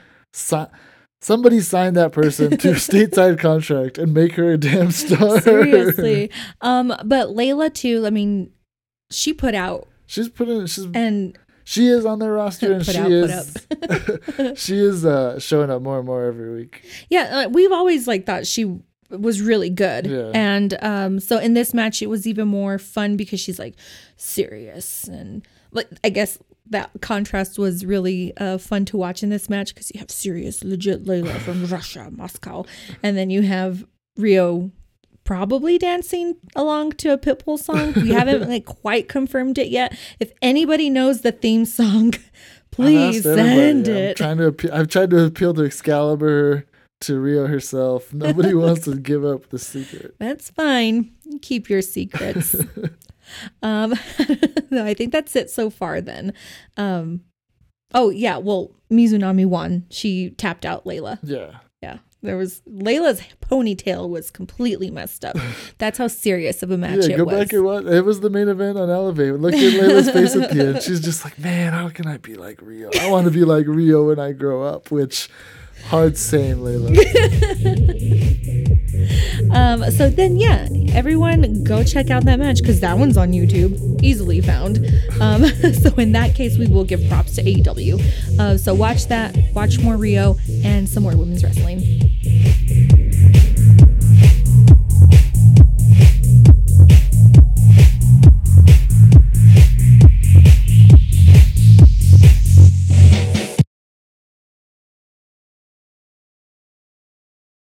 Somebody 1.22 1.60
sign 1.60 1.96
that 1.96 2.14
person 2.14 2.58
to 2.58 2.70
a 2.70 2.74
stateside 2.76 3.40
contract 3.40 3.98
and 3.98 4.14
make 4.14 4.34
her 4.34 4.54
a 4.54 4.58
damn 4.58 4.92
star. 4.92 5.42
Seriously. 5.42 6.32
Um, 6.62 6.94
but 7.04 7.30
Leyla 7.30 7.74
too, 7.74 8.06
I 8.06 8.10
mean, 8.10 8.52
she 9.12 9.34
put 9.34 9.54
out 9.54 9.88
she's 10.06 10.30
putting 10.30 10.66
she's 10.66 10.86
and 10.94 11.38
she 11.64 11.88
is 11.88 12.06
on 12.06 12.20
their 12.20 12.34
roster 12.34 12.74
and 12.74 12.86
she 12.86 12.98
out, 12.98 13.12
is 13.12 13.58
she 14.56 14.80
is 14.80 15.06
uh, 15.06 15.40
showing 15.40 15.70
up 15.70 15.82
more 15.82 15.98
and 15.98 16.06
more 16.06 16.26
every 16.26 16.56
week. 16.56 16.84
yeah, 17.10 17.46
uh, 17.46 17.50
we've 17.50 17.72
always 17.72 18.08
like 18.08 18.26
thought 18.26 18.48
she 18.48 18.80
was 19.10 19.42
really 19.42 19.70
good. 19.70 20.06
Yeah. 20.06 20.32
And 20.34 20.78
um 20.82 21.20
so 21.20 21.38
in 21.38 21.54
this 21.54 21.74
match 21.74 22.02
it 22.02 22.08
was 22.08 22.28
even 22.28 22.48
more 22.48 22.78
fun 22.78 23.18
because 23.18 23.40
she's 23.40 23.60
like 23.60 23.76
serious 24.18 25.08
and 25.08 25.48
like 25.72 25.90
I 26.04 26.10
guess 26.10 26.38
that 26.70 26.92
contrast 27.02 27.58
was 27.58 27.86
really 27.86 28.36
uh, 28.38 28.58
fun 28.58 28.86
to 28.86 28.98
watch 28.98 29.24
in 29.24 29.30
this 29.30 29.50
match 29.50 29.74
because 29.74 29.92
you 29.94 30.00
have 30.00 30.12
serious, 30.12 30.64
legit 30.64 31.06
Leyla 31.06 31.38
from 31.40 31.66
Russia, 31.66 32.10
Moscow, 32.12 32.66
and 33.04 33.18
then 33.18 33.30
you 33.30 33.42
have 33.42 33.86
Ryo 34.18 34.72
probably 35.24 35.78
dancing 35.78 36.36
along 36.56 36.94
to 36.94 37.14
a 37.14 37.18
Pitbull 37.18 37.60
song. 37.60 37.94
We 37.94 38.10
haven't 38.14 38.50
like 38.50 38.66
quite 38.66 39.08
confirmed 39.08 39.58
it 39.58 39.70
yet. 39.70 39.98
If 40.20 40.32
anybody 40.42 40.90
knows 40.90 41.22
the 41.22 41.32
theme 41.32 41.66
song, 41.66 42.14
please 42.72 43.24
send 43.24 43.88
I'm 43.88 43.96
it. 43.96 44.18
trying 44.18 44.38
to 44.38 44.70
I've 44.76 44.88
tried 44.88 45.12
to 45.12 45.26
appeal 45.26 45.54
to 45.54 45.64
Excalibur, 45.64 46.66
to 47.02 47.20
Ryo 47.20 47.48
herself. 47.48 48.14
Nobody 48.14 48.54
wants 48.56 48.86
to 48.86 48.96
give 48.96 49.24
up 49.24 49.50
the 49.50 49.60
secret. 49.60 50.16
That's 50.20 50.50
fine. 50.50 51.12
Keep 51.42 51.70
your 51.70 51.82
secrets. 51.82 52.56
Um, 53.62 53.94
no, 54.70 54.86
I 54.86 54.94
think 54.94 55.12
that's 55.12 55.36
it 55.36 55.50
so 55.50 55.70
far. 55.70 56.02
Then, 56.02 56.34
um, 56.78 57.22
oh 57.94 58.10
yeah, 58.10 58.38
well 58.38 58.72
Mizunami 58.92 59.46
won. 59.46 59.86
She 59.90 60.32
tapped 60.32 60.66
out 60.66 60.86
Leyla. 60.86 61.20
Yeah. 61.24 61.60
Yeah, 61.82 62.00
there 62.22 62.36
was 62.36 62.62
Leyla's 62.68 63.22
ponytail 63.42 64.10
was 64.10 64.30
completely 64.32 64.92
messed 64.92 65.24
up. 65.24 65.38
That's 65.78 65.98
how 65.98 66.08
serious 66.08 66.62
of 66.62 66.72
a 66.72 66.78
match 66.78 67.08
Yeah, 67.08 67.14
it 67.14 67.18
go 67.18 67.24
was. 67.24 67.36
back 67.40 67.54
and 67.54 67.64
watch. 67.64 67.86
It 67.86 68.02
was 68.04 68.20
the 68.20 68.30
main 68.30 68.50
event 68.50 68.78
on 68.78 68.90
Elevate. 68.90 69.36
Look 69.36 69.54
at 69.54 69.60
Leyla's 69.60 70.10
face 70.12 70.36
at 70.36 70.52
the 70.52 70.60
end. 70.68 70.84
She's 70.84 71.00
just 71.00 71.24
like, 71.24 71.40
man, 71.40 71.72
how 71.72 71.88
can 71.88 72.06
I 72.06 72.18
be 72.18 72.36
like 72.36 72.60
Ryo? 72.62 72.90
I 73.00 73.10
want 73.10 73.28
to 73.28 73.32
be 73.32 73.46
like 73.46 73.66
Ryo 73.66 74.08
when 74.08 74.20
I 74.20 74.34
grow 74.34 74.62
up. 74.64 74.92
Which, 74.92 75.30
hard 75.86 76.18
saying, 76.18 76.58
Leyla. 76.58 76.90
Um, 79.52 79.90
so 79.92 80.10
then, 80.10 80.38
yeah, 80.38 80.68
everyone 80.94 81.64
go 81.64 81.84
check 81.84 82.10
out 82.10 82.26
that 82.26 82.40
match 82.40 82.58
because 82.62 82.80
that 82.82 82.98
one's 82.98 83.18
on 83.18 83.32
YouTube, 83.32 84.02
easily 84.04 84.42
found. 84.42 84.78
Um, 85.20 85.46
so 85.74 85.94
in 85.96 86.12
that 86.14 86.36
case, 86.36 86.58
we 86.58 86.68
will 86.68 86.84
give 86.84 87.08
props 87.10 87.36
to 87.36 87.44
AEW. 87.44 88.40
Uh, 88.40 88.58
so 88.58 88.74
watch 88.74 89.08
that, 89.08 89.36
watch 89.54 89.80
more 89.80 89.98
Ryo 89.98 90.38
and 90.64 90.88
some 90.88 91.04
more 91.04 91.16
women's 91.16 91.44
wrestling. 91.44 92.99